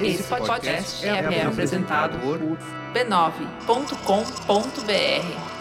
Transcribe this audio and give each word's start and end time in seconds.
Esse 0.00 0.22
podcast 0.24 1.06
é, 1.06 1.08
é 1.08 1.46
apresentado 1.46 2.18
por 2.18 2.38
b9.com.br. 2.92 5.56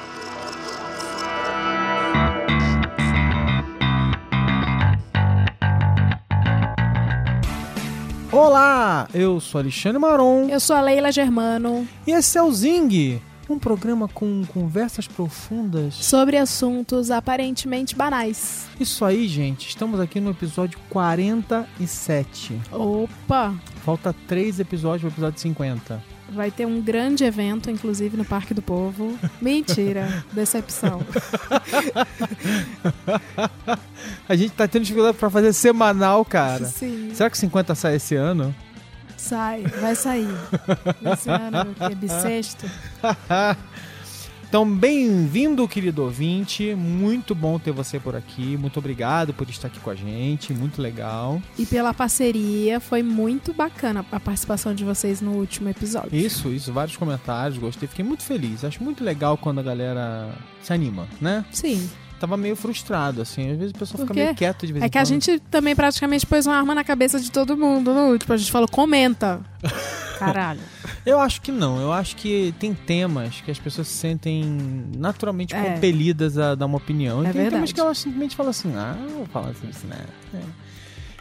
Olá, 8.31 9.07
eu 9.13 9.39
sou 9.39 9.61
Alexandre 9.61 9.97
Maron 9.97 10.49
Eu 10.49 10.59
sou 10.59 10.75
a 10.75 10.81
Leila 10.81 11.11
Germano. 11.11 11.87
e 12.05 12.11
esse 12.11 12.37
é 12.37 12.43
o 12.43 12.51
Zing, 12.51 13.21
um 13.53 13.59
programa 13.59 14.07
com 14.07 14.43
conversas 14.45 15.07
profundas. 15.07 15.95
Sobre 15.95 16.37
assuntos 16.37 17.11
aparentemente 17.11 17.95
banais. 17.95 18.67
Isso 18.79 19.03
aí, 19.05 19.27
gente, 19.27 19.67
estamos 19.69 19.99
aqui 19.99 20.19
no 20.19 20.31
episódio 20.31 20.79
47. 20.89 22.59
Opa! 22.71 23.53
Falta 23.83 24.15
três 24.27 24.59
episódios 24.59 25.01
pro 25.01 25.09
episódio 25.09 25.39
50. 25.39 26.15
Vai 26.29 26.49
ter 26.49 26.65
um 26.65 26.81
grande 26.81 27.23
evento, 27.23 27.69
inclusive, 27.69 28.17
no 28.17 28.25
Parque 28.25 28.53
do 28.53 28.61
Povo. 28.61 29.17
Mentira, 29.39 30.25
decepção. 30.33 31.01
A 34.27 34.35
gente 34.35 34.51
tá 34.53 34.67
tendo 34.67 34.81
dificuldade 34.83 35.17
pra 35.17 35.29
fazer 35.29 35.53
semanal, 35.53 36.25
cara. 36.25 36.65
Sim, 36.65 37.11
Será 37.13 37.29
que 37.29 37.37
50 37.37 37.75
sai 37.75 37.95
esse 37.97 38.15
ano? 38.15 38.55
Sai, 39.17 39.63
vai 39.81 39.95
sair. 39.95 40.27
Esse 41.13 41.29
ano 41.29 41.75
é 41.79 41.95
bissexto. 41.95 42.65
Então, 44.47 44.65
bem-vindo, 44.73 45.67
querido 45.67 46.03
ouvinte. 46.03 46.75
Muito 46.75 47.35
bom 47.35 47.59
ter 47.59 47.71
você 47.71 47.99
por 47.99 48.15
aqui. 48.15 48.55
Muito 48.55 48.79
obrigado 48.79 49.33
por 49.33 49.49
estar 49.49 49.67
aqui 49.67 49.81
com 49.81 49.89
a 49.89 49.95
gente. 49.95 50.53
Muito 50.53 50.81
legal. 50.81 51.41
E 51.57 51.65
pela 51.65 51.93
parceria, 51.93 52.79
foi 52.79 53.03
muito 53.03 53.53
bacana 53.53 54.05
a 54.09 54.19
participação 54.19 54.73
de 54.73 54.85
vocês 54.85 55.19
no 55.19 55.31
último 55.31 55.67
episódio. 55.67 56.15
Isso, 56.15 56.47
isso, 56.53 56.71
vários 56.71 56.95
comentários, 56.95 57.57
gostei, 57.57 57.85
fiquei 57.85 58.05
muito 58.05 58.23
feliz. 58.23 58.63
Acho 58.63 58.81
muito 58.81 59.03
legal 59.03 59.35
quando 59.35 59.59
a 59.59 59.63
galera 59.63 60.33
se 60.61 60.71
anima, 60.71 61.05
né? 61.19 61.43
Sim. 61.51 61.89
Tava 62.25 62.37
meio 62.37 62.55
frustrado, 62.55 63.21
assim, 63.21 63.51
às 63.51 63.57
vezes 63.57 63.71
o 63.71 63.77
pessoal 63.77 63.97
Por 63.99 64.01
fica 64.07 64.13
quê? 64.15 64.23
meio 64.23 64.35
quieto 64.35 64.65
de 64.65 64.73
vez 64.73 64.83
É 64.83 64.87
em 64.87 64.89
que 64.89 64.97
a 64.97 65.01
quando. 65.01 65.07
gente 65.07 65.39
também 65.51 65.75
praticamente 65.75 66.25
pôs 66.25 66.47
uma 66.47 66.55
arma 66.55 66.73
na 66.73 66.83
cabeça 66.83 67.19
de 67.19 67.31
todo 67.31 67.55
mundo 67.55 67.93
no 67.93 68.11
último. 68.11 68.33
A 68.33 68.37
gente 68.37 68.51
falou, 68.51 68.67
comenta. 68.67 69.41
Caralho. 70.17 70.59
Eu 71.05 71.19
acho 71.19 71.39
que 71.41 71.51
não, 71.51 71.79
eu 71.79 71.91
acho 71.91 72.15
que 72.15 72.51
tem 72.57 72.73
temas 72.73 73.41
que 73.41 73.51
as 73.51 73.59
pessoas 73.59 73.87
se 73.87 73.93
sentem 73.93 74.43
naturalmente 74.97 75.53
É. 75.53 75.73
compelidas 75.75 76.37
a 76.37 76.55
dar 76.55 76.65
uma 76.65 76.77
opinião. 76.77 77.19
E 77.23 77.27
É 77.27 77.31
tem 77.31 77.33
temas 77.33 77.51
verdade. 77.51 77.73
que 77.75 77.79
elas 77.79 77.97
simplesmente 77.99 78.35
falam 78.35 78.49
assim, 78.49 78.73
ah, 78.75 78.95
não 78.99 79.17
vou 79.17 79.25
falar 79.27 79.49
assim, 79.49 79.69
isso, 79.69 79.85
né? 79.85 79.97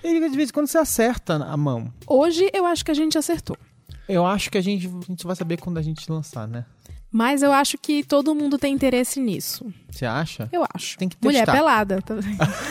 É. 0.02 0.08
E 0.08 0.30
de 0.30 0.36
vez 0.36 0.48
em 0.48 0.52
quando 0.52 0.68
você 0.68 0.78
acerta 0.78 1.34
a 1.36 1.56
mão. 1.56 1.92
Hoje 2.06 2.48
eu 2.54 2.64
acho 2.64 2.82
que 2.84 2.90
a 2.90 2.94
gente 2.94 3.18
acertou. 3.18 3.58
Eu 4.08 4.24
acho 4.24 4.50
que 4.50 4.56
a 4.56 4.62
gente, 4.62 4.86
a 4.86 5.06
gente 5.06 5.26
vai 5.26 5.36
saber 5.36 5.58
quando 5.58 5.76
a 5.76 5.82
gente 5.82 6.10
lançar, 6.10 6.46
né? 6.48 6.64
Mas 7.16 7.44
eu 7.44 7.52
acho 7.52 7.78
que 7.78 8.02
todo 8.02 8.34
mundo 8.34 8.58
tem 8.58 8.74
interesse 8.74 9.20
nisso. 9.20 9.64
Você 9.88 10.04
acha? 10.04 10.48
Eu 10.50 10.64
acho. 10.74 10.98
Tem 10.98 11.08
que 11.08 11.16
Mulher 11.22 11.44
testar. 11.46 11.52
pelada. 11.52 12.02
Tá- 12.02 12.16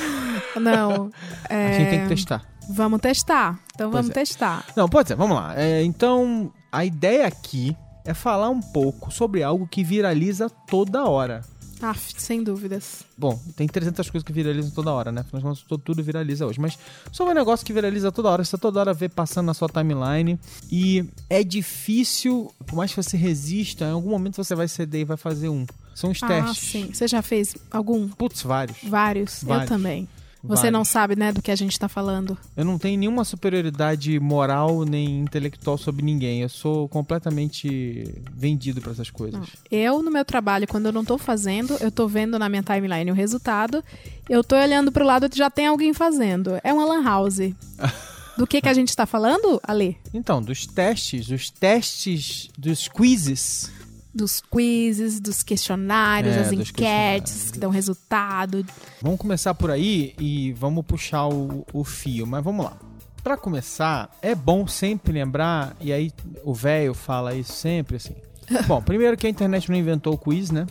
Não. 0.59 1.09
é, 1.49 1.67
A 1.69 1.71
gente 1.79 1.89
tem 1.89 2.01
que 2.03 2.07
testar. 2.09 2.45
Vamos 2.69 2.99
testar. 2.99 3.57
Então 3.73 3.89
Pois 3.89 4.01
vamos 4.03 4.09
é. 4.09 4.13
testar. 4.19 4.65
Não, 4.75 4.89
pode 4.89 5.07
ser, 5.07 5.15
vamos 5.15 5.37
lá. 5.37 5.53
É, 5.57 5.81
então, 5.83 6.51
a 6.69 6.83
ideia 6.83 7.25
aqui 7.25 7.73
é 8.05 8.13
falar 8.13 8.49
um 8.49 8.59
pouco 8.59 9.09
sobre 9.11 9.41
algo 9.43 9.65
que 9.65 9.81
viraliza 9.81 10.49
toda 10.49 11.05
hora. 11.05 11.39
Ah, 11.85 11.93
sem 12.17 12.41
dúvidas. 12.41 13.03
Bom, 13.17 13.37
tem 13.57 13.67
300 13.67 14.09
coisas 14.09 14.25
que 14.25 14.31
viralizam 14.31 14.71
toda 14.71 14.89
hora, 14.91 15.11
né? 15.11 15.19
Afinal 15.21 15.41
de 15.53 15.63
contas, 15.65 15.81
tudo- 15.83 16.01
viraliza 16.01 16.45
hoje. 16.47 16.59
Mas 16.59 16.79
sobre 17.11 17.33
um 17.33 17.35
negócio 17.35 17.65
que 17.65 17.73
viraliza 17.73 18.09
toda 18.11 18.29
hora, 18.29 18.43
você 18.43 18.57
toda 18.57 18.79
hora 18.79 18.93
vê 18.93 19.09
passando 19.09 19.47
na 19.47 19.53
sua 19.53 19.67
timeline. 19.67 20.39
E 20.71 21.03
é 21.29 21.43
difícil, 21.43 22.53
por 22.65 22.75
mais 22.77 22.91
que 22.93 23.03
você 23.03 23.17
resista, 23.17 23.85
em 23.85 23.91
algum 23.91 24.09
momento 24.11 24.35
você 24.37 24.55
vai 24.55 24.67
ceder 24.67 25.01
e 25.01 25.05
vai 25.05 25.17
fazer 25.17 25.49
um. 25.49 25.65
São 25.93 26.11
os 26.11 26.23
Ah, 26.23 26.27
testes. 26.27 26.57
sim. 26.71 26.89
Você 26.93 27.07
já 27.07 27.21
fez 27.21 27.55
algum? 27.69 28.07
Putz, 28.07 28.41
vários. 28.43 28.77
Vários. 28.83 29.43
Vários. 29.43 29.69
Eu 29.69 29.77
também. 29.77 30.07
Você 30.43 30.63
Vários. 30.63 30.73
não 30.73 30.83
sabe, 30.83 31.15
né, 31.15 31.31
do 31.31 31.41
que 31.41 31.49
a 31.49 31.55
gente 31.55 31.79
tá 31.79 31.87
falando. 31.87 32.37
Eu 32.57 32.65
não 32.65 32.77
tenho 32.77 32.99
nenhuma 32.99 33.23
superioridade 33.23 34.19
moral 34.19 34.83
nem 34.83 35.21
intelectual 35.21 35.77
sobre 35.77 36.03
ninguém. 36.03 36.41
Eu 36.41 36.49
sou 36.49 36.89
completamente 36.89 38.13
vendido 38.35 38.81
pra 38.81 38.91
essas 38.91 39.09
coisas. 39.09 39.47
Eu, 39.71 40.03
no 40.03 40.11
meu 40.11 40.25
trabalho, 40.25 40.67
quando 40.67 40.87
eu 40.87 40.91
não 40.91 41.05
tô 41.05 41.17
fazendo, 41.17 41.77
eu 41.79 41.89
tô 41.89 42.09
vendo 42.09 42.37
na 42.37 42.49
minha 42.49 42.61
timeline 42.61 43.09
o 43.09 43.13
resultado, 43.13 43.81
eu 44.29 44.43
tô 44.43 44.57
olhando 44.57 44.91
pro 44.91 45.05
lado 45.05 45.29
e 45.31 45.37
já 45.37 45.49
tem 45.49 45.67
alguém 45.67 45.93
fazendo. 45.93 46.59
É 46.61 46.73
uma 46.73 46.85
lan 46.85 47.03
house. 47.03 47.39
Do 48.35 48.47
que 48.47 48.61
que 48.61 48.67
a 48.69 48.73
gente 48.73 48.95
tá 48.95 49.05
falando, 49.05 49.61
Ale? 49.63 49.95
Então, 50.11 50.41
dos 50.41 50.65
testes, 50.65 51.29
os 51.29 51.51
testes 51.51 52.49
dos 52.57 52.87
quizzes. 52.87 53.71
Dos 54.13 54.41
quizzes, 54.41 55.19
dos 55.19 55.41
questionários, 55.41 56.33
É, 56.35 56.39
das 56.39 56.49
dos 56.49 56.53
enquetes 56.53 56.73
questionários. 56.73 57.51
que 57.51 57.59
dão 57.59 57.71
resultado. 57.71 58.65
Vamos 59.01 59.19
começar 59.19 59.53
por 59.55 59.71
aí 59.71 60.13
e 60.19 60.51
vamos 60.53 60.85
puxar 60.85 61.27
o, 61.27 61.65
o 61.73 61.83
fio, 61.83 62.27
mas 62.27 62.43
vamos 62.43 62.65
lá. 62.65 62.77
Pra 63.23 63.37
começar, 63.37 64.09
é 64.21 64.35
bom 64.35 64.67
sempre 64.67 65.13
lembrar, 65.13 65.75
e 65.79 65.91
aí 65.93 66.11
o 66.43 66.53
velho 66.53 66.93
fala 66.93 67.33
isso 67.33 67.53
sempre 67.53 67.95
assim. 67.95 68.13
Bom, 68.67 68.81
primeiro 68.81 69.15
que 69.15 69.25
a 69.25 69.29
internet 69.29 69.69
não 69.71 69.77
inventou 69.77 70.13
o 70.13 70.17
quiz, 70.17 70.51
né? 70.51 70.67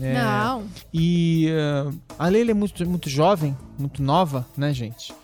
É, 0.00 0.14
Não. 0.14 0.64
E 0.92 1.46
eh, 1.48 1.92
a 2.18 2.26
Leila 2.26 2.50
é 2.50 2.54
muito, 2.54 2.84
muito 2.88 3.08
jovem, 3.08 3.56
muito 3.78 4.02
nova, 4.02 4.44
né, 4.56 4.72
gente? 4.74 5.14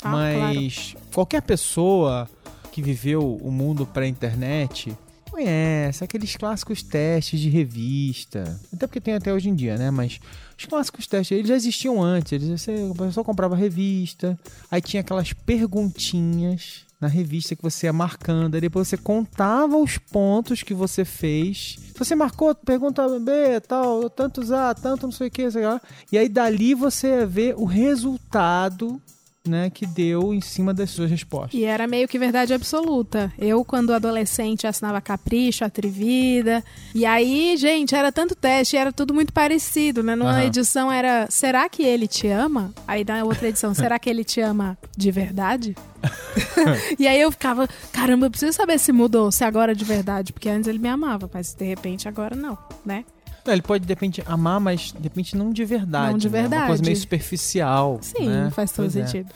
Ah, 0.00 0.10
Mas 0.10 0.94
qualquer 1.12 1.42
pessoa 1.42 2.30
que 2.70 2.80
viveu 2.80 3.34
o 3.42 3.50
mundo 3.50 3.84
pré-internet 3.84 4.96
conhece 5.30 6.02
aqueles 6.04 6.36
clássicos 6.36 6.82
testes 6.82 7.40
de 7.40 7.48
revista. 7.48 8.58
Até 8.72 8.86
porque 8.86 9.00
tem 9.00 9.14
até 9.14 9.32
hoje 9.32 9.48
em 9.48 9.54
dia, 9.54 9.76
né? 9.76 9.90
Mas 9.90 10.20
os 10.58 10.64
clássicos 10.64 11.06
testes, 11.06 11.36
eles 11.36 11.48
já 11.48 11.56
existiam 11.56 12.02
antes. 12.02 12.32
Eles, 12.32 12.60
você, 12.60 12.92
pessoa 12.96 13.24
comprava 13.24 13.56
revista, 13.56 14.38
aí 14.70 14.80
tinha 14.80 15.00
aquelas 15.00 15.32
perguntinhas 15.32 16.86
na 17.00 17.06
revista 17.06 17.54
que 17.54 17.62
você 17.62 17.86
ia 17.86 17.92
marcando, 17.92 18.56
aí 18.56 18.60
depois 18.60 18.88
você 18.88 18.96
contava 18.96 19.76
os 19.76 19.98
pontos 19.98 20.62
que 20.62 20.74
você 20.74 21.04
fez. 21.04 21.76
Você 21.96 22.14
marcou 22.14 22.54
pergunta 22.54 23.06
B, 23.20 23.60
tal, 23.60 24.10
tantos 24.10 24.50
A, 24.50 24.74
tanto 24.74 25.06
não 25.06 25.12
sei 25.12 25.28
o 25.28 25.30
que, 25.30 25.50
sei 25.50 25.64
lá. 25.64 25.80
E 26.10 26.18
aí 26.18 26.28
dali 26.28 26.74
você 26.74 27.08
ia 27.08 27.26
ver 27.26 27.54
o 27.56 27.64
resultado 27.64 29.00
né, 29.48 29.70
que 29.70 29.86
deu 29.86 30.32
em 30.32 30.40
cima 30.40 30.72
das 30.72 30.90
suas 30.90 31.10
respostas. 31.10 31.58
E 31.58 31.64
era 31.64 31.86
meio 31.86 32.06
que 32.06 32.18
verdade 32.18 32.52
absoluta. 32.54 33.32
Eu, 33.38 33.64
quando 33.64 33.92
adolescente, 33.92 34.66
assinava 34.66 35.00
Capricho, 35.00 35.64
Atrevida. 35.64 36.62
E 36.94 37.04
aí, 37.04 37.56
gente, 37.56 37.94
era 37.94 38.12
tanto 38.12 38.34
teste, 38.34 38.76
era 38.76 38.92
tudo 38.92 39.14
muito 39.14 39.32
parecido, 39.32 40.02
né? 40.02 40.14
Numa 40.14 40.32
Aham. 40.32 40.44
edição 40.44 40.92
era, 40.92 41.26
será 41.30 41.68
que 41.68 41.82
ele 41.82 42.06
te 42.06 42.28
ama? 42.28 42.72
Aí 42.86 43.04
na 43.04 43.24
outra 43.24 43.48
edição, 43.48 43.74
será 43.74 43.98
que 43.98 44.08
ele 44.08 44.24
te 44.24 44.40
ama 44.40 44.76
de 44.96 45.10
verdade? 45.10 45.74
e 46.98 47.06
aí 47.06 47.20
eu 47.20 47.30
ficava, 47.30 47.68
caramba, 47.92 48.26
eu 48.26 48.30
preciso 48.30 48.52
saber 48.52 48.78
se 48.78 48.92
mudou, 48.92 49.32
se 49.32 49.44
agora 49.44 49.72
é 49.72 49.74
de 49.74 49.84
verdade. 49.84 50.32
Porque 50.32 50.48
antes 50.48 50.68
ele 50.68 50.78
me 50.78 50.88
amava, 50.88 51.28
mas 51.32 51.54
de 51.54 51.64
repente 51.64 52.08
agora 52.08 52.36
não, 52.36 52.56
né? 52.84 53.04
Não, 53.48 53.54
ele 53.54 53.62
pode, 53.62 53.86
de 53.86 53.90
repente, 53.90 54.22
amar, 54.26 54.60
mas 54.60 54.92
de 54.92 55.02
repente 55.02 55.34
não 55.34 55.50
de 55.50 55.64
verdade. 55.64 56.12
Não 56.12 56.18
de 56.18 56.28
né? 56.28 56.40
Uma 56.40 56.48
coisa 56.48 56.60
verdade. 56.66 56.82
meio 56.82 56.96
superficial. 56.98 57.98
Sim, 58.02 58.28
né? 58.28 58.50
faz 58.50 58.70
todo 58.72 58.84
Pois 58.84 58.96
é. 58.96 59.06
sentido. 59.06 59.30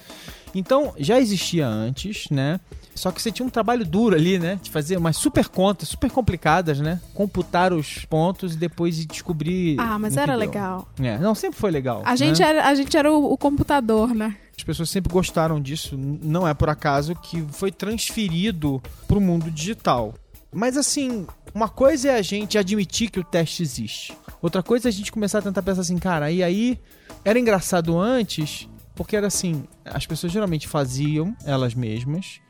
Então, 0.55 0.93
já 0.99 1.19
existia 1.19 1.67
antes, 1.67 2.28
né? 2.31 2.61
Só 2.95 3.11
que 3.11 3.22
você 3.22 3.33
tinha 3.33 3.47
um 3.47 3.49
trabalho 3.49 3.87
duro 3.87 4.15
ali, 4.15 4.39
né? 4.39 4.61
De 4.62 4.71
fazer 4.71 4.99
umas 4.99 5.17
super 5.17 5.49
contas, 5.49 5.89
super 5.89 6.11
complicadas, 6.11 6.78
né? 6.78 7.01
Computar 7.15 7.72
os 7.72 8.05
pontos 8.05 8.53
e 8.53 8.59
depois 8.59 8.99
de 8.99 9.06
descobrir. 9.06 9.81
Ah, 9.81 9.99
mas 9.99 10.15
era 10.19 10.34
legal. 10.34 10.87
É, 11.01 11.17
não, 11.17 11.34
sempre 11.34 11.59
foi 11.59 11.71
legal. 11.71 12.03
A 12.05 12.15
gente 12.15 12.43
né? 12.43 12.49
era, 12.51 12.69
a 12.69 12.75
gente 12.75 12.95
era 12.95 13.11
o, 13.11 13.33
o 13.33 13.39
computador, 13.39 14.15
né? 14.15 14.37
As 14.55 14.62
pessoas 14.62 14.91
sempre 14.91 15.11
gostaram 15.11 15.59
disso. 15.59 15.97
Não 15.97 16.47
é 16.47 16.53
por 16.53 16.69
acaso 16.69 17.15
que 17.15 17.42
foi 17.51 17.72
transferido 17.72 18.83
pro 19.09 19.22
mundo 19.22 19.51
digital. 19.51 20.13
Mas 20.53 20.77
assim, 20.77 21.27
uma 21.54 21.69
coisa 21.69 22.10
é 22.10 22.19
a 22.19 22.22
gente 22.22 22.59
admitir 22.59 23.10
que 23.10 23.19
o 23.19 23.25
teste 23.25 23.63
existe. 23.63 24.16
Outra 24.41 24.63
coisa 24.63 24.89
é 24.89 24.91
a 24.91 24.93
gente 24.93 25.10
começar 25.10 25.39
a 25.39 25.43
tentar 25.43 25.63
pensar 25.63 25.81
assim, 25.81 25.97
cara, 25.97 26.31
e 26.31 26.43
aí 26.43 26.78
era 27.25 27.39
engraçado 27.39 27.99
antes, 27.99 28.69
porque 28.95 29.16
era 29.16 29.27
assim, 29.27 29.65
as 29.84 30.07
pessoas 30.07 30.33
geralmente 30.33 30.69
faziam 30.69 31.34
elas 31.45 31.75
mesmas. 31.75 32.41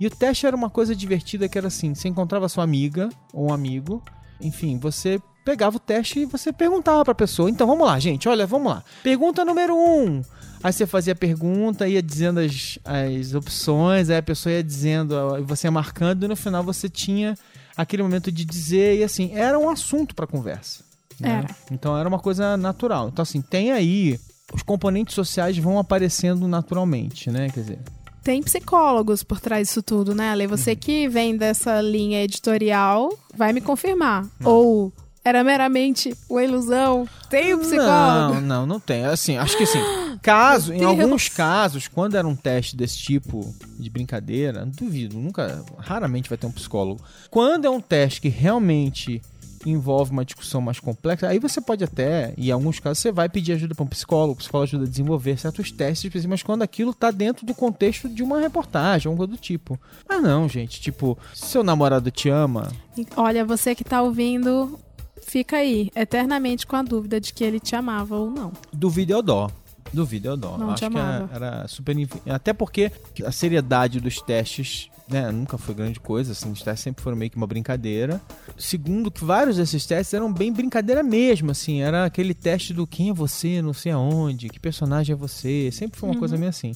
E 0.00 0.06
o 0.06 0.10
teste 0.10 0.46
era 0.46 0.56
uma 0.56 0.68
coisa 0.68 0.96
divertida 0.96 1.48
que 1.48 1.56
era 1.56 1.68
assim, 1.68 1.94
você 1.94 2.08
encontrava 2.08 2.48
sua 2.48 2.64
amiga 2.64 3.08
ou 3.32 3.50
um 3.50 3.52
amigo, 3.52 4.02
enfim, 4.40 4.78
você 4.78 5.20
pegava 5.44 5.76
o 5.76 5.80
teste 5.80 6.20
e 6.20 6.24
você 6.26 6.52
perguntava 6.52 7.04
pra 7.04 7.14
pessoa. 7.14 7.50
Então 7.50 7.66
vamos 7.66 7.86
lá, 7.86 7.98
gente, 7.98 8.28
olha, 8.28 8.46
vamos 8.46 8.72
lá. 8.72 8.82
Pergunta 9.02 9.44
número 9.44 9.76
um. 9.76 10.22
Aí 10.62 10.72
você 10.72 10.86
fazia 10.86 11.12
a 11.12 11.16
pergunta, 11.16 11.86
ia 11.86 12.02
dizendo 12.02 12.40
as, 12.40 12.78
as 12.84 13.34
opções, 13.34 14.08
aí 14.08 14.16
a 14.16 14.22
pessoa 14.22 14.52
ia 14.54 14.64
dizendo, 14.64 15.14
você 15.44 15.66
ia 15.66 15.70
marcando, 15.70 16.24
e 16.24 16.28
no 16.28 16.34
final 16.34 16.62
você 16.64 16.88
tinha 16.88 17.36
aquele 17.76 18.02
momento 18.02 18.32
de 18.32 18.46
dizer, 18.46 18.98
e 18.98 19.04
assim, 19.04 19.30
era 19.34 19.58
um 19.58 19.68
assunto 19.68 20.14
pra 20.14 20.26
conversa. 20.26 20.82
né? 21.20 21.40
Era. 21.44 21.56
Então 21.70 21.96
era 21.98 22.08
uma 22.08 22.18
coisa 22.18 22.56
natural. 22.56 23.08
Então, 23.08 23.22
assim, 23.22 23.42
tem 23.42 23.72
aí. 23.72 24.18
Os 24.52 24.62
componentes 24.62 25.14
sociais 25.14 25.58
vão 25.58 25.78
aparecendo 25.78 26.46
naturalmente, 26.46 27.30
né? 27.30 27.48
Quer 27.48 27.60
dizer, 27.60 27.78
tem 28.22 28.42
psicólogos 28.42 29.22
por 29.22 29.40
trás 29.40 29.68
disso 29.68 29.82
tudo, 29.82 30.14
né, 30.14 30.30
Ale? 30.30 30.46
Você 30.46 30.76
que 30.76 31.08
vem 31.08 31.36
dessa 31.36 31.80
linha 31.80 32.22
editorial 32.22 33.10
vai 33.36 33.52
me 33.52 33.60
confirmar. 33.60 34.26
Ou 34.44 34.92
era 35.24 35.42
meramente 35.42 36.14
uma 36.28 36.44
ilusão? 36.44 37.08
Tem 37.30 37.54
um 37.54 37.58
psicólogo? 37.60 38.34
Não, 38.34 38.40
não, 38.40 38.66
não 38.66 38.80
tem. 38.80 39.06
Assim, 39.06 39.38
acho 39.38 39.56
que 39.56 39.62
assim, 39.64 39.78
caso, 40.22 40.72
em 40.72 40.84
alguns 40.84 41.28
casos, 41.28 41.88
quando 41.88 42.16
era 42.16 42.28
um 42.28 42.36
teste 42.36 42.76
desse 42.76 42.98
tipo 42.98 43.54
de 43.78 43.88
brincadeira, 43.88 44.64
não 44.64 44.72
duvido, 44.72 45.16
nunca, 45.16 45.64
raramente 45.78 46.28
vai 46.28 46.36
ter 46.36 46.46
um 46.46 46.52
psicólogo. 46.52 47.00
Quando 47.30 47.64
é 47.64 47.70
um 47.70 47.80
teste 47.80 48.20
que 48.20 48.28
realmente 48.28 49.22
envolve 49.66 50.12
uma 50.12 50.26
discussão 50.26 50.60
mais 50.60 50.78
complexa, 50.78 51.26
aí 51.26 51.38
você 51.38 51.58
pode 51.60 51.82
até, 51.82 52.34
e 52.36 52.48
em 52.48 52.52
alguns 52.52 52.78
casos 52.78 52.98
você 52.98 53.10
vai 53.10 53.30
pedir 53.30 53.52
ajuda 53.52 53.74
para 53.74 53.84
um 53.84 53.88
psicólogo, 53.88 54.34
o 54.34 54.36
psicólogo 54.36 54.68
ajuda 54.68 54.84
a 54.84 54.88
desenvolver 54.88 55.38
certos 55.38 55.70
testes, 55.72 56.26
mas 56.26 56.42
quando 56.42 56.60
aquilo 56.60 56.92
tá 56.92 57.10
dentro 57.10 57.46
do 57.46 57.54
contexto 57.54 58.06
de 58.06 58.22
uma 58.22 58.40
reportagem, 58.40 59.14
coisa 59.16 59.32
do 59.32 59.38
tipo. 59.38 59.80
Ah 60.06 60.20
não, 60.20 60.46
gente, 60.48 60.82
tipo, 60.82 61.16
se 61.32 61.46
seu 61.46 61.64
namorado 61.64 62.10
te 62.10 62.28
ama, 62.28 62.70
Olha, 63.16 63.44
você 63.44 63.74
que 63.74 63.82
tá 63.82 64.02
ouvindo, 64.02 64.78
fica 65.26 65.56
aí, 65.56 65.90
eternamente 65.94 66.66
com 66.66 66.76
a 66.76 66.82
dúvida 66.82 67.20
de 67.20 67.32
que 67.32 67.44
ele 67.44 67.60
te 67.60 67.74
amava 67.74 68.16
ou 68.16 68.30
não. 68.30 68.52
Duvido 68.72 69.12
é 69.12 69.16
o 69.16 69.22
dó. 69.22 69.50
Duvido 69.92 70.28
é 70.28 70.32
o 70.32 70.36
dó. 70.36 70.58
Não 70.58 70.70
Acho 70.70 70.90
que 70.90 70.96
era, 70.96 71.28
era 71.32 71.68
super. 71.68 71.96
Até 72.28 72.52
porque 72.52 72.90
a 73.24 73.32
seriedade 73.32 74.00
dos 74.00 74.20
testes. 74.20 74.90
Né, 75.06 75.30
nunca 75.30 75.58
foi 75.58 75.74
grande 75.74 76.00
coisa, 76.00 76.32
assim, 76.32 76.50
os 76.50 76.62
testes 76.62 76.82
sempre 76.82 77.04
foram 77.04 77.14
meio 77.14 77.30
que 77.30 77.36
uma 77.36 77.46
brincadeira. 77.46 78.22
Segundo, 78.56 79.10
que 79.10 79.22
vários 79.22 79.58
desses 79.58 79.84
testes 79.84 80.14
eram 80.14 80.32
bem 80.32 80.50
brincadeira 80.50 81.02
mesmo, 81.02 81.50
assim, 81.50 81.82
era 81.82 82.06
aquele 82.06 82.32
teste 82.32 82.72
do 82.72 82.86
quem 82.86 83.10
é 83.10 83.12
você, 83.12 83.60
não 83.60 83.74
sei 83.74 83.92
aonde, 83.92 84.48
que 84.48 84.58
personagem 84.58 85.12
é 85.12 85.16
você, 85.16 85.68
sempre 85.70 86.00
foi 86.00 86.08
uma 86.08 86.18
coisa 86.18 86.38
meio 86.38 86.48
assim. 86.48 86.72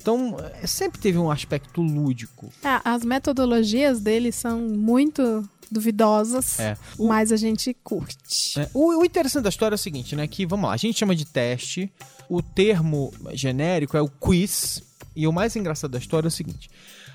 Então, 0.00 0.36
é, 0.62 0.66
sempre 0.66 1.00
teve 1.00 1.18
um 1.18 1.30
aspecto 1.30 1.80
lúdico. 1.80 2.52
É, 2.62 2.80
as 2.84 3.04
metodologias 3.04 4.00
dele 4.00 4.30
são 4.30 4.60
muito 4.60 5.48
duvidosas, 5.70 6.58
É. 6.60 6.76
O- 6.98 7.06
mas 7.08 7.32
a 7.32 7.36
gente 7.36 7.74
curte. 7.84 8.58
É, 8.60 8.68
O, 8.74 9.00
o 9.00 9.04
interessante 9.04 9.44
da 9.44 9.48
história 9.48 9.74
é 9.74 9.76
o 9.76 9.78
seguinte, 9.78 10.14
né? 10.16 10.26
Que, 10.26 10.46
vamos 10.46 10.68
lá, 10.68 10.74
a 10.74 10.76
gente 10.76 10.98
chama 10.98 11.14
de 11.14 11.24
teste, 11.24 11.90
o 12.28 12.42
termo 12.42 13.12
genérico 13.32 13.96
é 13.96 14.00
o 14.02 14.08
quiz, 14.08 14.82
e 15.14 15.26
o 15.26 15.32
mais 15.32 15.54
engraçado 15.56 15.90
da 15.92 15.98
história 15.98 16.26
é 16.26 16.28
o 16.28 16.32
seguinte. 16.32 16.68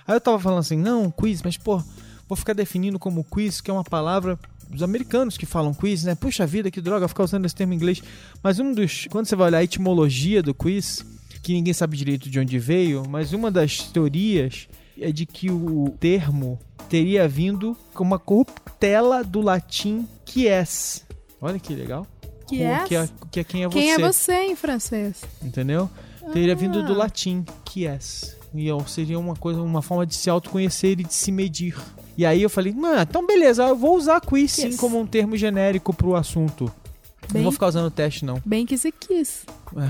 Aí 0.08 0.16
eu 0.16 0.22
tava 0.22 0.40
falando 0.40 0.60
assim, 0.60 0.78
não, 0.78 1.12
quiz, 1.12 1.42
mas 1.44 1.58
pô, 1.58 1.82
vou 2.28 2.36
ficar 2.36 2.54
definindo 2.54 2.98
como 2.98 3.24
quiz, 3.24 3.62
que 3.62 3.70
é 3.70 3.74
uma 3.74 3.84
palavra 3.84 4.38
dos 4.70 4.82
americanos 4.82 5.38
que 5.38 5.46
falam 5.46 5.74
quiz, 5.74 6.04
né? 6.04 6.16
Puxa 6.16 6.48
vida, 6.48 6.72
que 6.72 6.80
droga, 6.82 7.08
ficar 7.08 7.24
usando 7.24 7.46
esse 7.46 7.54
termo 7.54 7.74
em 7.74 7.76
inglês. 7.76 8.02
Mas 8.42 8.58
um 8.60 8.74
dos. 8.74 9.06
Quando 9.12 9.26
você 9.28 9.36
vai 9.36 9.48
olhar 9.48 9.58
a 9.60 9.64
etimologia 9.64 10.42
do 10.42 10.54
quiz, 10.54 11.06
que 11.44 11.54
ninguém 11.54 11.74
sabe 11.74 11.98
direito 11.98 12.30
de 12.30 12.40
onde 12.40 12.58
veio, 12.58 13.04
mas 13.10 13.34
uma 13.34 13.52
das 13.52 13.80
teorias 13.90 14.68
é 15.00 15.12
de 15.12 15.26
que 15.26 15.50
o 15.52 15.96
termo 16.00 16.60
teria 16.90 17.28
vindo 17.28 17.76
com 17.94 18.04
uma 18.04 18.20
corruptela 18.20 19.24
do 19.24 19.42
latim 19.42 20.08
quies. 20.26 21.06
Olha 21.42 21.60
que 21.60 21.74
legal. 21.74 22.06
É? 22.52 22.84
Que 22.86 22.96
é, 22.96 23.10
que 23.32 23.40
é 23.40 23.44
quem 23.46 23.64
é 23.64 23.70
Quem 23.70 23.94
você. 23.96 24.02
é 24.02 24.08
você 24.12 24.34
em 24.44 24.56
francês? 24.56 25.22
Entendeu? 25.42 25.90
Teria 26.34 26.54
vindo 26.56 26.84
do 26.86 26.94
Ah. 26.94 26.98
latim, 26.98 27.46
quies. 27.64 28.36
E 28.54 28.68
seria 28.88 29.18
uma 29.18 29.36
coisa, 29.36 29.62
uma 29.62 29.82
forma 29.82 30.06
de 30.06 30.14
se 30.16 30.30
autoconhecer 30.30 31.00
e 31.00 31.04
de 31.06 31.14
se 31.14 31.32
medir. 31.32 31.76
E 32.18 32.26
aí 32.26 32.42
eu 32.42 32.50
falei, 32.50 32.74
mano, 32.74 33.02
então 33.02 33.26
beleza, 33.26 33.64
eu 33.64 33.76
vou 33.78 33.96
usar 33.96 34.20
quiz 34.20 34.52
sim 34.52 34.66
Yes. 34.68 34.76
como 34.78 35.00
um 35.00 35.08
termo 35.08 35.38
genérico 35.38 35.94
pro 35.94 36.14
assunto. 36.16 36.66
Não 36.66 37.34
Bem, 37.34 37.44
vou 37.44 37.52
ficar 37.54 37.68
usando 37.68 37.90
teste, 37.90 38.26
não. 38.26 38.42
bem 38.46 38.66
que 38.66 38.78
se 38.78 38.92
quis. 38.92 39.46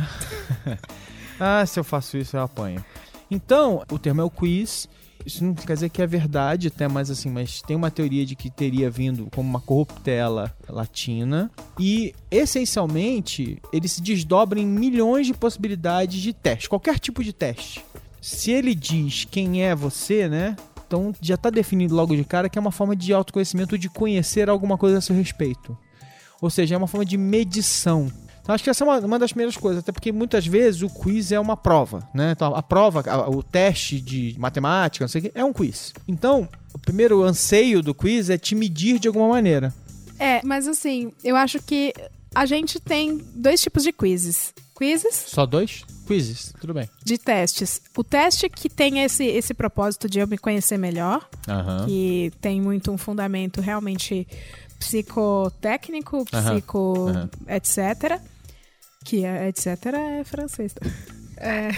Ah, 1.40 1.66
se 1.66 1.80
eu 1.80 1.84
faço 1.84 2.18
isso, 2.18 2.38
eu 2.38 2.42
apanho. 2.42 2.86
Então, 3.32 3.82
o 3.90 3.98
termo 3.98 4.20
é 4.20 4.24
o 4.24 4.30
quiz. 4.30 4.90
Isso 5.26 5.44
não 5.44 5.54
quer 5.54 5.74
dizer 5.74 5.90
que 5.90 6.02
é 6.02 6.08
verdade, 6.08 6.68
até 6.68 6.88
mais 6.88 7.10
assim, 7.10 7.30
mas 7.30 7.62
tem 7.62 7.76
uma 7.76 7.90
teoria 7.90 8.26
de 8.26 8.36
que 8.36 8.50
teria 8.50 8.90
vindo 8.90 9.30
como 9.32 9.48
uma 9.48 9.62
corruptela 9.62 10.54
latina. 10.68 11.50
E, 11.80 12.14
essencialmente, 12.30 13.62
ele 13.72 13.88
se 13.88 14.02
desdobra 14.02 14.60
em 14.60 14.66
milhões 14.66 15.28
de 15.28 15.34
possibilidades 15.34 16.20
de 16.20 16.34
teste, 16.34 16.68
qualquer 16.68 17.00
tipo 17.00 17.24
de 17.24 17.32
teste. 17.32 17.86
Se 18.20 18.52
ele 18.52 18.76
diz 18.76 19.26
quem 19.26 19.64
é 19.64 19.74
você, 19.74 20.28
né? 20.28 20.56
Então 20.86 21.16
já 21.22 21.36
está 21.36 21.50
definido 21.50 21.96
logo 21.96 22.14
de 22.16 22.26
cara 22.26 22.50
que 22.50 22.58
é 22.58 22.62
uma 22.62 22.72
forma 22.72 22.96
de 22.96 23.14
autoconhecimento, 23.14 23.78
de 23.78 23.90
conhecer 23.90 24.50
alguma 24.50 24.78
coisa 24.78 24.98
a 24.98 25.02
seu 25.02 25.16
respeito. 25.16 25.78
Ou 26.42 26.50
seja, 26.50 26.76
é 26.76 26.78
uma 26.78 26.88
forma 26.88 27.06
de 27.06 27.18
medição. 27.18 28.12
Então 28.42 28.56
acho 28.56 28.64
que 28.64 28.70
essa 28.70 28.84
é 28.84 28.88
uma, 28.88 29.00
uma 29.00 29.20
das 29.20 29.32
primeiras 29.32 29.56
coisas, 29.56 29.84
até 29.84 29.92
porque 29.92 30.12
muitas 30.12 30.46
vezes 30.48 30.82
o 30.82 30.90
quiz 30.90 31.32
é 31.32 31.40
uma 31.40 31.56
prova, 31.56 32.08
né? 32.14 32.32
Então 32.32 32.56
a 32.56 32.62
prova, 32.64 33.04
a- 33.10 33.30
o 33.30 33.42
teste 33.44 34.02
de 34.02 34.36
matemática, 34.38 35.04
não 35.04 35.10
sei 35.10 35.20
o 35.22 35.24
que, 35.26 35.32
é 35.36 35.44
um 35.46 35.54
quiz. 35.54 35.94
Então, 36.08 36.48
o 36.74 36.80
primeiro 36.80 37.22
anseio 37.24 37.82
do 37.82 37.94
quiz 37.94 38.30
é 38.30 38.38
te 38.38 38.56
medir 38.56 39.00
de 39.00 39.08
alguma 39.08 39.28
maneira. 39.28 39.74
É, 40.20 40.42
mas 40.44 40.68
assim, 40.68 41.12
eu 41.24 41.36
acho 41.36 41.62
que 41.62 41.94
a 42.34 42.46
gente 42.46 42.80
tem 42.80 43.18
dois 43.36 43.62
tipos 43.62 43.84
de 43.84 43.92
quizzes. 43.92 44.54
Quizzes 44.78 45.26
Só 45.28 45.46
dois? 45.46 45.84
Quizzes, 46.08 46.54
tudo 46.60 46.74
bem. 46.74 46.90
de 47.06 47.18
testes. 47.18 47.80
O 47.96 48.04
teste 48.04 48.50
que 48.50 48.68
tem 48.68 49.00
esse, 49.04 49.24
esse 49.24 49.54
propósito 49.54 50.10
de 50.10 50.20
eu 50.20 50.28
me 50.28 50.38
conhecer 50.38 50.78
melhor, 50.78 51.28
Aham. 51.48 51.86
que 51.86 52.32
tem 52.42 52.60
muito 52.60 52.92
um 52.92 52.98
fundamento 52.98 53.62
realmente 53.62 54.28
psicotécnico, 54.82 56.26
psico, 56.26 57.06
etc. 57.48 58.20
Que 59.06 59.24
é, 59.24 59.48
etc. 59.48 59.68
é 59.86 60.24
francês. 60.24 60.74
É, 61.44 61.72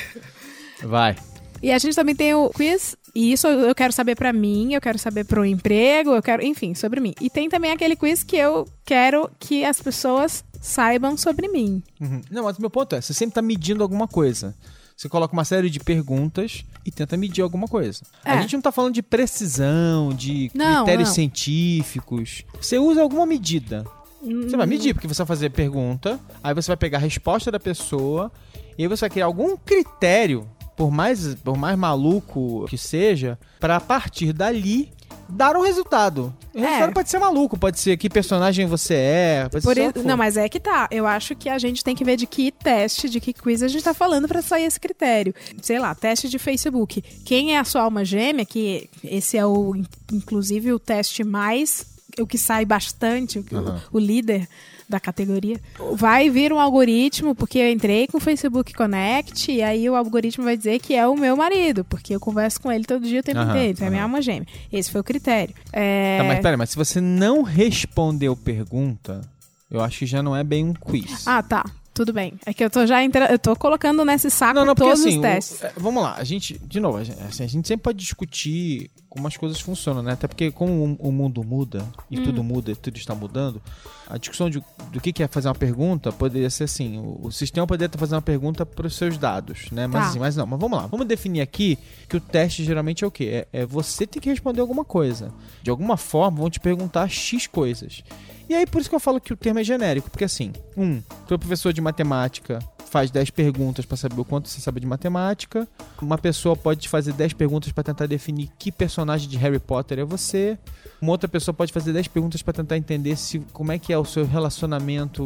Vai. 0.83 1.15
E 1.61 1.71
a 1.71 1.77
gente 1.77 1.95
também 1.95 2.13
tem 2.13 2.33
o 2.33 2.49
quiz, 2.49 2.97
e 3.15 3.31
isso 3.31 3.47
eu 3.47 3.73
quero 3.73 3.93
saber 3.93 4.17
pra 4.17 4.33
mim, 4.33 4.73
eu 4.73 4.81
quero 4.81 4.99
saber 4.99 5.23
pro 5.23 5.45
emprego, 5.45 6.09
eu 6.11 6.21
quero, 6.21 6.43
enfim, 6.43 6.75
sobre 6.75 6.99
mim. 6.99 7.13
E 7.21 7.29
tem 7.29 7.47
também 7.47 7.71
aquele 7.71 7.95
quiz 7.95 8.23
que 8.23 8.35
eu 8.35 8.67
quero 8.83 9.31
que 9.39 9.63
as 9.63 9.81
pessoas 9.81 10.43
saibam 10.59 11.15
sobre 11.15 11.47
mim. 11.47 11.81
Uhum. 12.01 12.21
Não, 12.29 12.43
mas 12.43 12.57
o 12.57 12.61
meu 12.61 12.69
ponto 12.69 12.93
é, 12.93 12.99
você 12.99 13.13
sempre 13.13 13.35
tá 13.35 13.41
medindo 13.41 13.81
alguma 13.81 14.05
coisa. 14.05 14.53
Você 14.95 15.09
coloca 15.09 15.33
uma 15.33 15.43
série 15.43 15.69
de 15.69 15.79
perguntas 15.79 16.63
e 16.85 16.91
tenta 16.91 17.17
medir 17.17 17.41
alguma 17.41 17.67
coisa. 17.67 18.01
A 18.23 18.35
É. 18.37 18.41
gente 18.41 18.53
não 18.55 18.61
tá 18.61 18.71
falando 18.71 18.93
de 18.93 19.01
precisão, 19.01 20.09
de 20.13 20.51
Não, 20.53 20.83
critérios 20.85 21.09
não. 21.09 21.15
científicos. 21.15 22.43
Você 22.61 22.77
usa 22.77 23.01
alguma 23.01 23.25
medida. 23.25 23.83
Você 24.21 24.55
Hum. 24.55 24.57
vai 24.57 24.65
medir, 24.67 24.93
porque 24.93 25.07
você 25.07 25.17
vai 25.17 25.27
fazer 25.27 25.49
pergunta, 25.49 26.19
aí 26.43 26.53
você 26.53 26.67
vai 26.67 26.77
pegar 26.77 26.97
a 26.97 27.01
resposta 27.01 27.51
da 27.51 27.59
pessoa, 27.59 28.31
e 28.77 28.83
aí 28.83 28.87
você 28.87 29.01
vai 29.01 29.09
criar 29.09 29.25
algum 29.25 29.57
critério, 29.57 30.47
por 30.77 30.89
mais, 30.89 31.35
por 31.35 31.57
mais 31.57 31.77
maluco 31.77 32.65
que 32.69 32.77
seja, 32.77 33.37
pra 33.59 33.75
a 33.77 33.81
partir 33.81 34.31
dali 34.31 34.91
dar 35.33 35.55
um 35.55 35.61
resultado. 35.61 36.33
O 36.53 36.59
resultado 36.59 36.89
É. 36.89 36.93
pode 36.93 37.09
ser 37.09 37.19
maluco, 37.19 37.57
pode 37.57 37.79
ser 37.79 37.97
que 37.97 38.09
personagem 38.09 38.65
você 38.67 38.93
é, 38.93 39.49
pode 39.51 39.63
Por 39.65 39.73
ser. 39.75 39.81
i- 39.83 39.87
o 39.87 39.93
que 39.93 39.99
for. 39.99 40.07
Não, 40.07 40.15
mas 40.17 40.37
é 40.37 40.47
que 40.47 40.59
tá. 40.59 40.87
Eu 40.91 41.05
acho 41.07 41.35
que 41.35 41.49
a 41.49 41.57
gente 41.57 41.83
tem 41.83 41.95
que 41.95 42.03
ver 42.05 42.15
de 42.15 42.25
que 42.27 42.51
teste, 42.51 43.09
de 43.09 43.19
que 43.19 43.33
quiz 43.33 43.61
a 43.63 43.67
gente 43.67 43.83
tá 43.83 43.93
falando 43.93 44.27
pra 44.27 44.41
sair 44.41 44.63
esse 44.65 44.79
critério. 44.79 45.33
Sei 45.61 45.79
lá, 45.79 45.93
teste 45.95 46.29
de 46.29 46.37
Facebook. 46.39 47.01
Quem 47.25 47.55
é 47.55 47.59
a 47.59 47.63
sua 47.63 47.81
alma 47.81 48.05
gêmea, 48.05 48.45
que 48.45 48.89
esse 49.03 49.37
é 49.37 49.45
o, 49.45 49.75
in- 49.75 49.85
inclusive, 50.11 50.71
o 50.73 50.79
teste 50.79 51.23
mais. 51.23 51.85
O 52.19 52.27
que 52.27 52.37
sai 52.37 52.63
bastante, 52.63 53.39
o, 53.39 53.45
o 53.93 53.97
líder 53.99 54.47
da 54.93 54.99
categoria. 54.99 55.59
Vai 55.93 56.29
vir 56.29 56.53
um 56.53 56.59
algoritmo, 56.59 57.35
porque 57.35 57.59
eu 57.59 57.69
entrei 57.69 58.07
com 58.07 58.17
o 58.17 58.21
Facebook 58.21 58.73
Connect, 58.73 59.51
e 59.51 59.61
aí 59.61 59.89
o 59.89 59.95
algoritmo 59.95 60.43
vai 60.43 60.55
dizer 60.55 60.79
que 60.79 60.95
é 60.95 61.05
o 61.07 61.15
meu 61.15 61.35
marido, 61.35 61.83
porque 61.83 62.15
eu 62.15 62.19
converso 62.19 62.61
com 62.61 62.71
ele 62.71 62.85
todo 62.85 63.05
dia 63.05 63.19
o 63.19 63.23
tempo 63.23 63.39
Aham, 63.39 63.49
inteiro. 63.49 63.73
Então 63.73 63.87
é 63.87 63.89
minha 63.89 64.03
alma 64.03 64.21
gêmea. 64.21 64.47
Esse 64.71 64.91
foi 64.91 65.01
o 65.01 65.03
critério. 65.03 65.53
É... 65.71 66.17
Tá, 66.19 66.23
mas 66.23 66.39
pera, 66.39 66.57
mas 66.57 66.69
se 66.69 66.75
você 66.75 67.01
não 67.01 67.41
respondeu 67.41 68.35
pergunta, 68.35 69.21
eu 69.69 69.81
acho 69.81 69.99
que 69.99 70.05
já 70.05 70.21
não 70.21 70.35
é 70.35 70.43
bem 70.43 70.65
um 70.65 70.73
quiz. 70.73 71.27
Ah, 71.27 71.41
tá. 71.41 71.65
Tudo 71.93 72.11
bem. 72.11 72.33
É 72.45 72.53
que 72.53 72.63
eu 72.63 72.69
tô 72.69 72.85
já 72.87 73.03
entra... 73.03 73.31
eu 73.31 73.37
tô 73.37 73.55
colocando 73.55 74.03
nesse 74.03 74.29
saco 74.31 74.55
não, 74.55 74.65
não, 74.65 74.73
porque 74.75 74.89
todos 74.89 75.05
assim, 75.05 75.15
os 75.17 75.21
testes. 75.21 75.61
o- 75.61 75.65
é, 75.67 75.73
vamos 75.77 76.01
lá, 76.01 76.15
a 76.17 76.23
gente, 76.23 76.57
de 76.57 76.79
novo, 76.79 76.97
a 76.97 77.03
gente, 77.03 77.21
assim, 77.21 77.43
a 77.43 77.47
gente 77.47 77.67
sempre 77.67 77.83
pode 77.83 77.99
discutir 77.99 78.89
como 79.07 79.27
as 79.27 79.37
coisas 79.37 79.59
funcionam, 79.59 80.01
né? 80.01 80.13
Até 80.13 80.27
porque 80.27 80.49
como 80.49 80.97
o, 80.99 81.11
mundo 81.11 81.43
muda, 81.43 81.85
e 82.09 82.17
Hum. 82.17 82.23
tudo 82.23 82.43
muda, 82.43 82.71
e 82.71 82.75
tudo 82.75 82.97
está 82.97 83.13
mudando, 83.13 83.61
a 84.09 84.17
discussão 84.17 84.49
de, 84.49 84.59
do 84.91 84.99
que 84.99 85.13
que 85.13 85.21
é 85.21 85.27
fazer 85.27 85.49
uma 85.49 85.53
pergunta 85.53 86.11
poderia 86.11 86.49
ser 86.49 86.63
assim, 86.63 86.97
o, 86.97 87.27
o 87.27 87.31
sistema 87.31 87.67
poderia 87.67 87.85
estar 87.85 87.99
fazendo 87.99 88.15
uma 88.15 88.21
pergunta 88.23 88.65
para 88.65 88.87
os 88.87 88.95
seus 88.95 89.15
dados, 89.19 89.69
né? 89.71 89.85
Mas 89.85 90.01
Tá. 90.05 90.09
assim, 90.09 90.19
mas 90.19 90.35
não, 90.35 90.47
mas 90.47 90.59
vamos 90.59 90.75
lá, 90.79 90.87
vamos 90.87 91.05
definir 91.05 91.41
aqui 91.41 91.77
que 92.09 92.17
o 92.17 92.19
teste 92.19 92.63
geralmente 92.63 93.03
é 93.03 93.07
o 93.07 93.11
quê? 93.11 93.45
É, 93.53 93.61
é 93.61 93.65
você 93.67 94.07
ter 94.07 94.19
que 94.19 94.29
responder 94.29 94.61
alguma 94.61 94.83
coisa. 94.83 95.31
De 95.61 95.69
alguma 95.69 95.95
forma 95.95 96.39
vão 96.39 96.49
te 96.49 96.59
perguntar 96.59 97.07
X 97.07 97.45
coisas. 97.45 98.03
E 98.49 98.55
aí 98.55 98.65
por 98.65 98.81
isso 98.81 98.89
que 98.89 98.95
eu 98.95 98.99
falo 98.99 99.21
que 99.21 99.33
o 99.33 99.37
termo 99.37 99.59
é 99.59 99.63
genérico, 99.63 100.09
porque 100.09 100.25
assim, 100.25 100.51
um, 100.75 101.01
tu 101.27 101.33
é 101.33 101.37
professor 101.37 101.71
de 101.71 101.81
matemática 101.81 102.59
faz 102.93 103.09
10 103.09 103.31
perguntas 103.31 103.85
para 103.87 103.97
saber 103.97 104.21
o 104.21 104.23
quanto 104.23 104.47
você 104.47 104.61
sabe 104.61 104.79
de 104.79 104.85
matemática. 104.85 105.67
Uma 105.99 106.15
pessoa 106.15 106.55
pode 106.55 106.81
te 106.81 106.89
fazer 106.89 107.11
10 107.11 107.33
perguntas 107.33 107.71
para 107.71 107.83
tentar 107.83 108.05
definir 108.05 108.51
que 108.59 108.71
personagem 108.71 109.27
de 109.27 109.35
Harry 109.35 109.57
Potter 109.57 109.97
é 109.97 110.05
você. 110.05 110.59
Uma 111.01 111.11
outra 111.11 111.27
pessoa 111.27 111.55
pode 111.55 111.73
fazer 111.73 111.91
10 111.91 112.09
perguntas 112.09 112.43
para 112.43 112.53
tentar 112.53 112.77
entender 112.77 113.15
se 113.15 113.39
como 113.51 113.71
é 113.71 113.79
que 113.79 113.91
é 113.91 113.97
o 113.97 114.05
seu 114.05 114.27
relacionamento 114.27 115.23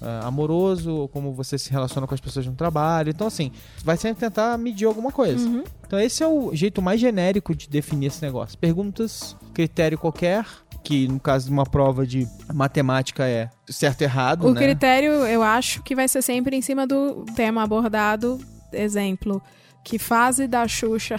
uh, 0.00 0.24
amoroso, 0.26 0.92
ou 0.92 1.06
como 1.06 1.34
você 1.34 1.58
se 1.58 1.70
relaciona 1.70 2.06
com 2.06 2.14
as 2.14 2.22
pessoas 2.22 2.46
no 2.46 2.54
trabalho. 2.54 3.10
Então, 3.10 3.26
assim, 3.26 3.52
vai 3.84 3.98
sempre 3.98 4.20
tentar 4.20 4.56
medir 4.56 4.86
alguma 4.86 5.12
coisa. 5.12 5.46
Uhum. 5.46 5.62
Então, 5.86 6.00
esse 6.00 6.22
é 6.22 6.26
o 6.26 6.54
jeito 6.54 6.80
mais 6.80 6.98
genérico 6.98 7.54
de 7.54 7.68
definir 7.68 8.06
esse 8.06 8.22
negócio. 8.22 8.56
Perguntas, 8.56 9.36
critério 9.52 9.98
qualquer, 9.98 10.46
que 10.84 11.08
no 11.08 11.18
caso 11.18 11.46
de 11.46 11.50
uma 11.52 11.64
prova 11.64 12.06
de 12.06 12.28
matemática 12.52 13.26
é 13.26 13.48
certo 13.68 14.02
e 14.02 14.04
errado, 14.04 14.46
O 14.46 14.52
né? 14.54 14.60
critério, 14.60 15.10
eu 15.26 15.42
acho 15.42 15.82
que 15.82 15.96
vai 15.96 16.06
ser 16.06 16.20
sempre 16.22 16.54
em 16.56 16.62
cima 16.62 16.86
do 16.86 17.24
tema 17.34 17.62
abordado. 17.64 18.38
Exemplo, 18.72 19.40
que 19.82 19.98
fase 19.98 20.46
da 20.46 20.66
Xuxa. 20.68 21.16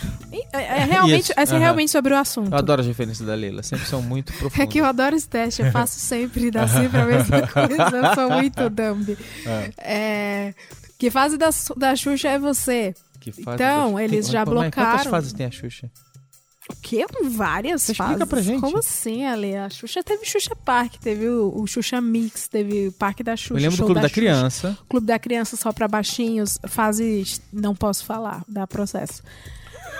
É, 0.54 0.58
é 0.82 0.84
realmente, 0.86 1.32
Isso, 1.32 1.34
é 1.36 1.46
ser 1.46 1.54
aham. 1.56 1.62
realmente 1.64 1.92
sobre 1.92 2.14
o 2.14 2.18
assunto. 2.18 2.52
Eu 2.52 2.58
adoro 2.58 2.82
as 2.82 2.88
referências 2.88 3.26
da 3.28 3.34
Leila, 3.34 3.64
sempre 3.64 3.86
são 3.88 4.02
muito 4.02 4.32
profundas. 4.34 4.60
É 4.64 4.68
que 4.68 4.80
eu 4.80 4.86
adoro 4.86 5.16
esse 5.16 5.28
teste, 5.28 5.62
eu 5.64 5.72
faço 5.72 5.98
sempre 6.00 6.52
da 6.52 6.68
cifra 6.68 7.04
a 7.04 7.06
mesma 7.06 7.48
coisa, 7.48 7.98
eu 7.98 8.14
sou 8.16 8.30
muito 8.32 8.70
dumb. 8.70 9.18
É, 9.78 10.54
que 10.98 11.10
fase 11.10 11.38
da, 11.38 11.50
da 11.78 11.96
Xuxa 11.96 12.30
é 12.30 12.40
você? 12.40 12.94
Que 13.20 13.32
fase 13.32 13.56
Então, 13.56 13.94
da- 13.96 14.04
eles 14.04 14.26
Tem- 14.26 14.34
já 14.34 14.40
Mas 14.46 14.54
Quantas 14.54 14.72
blocaram. 14.76 15.10
fases 15.12 15.34
tem 15.34 15.46
a 15.48 15.52
Xuxa? 15.52 15.90
O 16.70 16.76
quê? 16.82 17.06
Várias 17.30 17.84
Você 17.84 17.92
explica 17.92 18.14
fases. 18.14 18.28
pra 18.28 18.42
gente. 18.42 18.62
Como 18.62 18.78
assim, 18.80 19.24
Ale? 19.26 19.56
A 19.56 19.70
Xuxa 19.70 20.04
teve 20.04 20.26
Xuxa 20.26 20.56
Park, 20.56 20.96
teve 20.96 21.28
o, 21.30 21.54
o 21.56 21.68
Xuxa 21.68 22.02
Mix, 22.02 22.48
teve 22.48 22.88
o 22.88 22.92
Parque 22.92 23.24
da 23.24 23.36
Xuxa. 23.36 23.54
Eu 23.54 23.58
lembro 23.62 23.78
do 23.78 23.86
Clube 23.86 24.02
da, 24.02 24.08
Xuxa. 24.08 24.14
Criança. 24.22 24.78
Clube 24.90 25.06
da 25.08 25.20
Criança 25.20 25.56
só 25.56 25.72
pra 25.72 25.88
baixinhos, 25.88 26.58
fase. 26.68 27.24
Não 27.54 27.76
posso 27.76 28.04
falar, 28.06 28.44
dá 28.48 28.66
processo. 28.66 29.22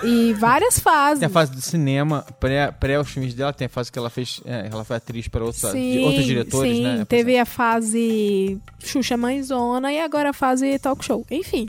E 0.02 0.34
várias 0.34 0.78
fases. 0.78 1.20
Tem 1.20 1.26
a 1.26 1.30
fase 1.30 1.52
do 1.52 1.60
cinema, 1.62 2.22
pré, 2.38 2.70
pré 2.70 3.00
os 3.00 3.08
filmes 3.08 3.32
dela, 3.32 3.52
tem 3.52 3.66
a 3.66 3.68
fase 3.68 3.90
que 3.90 3.98
ela 3.98 4.10
fez. 4.10 4.40
é, 4.44 4.68
ela 4.70 4.84
foi 4.84 4.96
atriz 4.96 5.26
para 5.28 5.42
outra, 5.44 5.68
de 5.68 5.72
Sim, 5.72 6.04
outros 6.04 6.24
diretores, 6.26 6.76
sim. 6.76 6.82
né? 6.82 7.04
Teve 7.06 7.38
a 7.38 7.46
fase 7.46 8.60
Xuxa 8.78 9.16
Mãezona 9.16 9.90
e 9.92 10.00
agora 10.00 10.30
a 10.30 10.32
fase 10.34 10.78
talk 10.78 11.02
show. 11.04 11.24
Enfim. 11.30 11.66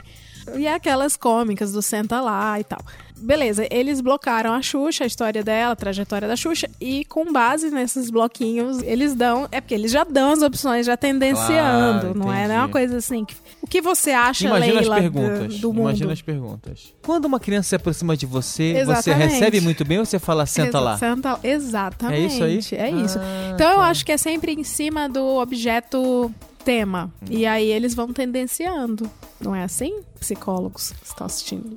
E 0.56 0.66
aquelas 0.66 1.16
cômicas 1.16 1.72
do 1.72 1.80
Senta 1.82 2.20
Lá 2.20 2.58
e 2.60 2.64
tal. 2.64 2.80
Beleza, 3.20 3.66
eles 3.70 4.00
blocaram 4.00 4.52
a 4.52 4.62
Xuxa, 4.62 5.04
a 5.04 5.06
história 5.06 5.42
dela, 5.42 5.72
a 5.72 5.76
trajetória 5.76 6.26
da 6.28 6.36
Xuxa, 6.36 6.68
e 6.80 7.04
com 7.06 7.32
base 7.32 7.70
nesses 7.70 8.10
bloquinhos, 8.10 8.82
eles 8.82 9.14
dão. 9.14 9.48
É 9.52 9.60
porque 9.60 9.74
eles 9.74 9.90
já 9.92 10.04
dão 10.04 10.32
as 10.32 10.42
opções, 10.42 10.86
já 10.86 10.96
tendenciando. 10.96 12.00
Claro, 12.12 12.18
não 12.18 12.32
é, 12.32 12.48
não 12.48 12.54
é 12.54 12.58
uma 12.58 12.68
coisa 12.68 12.96
assim. 12.98 13.24
que- 13.24 13.34
o 13.60 13.66
que 13.66 13.80
você 13.82 14.12
acha, 14.12 14.46
Imagina 14.46 14.80
Leila, 14.80 14.96
as 14.98 15.02
do- 15.04 15.12
perguntas. 15.12 15.58
do, 15.60 15.68
mundo? 15.72 15.80
Imagina 15.88 16.12
as 16.12 16.22
perguntas. 16.22 16.94
Quando 17.02 17.24
uma 17.26 17.38
criança 17.40 17.68
se 17.70 17.74
aproxima 17.76 18.16
de 18.16 18.24
você, 18.24 18.72
você 18.72 18.78
Exatamente. 18.80 19.32
recebe 19.32 19.60
muito 19.60 19.84
bem 19.84 19.98
ou 19.98 20.04
você 20.06 20.18
fala 20.18 20.46
senta 20.46 20.68
Exa- 20.68 20.80
lá? 20.80 20.96
Senta- 20.96 21.40
Exatamente. 21.42 22.22
É 22.22 22.26
isso 22.26 22.74
aí? 22.74 22.80
É 22.80 22.90
isso. 22.90 23.18
Ah, 23.18 23.50
Então 23.54 23.70
eu 23.70 23.76
tá. 23.78 23.84
acho 23.88 24.06
que 24.06 24.12
é 24.12 24.16
sempre 24.16 24.52
em 24.52 24.64
cima 24.64 25.08
do 25.08 25.22
objeto 25.36 26.32
tema. 26.64 27.12
Hum. 27.22 27.26
E 27.30 27.44
aí 27.46 27.70
eles 27.70 27.94
vão 27.94 28.12
tendenciando. 28.12 29.10
Não 29.40 29.54
é 29.54 29.64
assim? 29.64 30.00
Psicólogos 30.18 30.90
que 30.92 31.06
estão 31.06 31.26
assistindo. 31.26 31.76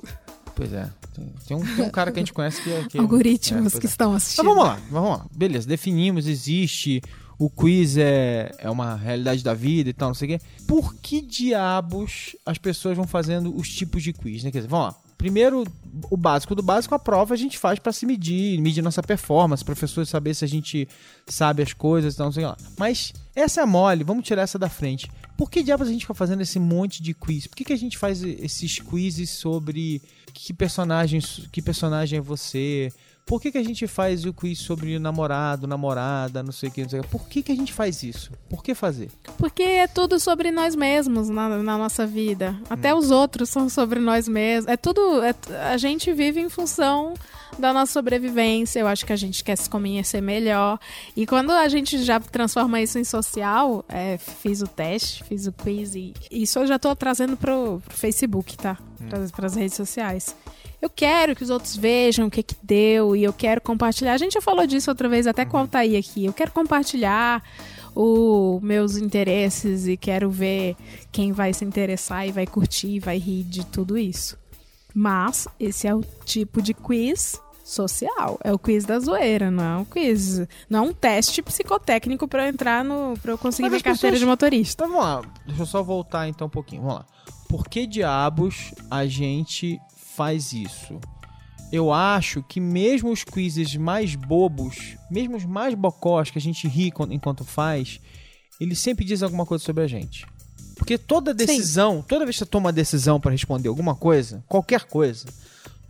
Pois 0.54 0.72
é. 0.72 0.88
Tem, 1.14 1.56
um, 1.56 1.60
tem 1.76 1.84
um 1.84 1.90
cara 1.90 2.10
que 2.10 2.18
a 2.18 2.22
gente 2.22 2.32
conhece 2.32 2.62
que 2.62 2.70
é. 2.70 2.84
Que 2.84 2.98
Algoritmos 2.98 3.74
é, 3.74 3.80
que 3.80 3.86
é. 3.86 3.88
estão 3.88 4.12
Mas 4.12 4.22
assistindo. 4.22 4.44
vamos 4.46 4.64
lá, 4.64 4.78
vamos 4.90 5.10
lá. 5.10 5.26
Beleza, 5.34 5.68
definimos, 5.68 6.26
existe. 6.26 7.02
O 7.38 7.50
quiz 7.50 7.96
é, 7.96 8.52
é 8.58 8.70
uma 8.70 8.94
realidade 8.94 9.42
da 9.42 9.52
vida 9.52 9.90
e 9.90 9.92
tal, 9.92 10.10
não 10.10 10.14
sei 10.14 10.34
o 10.34 10.38
quê. 10.38 10.44
Por 10.66 10.94
que 10.94 11.20
diabos 11.20 12.36
as 12.46 12.56
pessoas 12.56 12.96
vão 12.96 13.06
fazendo 13.06 13.54
os 13.56 13.68
tipos 13.68 14.02
de 14.02 14.12
quiz, 14.12 14.44
né? 14.44 14.50
Quer 14.50 14.58
dizer, 14.58 14.68
vamos 14.68 14.94
lá. 14.94 15.01
Primeiro, 15.22 15.62
o 16.10 16.16
básico 16.16 16.52
do 16.52 16.64
básico, 16.64 16.96
a 16.96 16.98
prova 16.98 17.32
a 17.32 17.36
gente 17.36 17.56
faz 17.56 17.78
pra 17.78 17.92
se 17.92 18.04
medir, 18.04 18.60
medir 18.60 18.82
nossa 18.82 19.00
performance, 19.00 19.64
professor 19.64 20.04
saber 20.04 20.34
se 20.34 20.44
a 20.44 20.48
gente 20.48 20.88
sabe 21.28 21.62
as 21.62 21.72
coisas 21.72 22.16
e 22.16 22.18
não 22.18 22.32
sei 22.32 22.44
lá. 22.44 22.56
Mas 22.76 23.12
essa 23.32 23.60
é 23.60 23.64
mole, 23.64 24.02
vamos 24.02 24.26
tirar 24.26 24.42
essa 24.42 24.58
da 24.58 24.68
frente. 24.68 25.08
Por 25.38 25.48
que 25.48 25.62
diabos 25.62 25.86
a 25.86 25.92
gente 25.92 26.00
fica 26.00 26.12
fazendo 26.12 26.40
esse 26.40 26.58
monte 26.58 27.00
de 27.00 27.14
quiz? 27.14 27.46
Por 27.46 27.54
que, 27.54 27.64
que 27.64 27.72
a 27.72 27.78
gente 27.78 27.96
faz 27.96 28.20
esses 28.20 28.80
quizzes 28.80 29.30
sobre 29.30 30.02
que 30.34 30.52
personagem, 30.52 31.20
que 31.52 31.62
personagem 31.62 32.18
é 32.18 32.20
você? 32.20 32.92
Por 33.24 33.40
que, 33.40 33.52
que 33.52 33.58
a 33.58 33.62
gente 33.62 33.86
faz 33.86 34.24
o 34.24 34.32
quiz 34.32 34.58
sobre 34.58 34.98
namorado, 34.98 35.66
namorada, 35.66 36.42
não 36.42 36.52
sei 36.52 36.68
o 36.68 36.72
que, 36.72 36.82
não 36.82 36.88
sei 36.88 37.00
o 37.00 37.02
que? 37.02 37.08
Por 37.08 37.28
que, 37.28 37.42
que 37.42 37.52
a 37.52 37.56
gente 37.56 37.72
faz 37.72 38.02
isso? 38.02 38.30
Por 38.48 38.62
que 38.62 38.74
fazer? 38.74 39.10
Porque 39.38 39.62
é 39.62 39.86
tudo 39.86 40.18
sobre 40.18 40.50
nós 40.50 40.74
mesmos 40.74 41.28
na, 41.28 41.48
na 41.62 41.78
nossa 41.78 42.06
vida. 42.06 42.56
Hum. 42.60 42.64
Até 42.70 42.94
os 42.94 43.10
outros 43.10 43.48
são 43.48 43.68
sobre 43.68 44.00
nós 44.00 44.28
mesmos. 44.28 44.70
É 44.70 44.76
tudo. 44.76 45.22
é 45.22 45.34
a 45.70 45.76
gente 45.76 46.12
vive 46.12 46.40
em 46.40 46.48
função 46.48 47.14
da 47.58 47.72
nossa 47.72 47.92
sobrevivência. 47.92 48.80
Eu 48.80 48.86
acho 48.86 49.04
que 49.04 49.12
a 49.12 49.16
gente 49.16 49.42
quer 49.44 49.56
se 49.56 49.68
conhecer 49.68 50.20
melhor. 50.20 50.78
E 51.16 51.26
quando 51.26 51.50
a 51.50 51.68
gente 51.68 52.02
já 52.02 52.18
transforma 52.20 52.80
isso 52.80 52.98
em 52.98 53.04
social, 53.04 53.84
é, 53.88 54.18
fiz 54.18 54.62
o 54.62 54.66
teste, 54.66 55.24
fiz 55.24 55.46
o 55.46 55.52
quiz 55.52 55.94
e 55.94 56.12
isso 56.30 56.58
eu 56.58 56.66
já 56.66 56.78
tô 56.78 56.94
trazendo 56.94 57.36
pro, 57.36 57.80
pro 57.84 57.96
Facebook, 57.96 58.56
tá? 58.56 58.78
Para 59.32 59.46
as 59.46 59.54
redes 59.54 59.74
sociais. 59.76 60.34
Eu 60.80 60.90
quero 60.90 61.36
que 61.36 61.44
os 61.44 61.50
outros 61.50 61.76
vejam 61.76 62.26
o 62.26 62.30
que 62.30 62.42
que 62.42 62.56
deu 62.62 63.14
e 63.14 63.22
eu 63.22 63.32
quero 63.32 63.60
compartilhar. 63.60 64.14
A 64.14 64.18
gente 64.18 64.32
já 64.34 64.40
falou 64.40 64.66
disso 64.66 64.90
outra 64.90 65.08
vez, 65.08 65.26
até 65.26 65.44
com 65.44 65.56
o 65.56 65.60
Altair 65.60 65.98
aqui. 65.98 66.24
Eu 66.24 66.32
quero 66.32 66.50
compartilhar 66.50 67.42
os 67.94 68.60
meus 68.62 68.96
interesses 68.96 69.86
e 69.86 69.96
quero 69.96 70.30
ver 70.30 70.74
quem 71.12 71.30
vai 71.32 71.52
se 71.52 71.64
interessar 71.64 72.26
e 72.26 72.32
vai 72.32 72.46
curtir, 72.46 72.98
vai 72.98 73.18
rir 73.18 73.44
de 73.44 73.64
tudo 73.66 73.96
isso. 73.96 74.36
Mas 74.94 75.46
esse 75.60 75.86
é 75.86 75.94
o 75.94 76.02
tipo 76.24 76.60
de 76.60 76.74
quiz 76.74 77.40
social, 77.64 78.38
é 78.42 78.52
o 78.52 78.58
quiz 78.58 78.84
da 78.84 78.98
zoeira, 78.98 79.50
não 79.50 79.64
é 79.64 79.76
um 79.78 79.84
quiz, 79.84 80.40
não 80.68 80.78
é 80.80 80.82
um 80.88 80.92
teste 80.92 81.40
psicotécnico 81.42 82.26
para 82.26 82.44
eu 82.44 82.48
entrar 82.48 82.84
no 82.84 83.14
para 83.22 83.32
eu 83.32 83.38
conseguir 83.38 83.70
Mas 83.70 83.72
minha 83.72 83.82
carteira 83.82 84.14
pessoas- 84.14 84.20
de 84.20 84.26
motorista. 84.26 84.84
Então 84.84 84.88
vamos 84.96 85.04
lá, 85.04 85.22
deixa 85.46 85.62
eu 85.62 85.66
só 85.66 85.82
voltar 85.82 86.26
então 86.28 86.48
um 86.48 86.50
pouquinho. 86.50 86.82
Vamos 86.82 86.96
lá. 86.98 87.06
Por 87.52 87.68
que 87.68 87.86
diabos 87.86 88.72
a 88.90 89.04
gente 89.06 89.78
faz 89.94 90.54
isso? 90.54 90.98
Eu 91.70 91.92
acho 91.92 92.42
que 92.42 92.58
mesmo 92.58 93.12
os 93.12 93.24
quizzes 93.24 93.76
mais 93.76 94.14
bobos, 94.14 94.96
mesmo 95.10 95.36
os 95.36 95.44
mais 95.44 95.74
bocós 95.74 96.30
que 96.30 96.38
a 96.38 96.40
gente 96.40 96.66
ri 96.66 96.90
quan- 96.90 97.12
enquanto 97.12 97.44
faz, 97.44 98.00
eles 98.58 98.78
sempre 98.78 99.04
dizem 99.04 99.26
alguma 99.26 99.44
coisa 99.44 99.62
sobre 99.62 99.84
a 99.84 99.86
gente. 99.86 100.24
Porque 100.76 100.96
toda 100.96 101.34
decisão, 101.34 102.00
toda 102.00 102.24
vez 102.24 102.36
que 102.36 102.38
você 102.38 102.46
toma 102.46 102.68
uma 102.68 102.72
decisão 102.72 103.20
para 103.20 103.30
responder 103.32 103.68
alguma 103.68 103.94
coisa, 103.94 104.42
qualquer 104.48 104.84
coisa, 104.84 105.26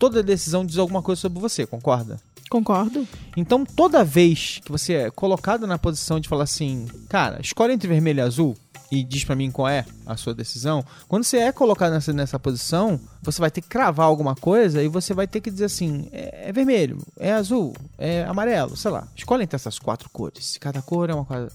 toda 0.00 0.21
decisão 0.21 0.66
diz 0.66 0.78
alguma 0.78 1.00
coisa 1.00 1.21
sobre 1.21 1.38
você, 1.38 1.64
concorda? 1.64 2.21
Concordo. 2.52 3.09
Então, 3.35 3.64
toda 3.64 4.04
vez 4.04 4.61
que 4.62 4.71
você 4.71 4.92
é 4.92 5.11
colocado 5.11 5.66
na 5.66 5.78
posição 5.78 6.21
de 6.21 6.28
falar 6.28 6.44
assim, 6.44 6.87
cara, 7.09 7.40
escolhe 7.40 7.73
entre 7.73 7.88
vermelho 7.88 8.18
e 8.18 8.21
azul 8.21 8.54
e 8.90 9.02
diz 9.02 9.25
pra 9.25 9.35
mim 9.35 9.50
qual 9.50 9.66
é 9.66 9.87
a 10.04 10.18
sua 10.18 10.35
decisão, 10.35 10.85
quando 11.09 11.25
você 11.25 11.38
é 11.38 11.50
colocado 11.50 11.92
nessa, 11.92 12.12
nessa 12.12 12.38
posição, 12.38 13.00
você 13.23 13.40
vai 13.40 13.50
ter 13.50 13.62
que 13.62 13.68
cravar 13.68 14.04
alguma 14.04 14.35
coisa 14.35 14.82
e 14.82 14.88
você 14.88 15.14
vai 15.14 15.26
ter 15.26 15.40
que 15.40 15.50
dizer 15.50 15.64
assim, 15.64 16.11
é, 16.12 16.50
é 16.50 16.52
vermelho, 16.52 16.99
é 17.18 17.32
azul, 17.32 17.73
é 17.97 18.23
amarelo, 18.25 18.76
sei 18.76 18.90
lá. 18.90 19.09
Escolhe 19.16 19.44
entre 19.44 19.56
essas 19.56 19.78
quatro 19.78 20.11
cores. 20.11 20.59
Cada 20.61 20.82
cor 20.82 21.09
é 21.09 21.14
uma 21.14 21.25
coisa. 21.25 21.50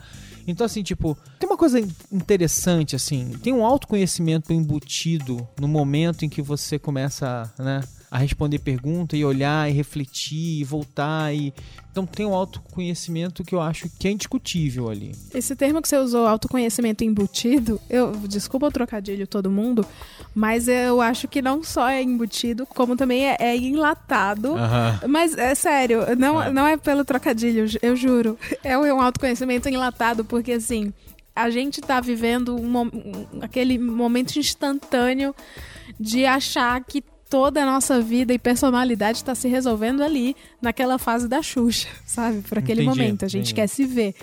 Então, 0.48 0.66
assim, 0.66 0.82
tipo, 0.82 1.16
tem 1.38 1.48
uma 1.48 1.58
coisa 1.58 1.80
in- 1.80 1.92
interessante, 2.12 2.96
assim, 2.96 3.34
tem 3.44 3.54
um 3.54 3.63
autoconhecimento 3.63 4.51
embutido 4.51 5.48
no 5.60 5.68
momento 5.68 6.25
em 6.25 6.30
que 6.30 6.42
você 6.42 6.80
começa, 6.80 7.54
né, 7.60 7.82
a 8.10 8.18
responder 8.18 8.60
pergunta 8.60 9.18
e 9.18 9.26
olhar 9.26 9.70
e 9.70 9.74
refletir 9.74 10.62
e 10.62 10.64
voltar 10.64 11.34
e 11.36 11.54
então 11.92 12.06
tem 12.06 12.26
um 12.28 12.34
autoconhecimento 12.34 13.44
que 13.44 13.56
eu 13.56 13.60
acho 13.60 13.90
que 14.00 14.08
é 14.08 14.12
indiscutível 14.12 14.88
ali. 14.90 15.14
Esse 15.34 15.56
termo 15.56 15.82
que 15.82 15.88
você 15.90 15.98
usou, 15.98 16.28
autoconhecimento 16.28 17.04
embutido, 17.04 17.82
eu 17.90 18.12
desculpa 18.12 18.68
o 18.68 18.72
trocadilho 18.72 19.26
todo 19.26 19.50
mundo, 19.50 19.84
mas 20.36 20.68
eu 20.68 21.02
acho 21.02 21.28
que 21.28 21.42
não 21.42 21.64
só 21.64 21.90
é 21.90 22.02
embutido, 22.04 22.68
como 22.68 22.96
também 22.96 23.26
é, 23.28 23.36
é 23.40 23.58
enlatado. 23.58 24.54
Mas 25.10 25.36
é 25.36 25.56
sério, 25.56 26.02
não 26.16 26.42
É. 26.42 26.48
é. 26.48 26.52
não 26.52 26.68
é 26.68 26.78
pelo 26.78 27.04
trocadilho, 27.04 27.66
eu 27.82 27.96
juro. 27.96 28.38
É 28.64 28.78
um 28.78 29.02
autoconhecimento 29.02 29.68
enlatado, 29.68 30.24
porque 30.24 30.52
assim, 30.52 30.94
a 31.36 31.50
gente 31.50 31.82
tá 31.82 32.00
vivendo 32.00 32.56
um, 32.56 32.78
um- 32.80 33.28
aquele 33.42 33.78
momento 33.80 34.38
instantâneo 34.38 35.34
de 36.00 36.26
achar 36.28 36.80
que 36.84 37.04
toda 37.29 37.63
a 37.63 37.65
nossa 37.65 38.01
vida 38.01 38.34
e 38.34 38.39
personalidade 38.39 39.19
está 39.19 39.36
se 39.36 39.48
resolvendo 39.48 40.01
ali, 40.01 40.36
naquela 40.62 40.98
fase 40.98 41.27
da 41.27 41.41
Xuxa, 41.41 41.88
sabe? 42.05 42.41
Por 42.41 42.57
aquele 42.57 42.84
Entendi, 42.84 43.00
momento. 43.00 43.25
A 43.25 43.27
gente 43.27 43.51
entendi. 43.51 43.55
quer 43.55 43.67
se 43.67 43.86
ver. 43.86 44.15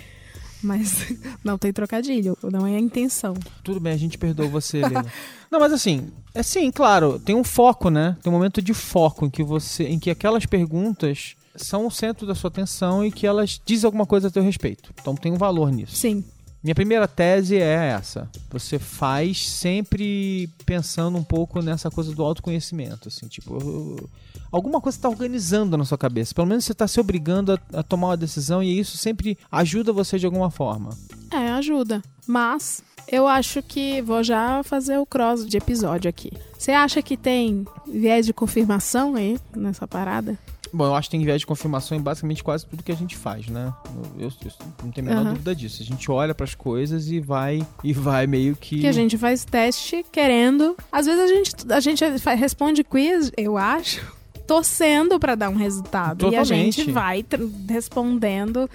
Mas 0.61 1.13
não 1.43 1.57
tem 1.57 1.71
trocadilho, 1.71 2.37
não 2.43 2.65
é 2.65 2.75
a 2.75 2.79
intenção. 2.79 3.35
Tudo 3.63 3.79
bem, 3.79 3.93
a 3.93 3.97
gente 3.97 4.17
perdoa 4.17 4.47
você, 4.47 4.77
Helena. 4.77 5.05
Não, 5.51 5.59
mas 5.59 5.71
assim, 5.71 6.09
é 6.33 6.43
sim, 6.43 6.69
claro, 6.69 7.17
tem 7.17 7.33
um 7.33 7.43
foco, 7.43 7.89
né? 7.89 8.17
Tem 8.21 8.29
um 8.29 8.35
momento 8.35 8.61
de 8.61 8.73
foco 8.73 9.25
em 9.25 9.29
que 9.29 9.41
você, 9.41 9.85
em 9.85 9.97
que 9.97 10.09
aquelas 10.09 10.45
perguntas 10.45 11.35
são 11.55 11.87
o 11.87 11.91
centro 11.91 12.27
da 12.27 12.35
sua 12.35 12.49
atenção 12.49 13.05
e 13.05 13.11
que 13.11 13.25
elas 13.25 13.61
dizem 13.63 13.87
alguma 13.87 14.05
coisa 14.05 14.27
a 14.27 14.31
teu 14.31 14.43
respeito. 14.43 14.91
Então 14.99 15.15
tem 15.15 15.31
um 15.31 15.37
valor 15.37 15.71
nisso. 15.71 15.95
Sim. 15.95 16.25
Minha 16.65 16.73
primeira 16.73 17.07
tese 17.07 17.57
é 17.57 17.89
essa. 17.89 18.27
Você 18.49 18.79
faz 18.79 19.47
sempre 19.51 20.49
pensando 20.65 21.15
um 21.15 21.23
pouco 21.23 21.61
nessa 21.61 21.91
coisa 21.91 22.11
do 22.11 22.23
autoconhecimento, 22.23 23.07
assim, 23.07 23.27
tipo, 23.27 24.09
alguma 24.51 24.81
coisa 24.81 24.97
está 24.97 25.07
organizando 25.07 25.77
na 25.77 25.85
sua 25.85 25.95
cabeça. 25.95 26.33
Pelo 26.33 26.47
menos 26.47 26.65
você 26.65 26.71
está 26.71 26.87
se 26.87 26.99
obrigando 26.99 27.53
a, 27.53 27.79
a 27.79 27.83
tomar 27.83 28.07
uma 28.07 28.17
decisão 28.17 28.63
e 28.63 28.79
isso 28.79 28.97
sempre 28.97 29.37
ajuda 29.51 29.93
você 29.93 30.17
de 30.17 30.25
alguma 30.25 30.49
forma. 30.49 30.89
É, 31.31 31.51
ajuda. 31.51 32.01
Mas 32.25 32.83
eu 33.07 33.27
acho 33.27 33.61
que 33.61 34.01
vou 34.01 34.23
já 34.23 34.63
fazer 34.63 34.97
o 34.97 35.05
cross 35.05 35.45
de 35.45 35.57
episódio 35.57 36.09
aqui. 36.09 36.31
Você 36.57 36.71
acha 36.71 36.99
que 36.99 37.15
tem 37.15 37.63
viés 37.87 38.25
de 38.25 38.33
confirmação 38.33 39.13
aí 39.13 39.37
nessa 39.55 39.87
parada? 39.87 40.35
Bom, 40.75 40.85
eu 40.87 40.95
acho 40.95 41.07
que 41.09 41.15
tem 41.17 41.23
viés 41.25 41.39
de 41.39 41.47
confirmação 41.47 41.97
em 41.97 42.01
basicamente 42.01 42.43
quase 42.43 42.65
tudo 42.65 42.83
que 42.83 42.91
a 42.91 42.95
gente 42.95 43.15
faz, 43.15 43.47
né? 43.47 43.73
Eu, 44.19 44.27
eu- 44.27 44.31
eu 44.43 44.51
não 44.83 44.91
tenho 44.91 45.07
a 45.07 45.09
menor 45.09 45.21
Aham. 45.21 45.33
dúvida 45.33 45.55
disso. 45.55 45.81
A 45.81 45.85
gente 45.85 46.11
olha 46.11 46.35
para 46.35 46.43
as 46.43 46.53
coisas 46.53 47.07
e 47.07 47.21
vai 47.21 47.65
e 47.81 47.93
vai 47.93 48.27
meio 48.27 48.57
que 48.57 48.81
Que 48.81 48.87
a 48.87 48.91
gente 48.91 49.17
faz 49.17 49.45
teste 49.45 50.05
querendo. 50.11 50.75
Às 50.91 51.05
vezes 51.05 51.21
a 51.21 51.27
gente, 51.27 51.71
a 51.71 51.79
gente 51.79 52.03
responde 52.35 52.83
quiz, 52.83 53.31
eu 53.37 53.55
acho, 53.57 54.05
torcendo 54.45 55.17
pra 55.17 55.33
dar 55.35 55.49
um 55.49 55.55
resultado. 55.55 56.25
E 56.25 56.35
a 56.35 56.41
Totalmente. 56.43 56.75
gente 56.83 56.91
vai 56.91 57.23
respondendo, 57.69 58.69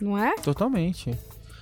não 0.00 0.16
é? 0.16 0.34
Totalmente. 0.36 1.12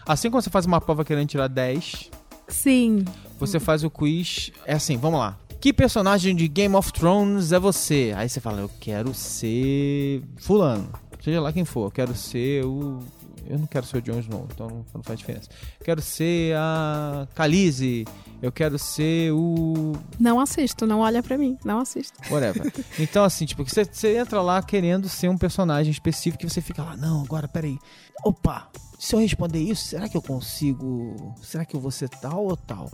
Assim 0.06 0.30
como 0.30 0.40
você 0.40 0.50
faz 0.50 0.66
uma 0.66 0.80
prova 0.80 1.04
querendo 1.04 1.26
tirar 1.28 1.49
10, 1.49 2.11
Sim. 2.47 3.04
você 3.40 3.59
faz 3.59 3.82
o 3.82 3.90
quiz. 3.90 4.52
É 4.64 4.75
assim, 4.75 4.97
vamos 4.97 5.18
lá. 5.18 5.37
Que 5.61 5.75
personagem 5.75 6.35
de 6.35 6.49
Game 6.49 6.75
of 6.75 6.90
Thrones 6.90 7.52
é 7.52 7.59
você? 7.59 8.14
Aí 8.17 8.31
você 8.31 8.40
fala, 8.40 8.62
eu 8.62 8.71
quero 8.81 9.12
ser 9.12 10.23
fulano. 10.38 10.88
Seja 11.23 11.38
lá 11.38 11.52
quem 11.52 11.67
for, 11.67 11.85
eu 11.85 11.90
quero 11.90 12.14
ser 12.14 12.64
o. 12.64 12.99
Eu 13.47 13.59
não 13.59 13.67
quero 13.67 13.85
ser 13.85 13.99
o 13.99 14.00
Jon 14.00 14.21
Snow, 14.21 14.49
então 14.50 14.69
não, 14.69 14.87
não 14.95 15.02
faz 15.02 15.19
diferença. 15.19 15.50
Quero 15.85 16.00
ser 16.00 16.57
a 16.57 17.29
Khaleesi. 17.35 18.07
Eu 18.40 18.50
quero 18.50 18.79
ser 18.79 19.33
o. 19.33 19.93
Não 20.19 20.40
assisto, 20.40 20.87
não 20.87 21.00
olha 21.00 21.23
pra 21.23 21.37
mim, 21.37 21.59
não 21.62 21.81
assisto. 21.81 22.19
Whatever. 22.31 22.73
Então, 22.99 23.23
assim, 23.23 23.45
tipo, 23.45 23.62
você, 23.62 23.85
você 23.85 24.17
entra 24.17 24.40
lá 24.40 24.62
querendo 24.62 25.11
ser 25.11 25.29
um 25.29 25.37
personagem 25.37 25.90
específico 25.90 26.47
e 26.47 26.49
você 26.49 26.62
fica 26.62 26.83
lá, 26.83 26.97
não, 26.97 27.23
agora, 27.23 27.47
peraí. 27.47 27.76
Opa, 28.25 28.71
se 28.99 29.14
eu 29.14 29.21
responder 29.21 29.59
isso, 29.59 29.88
será 29.88 30.09
que 30.09 30.17
eu 30.17 30.23
consigo. 30.23 31.35
Será 31.43 31.67
que 31.67 31.76
eu 31.76 31.81
vou 31.81 31.90
ser 31.90 32.09
tal 32.09 32.47
ou 32.47 32.57
tal? 32.57 32.90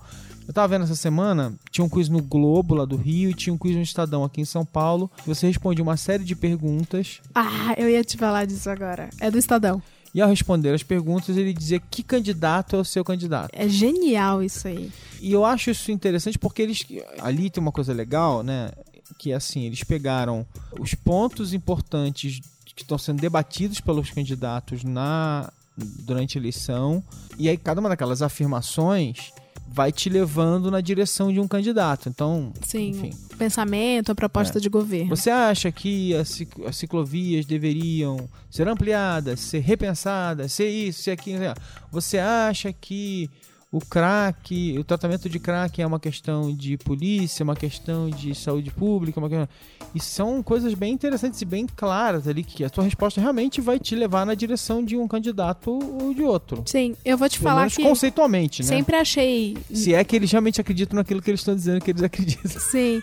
Eu 0.47 0.53
tava 0.55 0.69
vendo 0.69 0.85
essa 0.85 0.95
semana, 0.95 1.53
tinha 1.71 1.85
um 1.85 1.89
quiz 1.89 2.09
no 2.09 2.23
Globo 2.23 2.75
lá 2.77 2.85
do 2.85 2.97
Rio 2.97 3.31
e 3.31 3.35
tinha 3.35 3.53
um 3.53 3.59
quiz 3.59 3.75
no 3.75 3.83
Estadão 3.83 4.23
aqui 4.23 4.41
em 4.41 4.45
São 4.45 4.65
Paulo. 4.65 5.11
Você 5.27 5.47
respondia 5.47 5.83
uma 5.83 5.97
série 5.97 6.23
de 6.23 6.37
perguntas 6.37 7.21
Ah, 7.35 7.75
eu 7.77 7.91
ia 7.91 8.05
te 8.05 8.17
falar 8.17 8.47
disso 8.47 8.71
agora. 8.71 9.11
É 9.21 9.31
do 9.31 9.39
Estadão. 9.39 9.83
e 10.15 10.21
ao 10.21 10.29
responder 10.29 10.73
as 10.73 10.83
perguntas 10.85 11.37
ele 11.37 11.53
dizia 11.53 11.81
que 11.81 12.03
candidato 12.03 12.77
é 12.77 12.79
o 12.79 12.85
seu 12.85 13.05
candidato. 13.05 13.51
É 13.53 13.69
genial 13.69 14.43
isso 14.43 14.69
aí. 14.69 14.91
E 15.21 15.33
eu 15.33 15.45
acho 15.45 15.71
isso 15.71 15.91
interessante 15.91 16.39
porque 16.39 16.63
eles. 16.63 16.85
Ali 17.19 17.51
tem 17.51 17.61
uma 17.61 17.73
coisa 17.73 17.93
legal, 17.93 18.43
né? 18.45 18.71
Que 19.19 19.33
é 19.33 19.35
assim, 19.35 19.65
eles 19.65 19.83
pegaram 19.83 20.47
os 20.79 20.95
pontos 20.95 21.53
importantes 21.53 22.41
que 22.65 22.83
estão 22.83 22.99
sendo 22.99 23.21
debatidos 23.21 23.81
pelos 23.81 24.11
candidatos 24.11 24.85
na 24.85 25.51
durante 25.77 26.39
a 26.39 26.41
eleição. 26.41 27.03
E 27.39 27.49
aí 27.49 27.57
cada 27.57 27.81
uma 27.81 27.89
daquelas 27.89 28.23
afirmações 28.23 29.33
vai 29.69 29.93
te 29.93 30.09
levando 30.09 30.71
na 30.71 30.81
direção 30.81 31.33
de 31.33 31.41
um 31.41 31.47
candidato. 31.47 32.09
Então, 32.09 32.53
Sim. 32.63 32.89
enfim. 32.89 33.11
O 33.33 33.37
pensamento, 33.37 34.13
a 34.13 34.15
proposta 34.15 34.61
de 34.61 34.69
governo. 34.69 35.15
Você 35.15 35.31
acha 35.31 35.71
que 35.71 36.15
as, 36.15 36.43
as 36.67 36.77
ciclovias 36.77 37.45
deveriam 37.45 38.29
ser 38.51 38.69
ampliadas, 38.69 39.41
ser 39.41 39.61
repensadas, 39.61 40.53
ser 40.53 40.69
isso, 40.69 41.03
ser 41.03 41.11
aquilo? 41.11 41.43
Você 41.91 42.19
acha 42.19 42.73
que 42.73 43.31
o 43.77 43.81
crack, 43.81 44.75
o 44.79 44.83
tratamento 44.85 45.29
de 45.29 45.39
crack 45.39 45.83
é 45.83 45.87
uma 45.87 46.01
questão 46.01 46.51
de 46.55 46.79
polícia, 46.79 47.45
uma 47.45 47.55
questão 47.55 48.09
de 48.09 48.35
saúde 48.35 48.71
pública, 48.71 49.21
uma 49.21 49.29
questão... 49.29 49.49
E 49.95 50.01
são 50.01 50.43
coisas 50.43 50.73
bem 50.75 50.93
interessantes 50.95 51.41
e 51.41 51.45
bem 51.45 51.67
claras 51.67 52.27
ali, 52.27 52.43
que 52.43 52.65
a 52.65 52.69
sua 52.69 52.85
resposta 52.85 53.21
realmente 53.21 53.61
vai 53.61 53.79
te 53.79 53.95
levar 53.95 54.25
na 54.27 54.35
direção 54.35 54.83
de 54.85 54.97
um 54.97 55.07
candidato 55.07 55.71
ou 55.71 56.13
de 56.15 56.23
outro. 56.23 56.63
Sim, 56.67 56.95
eu 57.05 57.17
vou 57.19 57.29
te 57.29 57.39
Pelo 57.39 57.51
falar 57.51 57.71
que 57.71 57.83
conceitualmente, 57.83 58.63
né? 58.63 58.69
sempre 58.69 58.97
achei 58.97 59.57
Se 59.73 59.95
é 59.95 60.03
que 60.05 60.17
eles 60.17 60.31
realmente 60.31 60.61
acreditam 60.61 60.97
naquilo 60.97 61.21
que 61.23 61.31
eles 61.31 61.41
estão 61.41 61.55
dizendo 61.55 61.81
que 61.83 61.91
eles 61.91 62.03
acreditam. 62.03 62.61
Sim. 62.61 63.03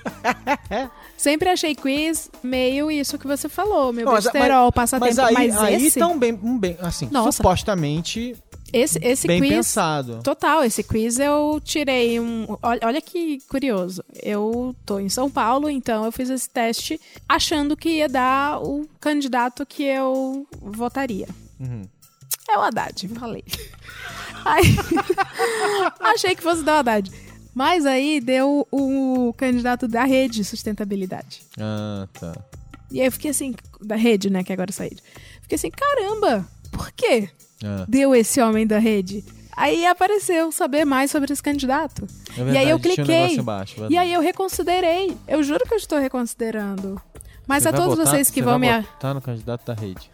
Sempre 1.17 1.49
achei 1.49 1.73
quiz 1.75 2.29
meio 2.43 2.91
isso 2.91 3.17
que 3.17 3.25
você 3.27 3.47
falou, 3.47 3.93
meu 3.93 4.05
Não, 4.05 4.13
mas- 4.13 4.25
besterol, 4.25 4.71
passatempo. 4.71 5.15
Mas 5.15 5.33
Mas, 5.33 5.57
aí, 5.57 5.75
aí 5.75 5.85
esse, 5.85 5.99
tão 5.99 6.17
bem, 6.17 6.33
bem, 6.35 6.77
assim, 6.81 7.07
Nossa. 7.11 7.31
supostamente 7.31 8.35
esse, 8.73 8.97
esse 9.03 9.27
bem 9.27 9.39
quiz. 9.39 9.51
pensado. 9.51 10.19
Total, 10.23 10.63
esse 10.63 10.83
quiz 10.83 11.19
eu 11.19 11.61
tirei 11.63 12.19
um. 12.19 12.47
Olha, 12.61 12.79
olha 12.83 13.01
que 13.01 13.39
curioso. 13.47 14.03
Eu 14.21 14.75
tô 14.83 14.99
em 14.99 15.09
São 15.09 15.29
Paulo, 15.29 15.69
então 15.69 16.03
eu 16.03 16.11
fiz 16.11 16.27
esse 16.31 16.49
teste 16.49 16.99
achando 17.29 17.77
que 17.77 17.89
ia 17.89 18.09
dar 18.09 18.59
o 18.63 18.89
candidato 18.99 19.63
que 19.63 19.83
eu 19.83 20.47
votaria. 20.59 21.27
Uhum. 21.59 21.83
É 22.49 22.57
o 22.57 22.61
Haddad, 22.61 23.07
falei. 23.09 23.43
Aí, 24.43 24.75
achei 26.01 26.35
que 26.35 26.41
fosse 26.41 26.63
dar 26.63 26.77
o 26.77 26.79
Haddad. 26.79 27.11
Mas 27.55 27.85
aí 27.85 28.19
deu 28.19 28.67
o 28.71 29.31
candidato 29.37 29.87
da 29.87 30.03
rede 30.05 30.37
de 30.37 30.43
sustentabilidade. 30.43 31.43
Ah, 31.59 32.07
tá. 32.11 32.35
E 32.91 32.99
aí 32.99 33.05
eu 33.05 33.11
fiquei 33.11 33.29
assim, 33.29 33.53
da 33.79 33.95
rede, 33.95 34.29
né, 34.31 34.43
que 34.43 34.51
agora 34.51 34.71
é 34.71 34.73
saída. 34.73 35.01
Fiquei 35.43 35.55
assim, 35.55 35.69
caramba, 35.69 36.47
por 36.71 36.91
quê 36.93 37.29
Ah, 37.63 37.85
deu 37.87 38.13
esse 38.15 38.41
homem 38.41 38.65
da 38.67 38.79
rede? 38.79 39.23
Aí 39.55 39.85
apareceu 39.85 40.51
saber 40.51 40.83
mais 40.85 41.11
sobre 41.11 41.31
esse 41.31 41.43
candidato. 41.43 42.07
é 42.37 42.41
e 42.41 42.57
aí 42.57 42.69
eu 42.69 42.71
verdade, 42.71 42.73
um 42.73 42.79
cliquei. 42.79 43.15
negócio 43.21 43.39
embaixo, 43.39 43.73
E 43.75 43.79
verdade. 43.81 43.97
aí 43.99 44.13
eu 44.13 44.21
reconsiderei. 44.21 45.17
Eu 45.27 45.43
juro 45.43 45.63
que 45.65 45.73
eu 45.73 45.77
estou 45.77 45.99
reconsiderando. 45.99 46.99
Mas 47.47 47.63
Você 47.63 47.69
a 47.69 47.73
todos 47.73 47.97
votar- 47.97 48.13
vocês 48.13 48.29
que 48.29 48.39
você 48.41 48.45
vão 48.45 48.57
me. 48.57 48.81
votar 48.81 49.13
no 49.13 49.21
candidato 49.21 49.65
da 49.65 49.73
rede. 49.73 50.09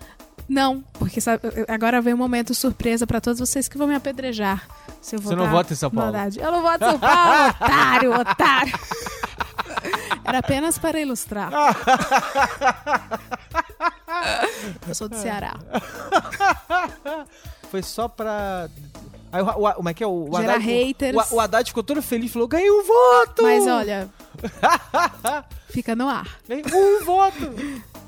Não, 0.48 0.84
porque 0.94 1.22
sabe, 1.22 1.42
agora 1.68 2.02
vem 2.02 2.14
um 2.14 2.18
momento 2.18 2.56
surpresa 2.56 3.06
pra 3.06 3.22
todos 3.22 3.40
vocês 3.40 3.68
que 3.68 3.78
vão 3.78 3.88
me 3.88 3.94
apedrejar. 3.96 4.68
Se 5.00 5.16
eu 5.16 5.22
Você 5.22 5.36
não 5.36 5.48
vota 5.48 5.74
em 5.74 5.76
São 5.76 5.92
Paulo? 5.92 6.10
Haddad. 6.10 6.40
Eu 6.40 6.52
não 6.52 6.62
voto 6.64 6.84
em 6.84 6.90
São 6.90 7.00
Paulo, 7.00 7.50
otário, 7.62 8.20
otário. 8.20 8.74
Era 10.26 10.40
apenas 10.40 10.80
para 10.80 11.00
ilustrar. 11.00 11.52
Eu 14.88 14.96
sou 14.96 15.10
do 15.10 15.16
Ceará. 15.16 15.56
Foi 17.70 17.84
só 17.84 18.08
pra. 18.08 18.70
Aí 19.32 19.42
o, 19.42 19.46
o, 19.46 19.74
como 19.74 19.90
é 19.90 19.94
que 19.94 20.04
é? 20.04 20.08
O, 20.08 20.30
o 20.30 20.38
Gerar 20.38 20.56
Haddad, 20.56 20.66
haters. 20.66 21.32
O, 21.32 21.36
o 21.36 21.40
Haddad 21.40 21.70
ficou 21.70 21.84
todo 21.84 22.02
feliz 22.02 22.32
falou: 22.32 22.48
ganhei 22.48 22.72
um 22.72 22.84
voto! 22.84 23.44
Mas 23.44 23.68
olha, 23.68 24.10
fica 25.70 25.96
no 25.96 26.08
ar. 26.08 26.28
Um 26.50 27.06
voto! 27.06 27.54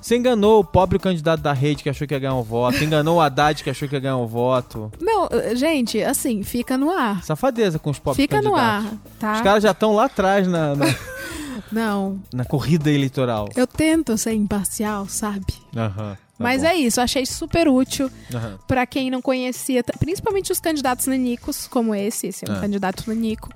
Você 0.02 0.18
enganou 0.18 0.62
o 0.62 0.64
pobre 0.64 0.98
candidato 0.98 1.42
da 1.42 1.54
rede 1.54 1.84
que 1.84 1.90
achou 1.90 2.08
que 2.08 2.14
ia 2.16 2.20
ganhar 2.20 2.34
um 2.34 2.42
voto. 2.42 2.84
Enganou 2.84 3.18
o 3.18 3.22
Haddad 3.22 3.64
que 3.64 3.70
achou 3.70 3.88
que 3.88 3.94
ia 3.94 4.00
ganhar 4.00 4.18
um 4.18 4.26
voto. 4.26 4.92
Não, 5.00 5.30
gente, 5.56 6.02
assim, 6.04 6.42
fica 6.42 6.76
no 6.76 6.90
ar. 6.90 7.24
Safadeza 7.24 7.78
com 7.78 7.92
os 7.92 8.00
pobres 8.00 8.20
Fica 8.20 8.42
no 8.42 8.54
candidatos. 8.54 8.88
ar, 8.88 8.98
tá? 9.20 9.34
Os 9.34 9.42
caras 9.42 9.62
já 9.62 9.70
estão 9.72 9.94
lá 9.94 10.06
atrás 10.06 10.48
na, 10.48 10.76
na, 10.76 10.86
Não, 11.72 12.22
na 12.34 12.46
corrida 12.46 12.90
eleitoral. 12.92 13.50
eu 13.56 13.66
tento 13.68 14.18
ser 14.18 14.34
imparcial, 14.34 15.08
sabe? 15.08 15.46
Aham. 15.76 16.16
tá 16.16 16.20
Mas 16.40 16.62
bom. 16.62 16.68
é 16.70 16.76
isso, 16.76 17.00
achei 17.02 17.26
super 17.26 17.68
útil 17.68 18.10
Aham. 18.34 18.58
pra 18.68 18.86
quem 18.86 19.10
não 19.12 19.22
conhecia, 19.22 19.84
principalmente 20.00 20.52
os 20.52 20.60
candidatos 20.60 21.08
nanicos, 21.08 21.68
como 21.68 21.94
esse, 21.96 22.28
esse 22.28 22.48
é 22.48 22.52
um 22.52 22.56
É. 22.58 22.60
candidato 22.62 23.04
nanico. 23.08 23.50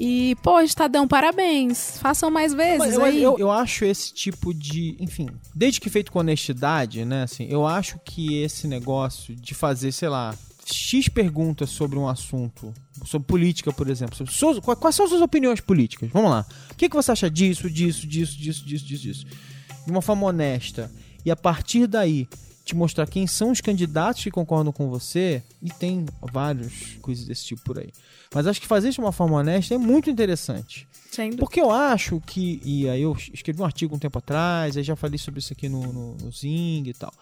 E, 0.00 0.36
pô, 0.44 0.60
Estadão, 0.60 1.08
parabéns. 1.08 1.98
Façam 1.98 2.30
mais 2.30 2.54
vezes 2.54 2.78
Mas 2.78 2.94
eu, 2.94 3.04
aí. 3.04 3.20
eu, 3.20 3.36
eu 3.36 3.50
acho 3.50 3.84
esse 3.84 4.14
tipo 4.14 4.54
de. 4.54 4.96
Enfim, 5.00 5.28
desde 5.52 5.80
que 5.80 5.90
feito 5.90 6.12
com 6.12 6.20
honestidade, 6.20 7.04
né? 7.04 7.24
Assim, 7.24 7.48
eu 7.50 7.66
acho 7.66 7.98
que 8.04 8.40
esse 8.40 8.68
negócio 8.68 9.34
de 9.34 9.54
fazer, 9.54 9.90
sei 9.90 10.08
lá, 10.08 10.32
X 10.64 11.08
perguntas 11.08 11.70
sobre 11.70 11.98
um 11.98 12.06
assunto, 12.08 12.72
sobre 13.06 13.26
política, 13.26 13.72
por 13.72 13.88
exemplo. 13.88 14.16
sobre 14.16 14.32
suas- 14.32 14.58
quais, 14.58 14.94
são 14.94 15.04
as 15.04 15.10
suas 15.10 15.22
opiniões 15.22 15.60
políticas? 15.60 16.10
Vamos 16.10 16.30
lá. 16.30 16.46
O 16.70 16.74
que, 16.74 16.88
que 16.88 16.96
você 16.96 17.12
acha 17.12 17.30
disso, 17.30 17.70
disso, 17.70 18.06
disso, 18.06 18.36
disso, 18.36 18.64
disso, 18.64 18.84
disso, 18.86 19.02
disso? 19.02 19.26
De 19.84 19.90
uma 19.90 20.02
forma 20.02 20.26
honesta. 20.26 20.90
E 21.24 21.30
a 21.30 21.36
partir 21.36 21.86
daí, 21.86 22.28
te 22.64 22.74
mostrar 22.76 23.06
quem 23.06 23.26
são 23.26 23.50
os 23.50 23.60
candidatos 23.60 24.22
que 24.22 24.30
concordam 24.30 24.72
com 24.72 24.88
você, 24.90 25.42
e 25.62 25.70
tem 25.70 26.04
vários 26.32 26.96
coisas 27.00 27.24
desse 27.26 27.44
tipo 27.46 27.62
por 27.62 27.78
aí. 27.78 27.90
Mas 28.34 28.46
acho 28.46 28.60
que 28.60 28.66
fazer 28.66 28.90
isso 28.90 28.96
de 29.00 29.00
uma 29.06 29.12
forma 29.12 29.36
honesta 29.38 29.74
é 29.74 29.78
muito 29.78 30.10
interessante. 30.10 30.86
Porque 31.38 31.60
eu 31.60 31.70
acho 31.70 32.20
que. 32.20 32.60
E 32.62 32.86
aí 32.88 33.00
eu 33.02 33.16
escrevi 33.32 33.60
um 33.62 33.64
artigo 33.64 33.96
um 33.96 33.98
tempo 33.98 34.18
atrás, 34.18 34.76
aí 34.76 34.82
já 34.82 34.94
falei 34.94 35.18
sobre 35.18 35.40
isso 35.40 35.52
aqui 35.52 35.66
no, 35.68 35.80
no, 35.92 36.14
no 36.16 36.30
Zing 36.30 36.84
e 36.86 36.92
tal. 36.92 37.12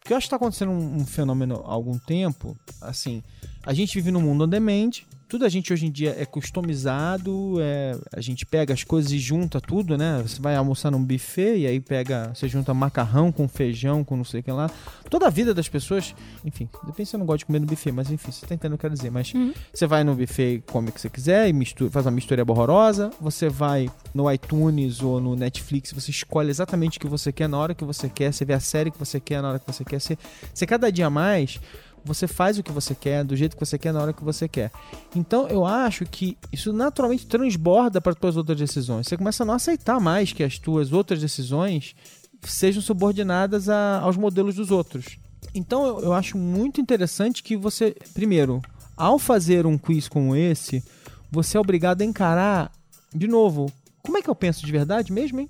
Porque 0.00 0.12
eu 0.12 0.16
acho 0.16 0.24
que 0.24 0.28
está 0.28 0.36
acontecendo 0.36 0.70
um, 0.70 0.96
um 0.96 1.06
fenômeno 1.06 1.62
há 1.66 1.72
algum 1.72 1.98
tempo, 1.98 2.56
assim. 2.80 3.22
A 3.66 3.72
gente 3.72 3.94
vive 3.94 4.10
num 4.10 4.20
mundo 4.20 4.44
on 4.44 4.48
demand, 4.48 4.90
tudo 5.34 5.44
a 5.44 5.48
gente 5.48 5.72
hoje 5.72 5.86
em 5.86 5.90
dia 5.90 6.14
é 6.18 6.24
customizado, 6.24 7.56
é, 7.60 7.98
a 8.12 8.20
gente 8.20 8.44
pega 8.44 8.74
as 8.74 8.84
coisas 8.84 9.10
e 9.10 9.18
junta 9.18 9.60
tudo, 9.60 9.96
né? 9.96 10.22
Você 10.22 10.40
vai 10.40 10.54
almoçar 10.54 10.90
num 10.90 11.02
buffet 11.02 11.56
e 11.56 11.66
aí 11.66 11.80
pega, 11.80 12.30
você 12.34 12.46
junta 12.46 12.74
macarrão 12.74 13.32
com 13.32 13.48
feijão, 13.48 14.04
com 14.04 14.16
não 14.16 14.24
sei 14.24 14.40
o 14.40 14.42
que 14.42 14.52
lá. 14.52 14.70
Toda 15.08 15.26
a 15.26 15.30
vida 15.30 15.54
das 15.54 15.68
pessoas, 15.68 16.14
enfim, 16.44 16.68
depende 16.84 17.08
se 17.08 17.16
eu 17.16 17.18
não 17.18 17.26
gosto 17.26 17.38
de 17.40 17.46
comer 17.46 17.58
no 17.58 17.66
buffet, 17.66 17.90
mas 17.90 18.10
enfim, 18.10 18.30
você 18.30 18.46
tá 18.46 18.54
entendendo 18.54 18.74
o 18.74 18.78
que 18.78 18.86
eu 18.86 18.90
quero 18.90 18.94
dizer. 18.94 19.10
Mas 19.10 19.32
você 19.72 19.86
vai 19.86 20.04
no 20.04 20.14
buffet 20.14 20.56
e 20.56 20.60
come 20.60 20.90
o 20.90 20.92
que 20.92 21.00
você 21.00 21.08
quiser 21.08 21.48
e 21.48 21.52
mistura, 21.52 21.90
faz 21.90 22.04
uma 22.06 22.12
mistura 22.12 22.44
horrorosa. 22.46 23.10
Você 23.20 23.48
vai 23.48 23.88
no 24.14 24.30
iTunes 24.30 25.02
ou 25.02 25.20
no 25.20 25.34
Netflix, 25.34 25.92
você 25.92 26.10
escolhe 26.10 26.50
exatamente 26.50 26.98
o 26.98 27.00
que 27.00 27.08
você 27.08 27.32
quer 27.32 27.48
na 27.48 27.58
hora 27.58 27.74
que 27.74 27.84
você 27.84 28.08
quer, 28.08 28.32
você 28.32 28.44
vê 28.44 28.52
a 28.52 28.60
série 28.60 28.90
que 28.90 28.98
você 28.98 29.18
quer 29.18 29.42
na 29.42 29.48
hora 29.48 29.58
que 29.58 29.66
você 29.66 29.84
quer. 29.84 30.00
Você, 30.00 30.18
você 30.52 30.66
cada 30.66 30.92
dia 30.92 31.08
mais 31.08 31.58
você 32.04 32.26
faz 32.26 32.58
o 32.58 32.62
que 32.62 32.70
você 32.70 32.94
quer, 32.94 33.24
do 33.24 33.34
jeito 33.34 33.56
que 33.56 33.64
você 33.64 33.78
quer, 33.78 33.92
na 33.92 34.02
hora 34.02 34.12
que 34.12 34.22
você 34.22 34.46
quer. 34.46 34.70
Então 35.14 35.48
eu 35.48 35.64
acho 35.64 36.04
que 36.04 36.36
isso 36.52 36.72
naturalmente 36.72 37.26
transborda 37.26 38.00
para 38.00 38.12
as 38.12 38.18
tuas 38.18 38.36
outras 38.36 38.58
decisões. 38.58 39.06
Você 39.06 39.16
começa 39.16 39.42
a 39.42 39.46
não 39.46 39.54
aceitar 39.54 39.98
mais 39.98 40.32
que 40.32 40.42
as 40.42 40.58
tuas 40.58 40.92
outras 40.92 41.20
decisões 41.20 41.94
sejam 42.42 42.82
subordinadas 42.82 43.68
a, 43.68 44.00
aos 44.00 44.16
modelos 44.16 44.54
dos 44.54 44.70
outros. 44.70 45.18
Então 45.54 45.86
eu, 45.86 46.00
eu 46.00 46.12
acho 46.12 46.36
muito 46.36 46.80
interessante 46.80 47.42
que 47.42 47.56
você, 47.56 47.96
primeiro, 48.12 48.60
ao 48.96 49.18
fazer 49.18 49.66
um 49.66 49.78
quiz 49.78 50.08
como 50.08 50.36
esse, 50.36 50.84
você 51.30 51.56
é 51.56 51.60
obrigado 51.60 52.02
a 52.02 52.04
encarar, 52.04 52.70
de 53.14 53.26
novo, 53.26 53.70
como 54.02 54.18
é 54.18 54.22
que 54.22 54.28
eu 54.28 54.34
penso 54.34 54.64
de 54.64 54.70
verdade 54.70 55.12
mesmo, 55.12 55.40
hein? 55.40 55.48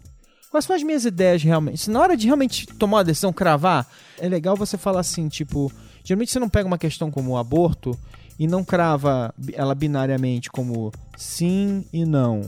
Quais 0.51 0.65
são 0.65 0.77
as 0.77 0.85
minhas 0.85 1.05
ideias 1.05 1.43
realmente? 1.43 1.79
Se 1.79 1.91
na 1.91 2.01
hora 2.01 2.17
de 2.17 2.27
realmente 2.27 2.67
tomar 2.67 2.99
uma 2.99 3.05
decisão, 3.05 3.33
cravar, 3.33 3.87
é 4.19 4.29
legal 4.29 4.55
você 4.55 4.79
falar 4.79 5.01
assim, 5.01 5.29
tipo, 5.29 5.73
Geralmente 6.05 6.31
você 6.31 6.39
não 6.39 6.51
pega 6.51 6.67
uma 6.67 6.79
questão 6.79 7.11
como 7.11 7.33
o 7.33 7.39
aborto 7.39 7.99
e 8.39 8.47
não 8.47 8.63
crava 8.63 9.35
ela 9.55 9.75
binariamente 9.75 10.51
como 10.51 10.93
sim 11.17 11.85
e 11.93 12.05
não. 12.05 12.43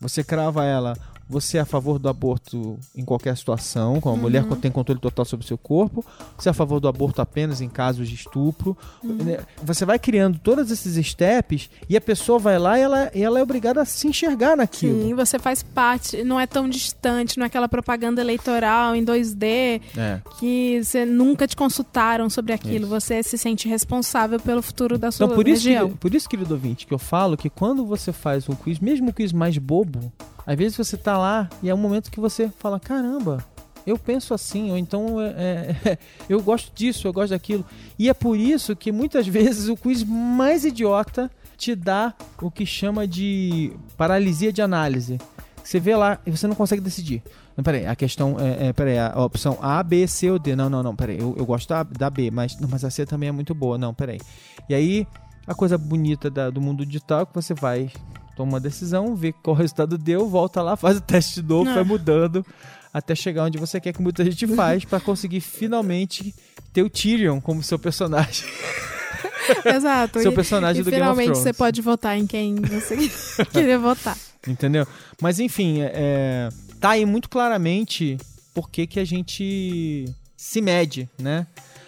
Você 0.00 0.24
crava 0.24 0.64
ela 0.64 0.94
você 1.28 1.58
é 1.58 1.60
a 1.60 1.64
favor 1.64 1.98
do 1.98 2.08
aborto 2.08 2.78
em 2.94 3.04
qualquer 3.04 3.36
situação, 3.36 4.00
como 4.00 4.14
a 4.14 4.16
uhum. 4.16 4.22
mulher 4.22 4.44
tem 4.60 4.70
controle 4.70 5.00
total 5.00 5.24
sobre 5.24 5.44
o 5.44 5.46
seu 5.46 5.58
corpo, 5.58 6.04
você 6.36 6.48
é 6.48 6.50
a 6.50 6.54
favor 6.54 6.78
do 6.78 6.88
aborto 6.88 7.20
apenas 7.20 7.60
em 7.60 7.68
casos 7.68 8.08
de 8.08 8.14
estupro. 8.14 8.76
Uhum. 9.02 9.16
Né, 9.16 9.38
você 9.62 9.84
vai 9.84 9.98
criando 9.98 10.38
todos 10.38 10.70
esses 10.70 11.04
steps 11.06 11.68
e 11.88 11.96
a 11.96 12.00
pessoa 12.00 12.38
vai 12.38 12.58
lá 12.58 12.78
e 12.78 12.82
ela, 12.82 13.10
e 13.14 13.22
ela 13.22 13.40
é 13.40 13.42
obrigada 13.42 13.82
a 13.82 13.84
se 13.84 14.06
enxergar 14.06 14.56
naquilo. 14.56 15.02
Sim, 15.02 15.14
você 15.14 15.38
faz 15.38 15.62
parte, 15.62 16.22
não 16.22 16.38
é 16.38 16.46
tão 16.46 16.68
distante, 16.68 17.38
não 17.38 17.44
é 17.44 17.46
aquela 17.48 17.68
propaganda 17.68 18.20
eleitoral 18.20 18.94
em 18.94 19.04
2D 19.04 19.80
é. 19.96 20.20
que 20.38 20.80
você 20.82 21.04
nunca 21.04 21.46
te 21.46 21.56
consultaram 21.56 22.30
sobre 22.30 22.52
aquilo. 22.52 22.84
Isso. 22.84 22.88
Você 22.88 23.22
se 23.22 23.36
sente 23.36 23.68
responsável 23.68 24.38
pelo 24.38 24.62
futuro 24.62 24.96
da 24.96 25.10
sua 25.10 25.24
então, 25.24 25.36
por 25.36 25.48
isso 25.48 25.66
região. 25.66 25.90
Que, 25.90 25.96
por 25.96 26.14
isso, 26.14 26.28
querido 26.28 26.54
ouvinte, 26.54 26.86
que 26.86 26.94
eu 26.94 26.98
falo 26.98 27.36
que 27.36 27.50
quando 27.50 27.84
você 27.84 28.12
faz 28.12 28.48
um 28.48 28.54
quiz, 28.54 28.78
mesmo 28.78 29.08
um 29.08 29.12
quiz 29.12 29.32
mais 29.32 29.58
bobo, 29.58 30.12
às 30.46 30.56
vezes 30.56 30.76
você 30.76 30.96
tá 30.96 31.18
lá 31.18 31.48
e 31.62 31.68
é 31.68 31.74
um 31.74 31.78
momento 31.78 32.10
que 32.10 32.20
você 32.20 32.48
fala: 32.48 32.78
caramba, 32.78 33.44
eu 33.86 33.98
penso 33.98 34.32
assim, 34.32 34.70
ou 34.70 34.78
então 34.78 35.20
é, 35.20 35.76
é, 35.84 35.98
eu 36.28 36.42
gosto 36.42 36.72
disso, 36.74 37.06
eu 37.06 37.12
gosto 37.12 37.30
daquilo. 37.30 37.64
E 37.98 38.08
é 38.08 38.14
por 38.14 38.36
isso 38.36 38.76
que 38.76 38.92
muitas 38.92 39.26
vezes 39.28 39.68
o 39.68 39.76
quiz 39.76 40.04
mais 40.04 40.64
idiota 40.64 41.30
te 41.56 41.74
dá 41.74 42.14
o 42.40 42.50
que 42.50 42.66
chama 42.66 43.06
de 43.06 43.72
paralisia 43.96 44.52
de 44.52 44.62
análise. 44.62 45.18
Você 45.64 45.80
vê 45.80 45.96
lá 45.96 46.20
e 46.24 46.30
você 46.30 46.46
não 46.46 46.54
consegue 46.54 46.80
decidir. 46.80 47.22
Não, 47.56 47.64
peraí, 47.64 47.86
a 47.86 47.96
questão 47.96 48.36
é, 48.38 48.68
é 48.68 48.72
peraí, 48.72 48.98
a 48.98 49.24
opção 49.24 49.58
A, 49.60 49.82
B, 49.82 50.06
C 50.06 50.30
ou 50.30 50.38
D. 50.38 50.54
Não, 50.54 50.70
não, 50.70 50.82
não, 50.82 50.94
peraí, 50.94 51.18
eu, 51.18 51.34
eu 51.36 51.44
gosto 51.44 51.68
da, 51.68 51.82
da 51.82 52.08
B, 52.08 52.30
mas, 52.30 52.56
não, 52.60 52.68
mas 52.68 52.84
a 52.84 52.90
C 52.90 53.04
também 53.04 53.30
é 53.30 53.32
muito 53.32 53.52
boa. 53.52 53.76
Não, 53.76 53.92
peraí. 53.92 54.20
E 54.68 54.74
aí, 54.74 55.06
a 55.44 55.54
coisa 55.54 55.76
bonita 55.76 56.30
da, 56.30 56.50
do 56.50 56.60
mundo 56.60 56.86
digital 56.86 57.22
é 57.22 57.26
que 57.26 57.34
você 57.34 57.52
vai 57.52 57.90
toma 58.36 58.52
uma 58.52 58.60
decisão, 58.60 59.16
vê 59.16 59.32
qual 59.32 59.56
resultado 59.56 59.96
deu, 59.96 60.28
volta 60.28 60.60
lá, 60.60 60.76
faz 60.76 60.98
o 60.98 61.00
teste 61.00 61.40
de 61.40 61.48
novo, 61.48 61.72
vai 61.72 61.82
mudando 61.82 62.44
até 62.92 63.14
chegar 63.14 63.44
onde 63.44 63.58
você 63.58 63.80
quer 63.80 63.92
que 63.92 64.00
muita 64.00 64.24
gente 64.24 64.46
faz 64.54 64.84
para 64.84 65.00
conseguir 65.00 65.40
finalmente 65.40 66.34
ter 66.72 66.82
o 66.82 66.90
Tyrion 66.90 67.40
como 67.40 67.62
seu 67.62 67.78
personagem. 67.78 68.46
Exato. 69.64 70.20
seu 70.20 70.32
personagem 70.32 70.80
e, 70.80 70.84
do 70.84 70.90
e 70.90 70.92
finalmente 70.92 71.26
Game 71.26 71.38
of 71.38 71.42
você 71.42 71.52
pode 71.52 71.80
votar 71.80 72.18
em 72.18 72.26
quem 72.26 72.56
você 72.56 72.96
querer 73.52 73.78
votar. 73.78 74.16
Entendeu? 74.46 74.86
Mas 75.20 75.38
enfim, 75.38 75.82
é, 75.82 75.92
é, 75.94 76.48
tá 76.80 76.90
aí 76.90 77.06
muito 77.06 77.28
claramente 77.28 78.18
por 78.52 78.68
que, 78.68 78.86
que 78.86 78.98
a 78.98 79.04
gente 79.04 80.04
se 80.36 80.60
mede, 80.60 81.08
né? 81.18 81.46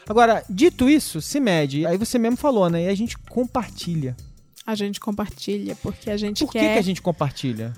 Agora, 0.09 0.45
dito 0.49 0.89
isso, 0.89 1.21
se 1.21 1.41
mede. 1.41 1.85
Aí 1.85 1.97
você 1.97 2.19
mesmo 2.19 2.37
falou, 2.37 2.71
né? 2.71 2.85
E 2.85 2.89
a 2.89 2.95
gente 2.95 3.19
compartilha 3.19 4.17
a 4.69 4.75
gente 4.75 5.01
compartilha, 5.01 5.75
porque 5.77 6.11
a 6.11 6.17
gente 6.19 6.45
Por 6.45 6.53
quer... 6.53 6.59
Por 6.59 6.67
que, 6.67 6.73
que 6.75 6.79
a 6.79 6.83
gente 6.83 7.01
compartilha? 7.01 7.73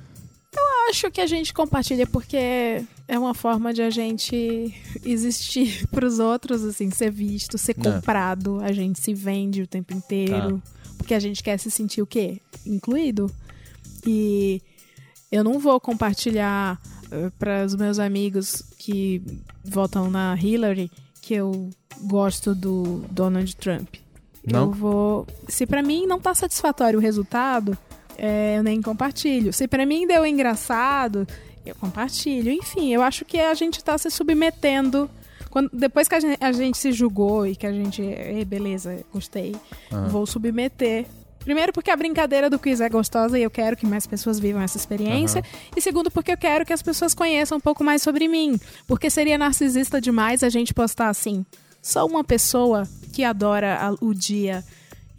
Eu 0.53 0.91
acho 0.91 1.09
que 1.09 1.21
a 1.21 1.27
gente 1.27 1.55
compartilha 1.55 2.05
porque 2.05 2.85
é 3.07 3.17
uma 3.17 3.33
forma 3.33 3.73
de 3.73 3.81
a 3.81 3.91
gente 3.91 4.75
existir 5.05 5.87
para 5.95 6.05
os 6.05 6.19
outros, 6.19 6.65
assim, 6.65 6.91
ser 6.91 7.13
visto, 7.13 7.57
ser 7.57 7.77
é. 7.79 7.81
comprado. 7.81 8.59
A 8.61 8.73
gente 8.73 8.99
se 8.99 9.15
vende 9.15 9.63
o 9.63 9.69
tempo 9.69 9.95
inteiro. 9.95 10.61
Ah. 10.67 10.95
Porque 10.99 11.15
a 11.15 11.21
gente 11.21 11.45
quer 11.45 11.59
se 11.59 11.71
sentir 11.71 12.03
o 12.03 12.07
quê? 12.07 12.41
Incluído. 12.67 13.31
E 14.05 14.61
eu 15.31 15.45
não 15.45 15.61
vou 15.61 15.79
compartilhar 15.79 16.77
uh, 17.13 17.27
eh, 17.27 17.33
para 17.39 17.65
os 17.65 17.77
meus 17.77 18.01
amigos 18.01 18.65
que 18.77 19.23
votam 19.65 20.11
na 20.11 20.37
Hillary 20.37 20.91
que 21.23 21.35
eu 21.35 21.71
gosto 22.03 22.53
do 22.53 23.05
Donald 23.13 23.55
Trump. 23.55 23.95
Não? 24.45 24.63
Eu 24.63 24.71
vou. 24.73 25.27
Se 25.49 25.67
para 25.67 25.83
mim 25.83 26.07
não 26.07 26.19
tá 26.19 26.35
satisfatório 26.35 26.99
o 26.99 27.03
resultado, 27.03 27.77
é, 28.17 28.59
eu 28.59 28.63
nem 28.63 28.81
compartilho. 28.81 29.53
Se 29.53 29.69
para 29.69 29.85
mim 29.85 30.07
deu 30.07 30.27
engraçado, 30.27 31.27
eu 31.65 31.75
compartilho. 31.75 32.51
Enfim, 32.51 32.93
eu 32.93 33.03
acho 33.03 33.25
que 33.25 33.39
a 33.39 33.55
gente 33.55 33.83
tá 33.83 33.97
se 33.99 34.11
submetendo. 34.11 35.11
Quando, 35.51 35.69
depois 35.73 36.09
que 36.09 36.15
a 36.15 36.21
gente, 36.21 36.39
a 36.41 36.53
gente 36.53 36.79
se 36.79 36.93
julgou 36.93 37.47
e 37.47 37.57
que 37.57 37.67
a 37.67 37.73
gente. 37.73 38.03
beleza, 38.47 39.05
gostei. 39.13 39.55
Ah. 39.91 40.07
Vou 40.09 40.27
submeter 40.27 41.07
Primeiro, 41.41 41.73
porque 41.73 41.91
a 41.91 41.97
brincadeira 41.97 42.51
do 42.51 42.59
quiz 42.59 42.81
é 42.81 42.89
gostosa 42.89 43.39
e 43.39 43.43
eu 43.43 43.51
quero 43.51 43.77
que 43.77 43.87
mais 43.87 44.07
pessoas 44.07 44.39
vivam 44.39 44.61
essa 44.61 44.77
experiência. 44.77 45.41
Uhum. 45.41 45.73
E 45.77 45.81
segundo, 45.81 46.11
porque 46.11 46.33
eu 46.33 46.37
quero 46.37 46.67
que 46.67 46.73
as 46.73 46.83
pessoas 46.83 47.15
conheçam 47.15 47.57
um 47.57 47.61
pouco 47.61 47.83
mais 47.83 48.03
sobre 48.03 48.29
mim. 48.29 48.61
Porque 48.87 49.09
seria 49.09 49.39
narcisista 49.39 50.01
demais 50.01 50.43
a 50.43 50.51
gente 50.51 50.75
postar 50.75 51.09
assim. 51.09 51.45
Só 51.81 52.05
uma 52.05 52.23
pessoa 52.23 52.87
que 53.11 53.25
adora 53.25 53.95
o 54.01 54.15
dia 54.15 54.65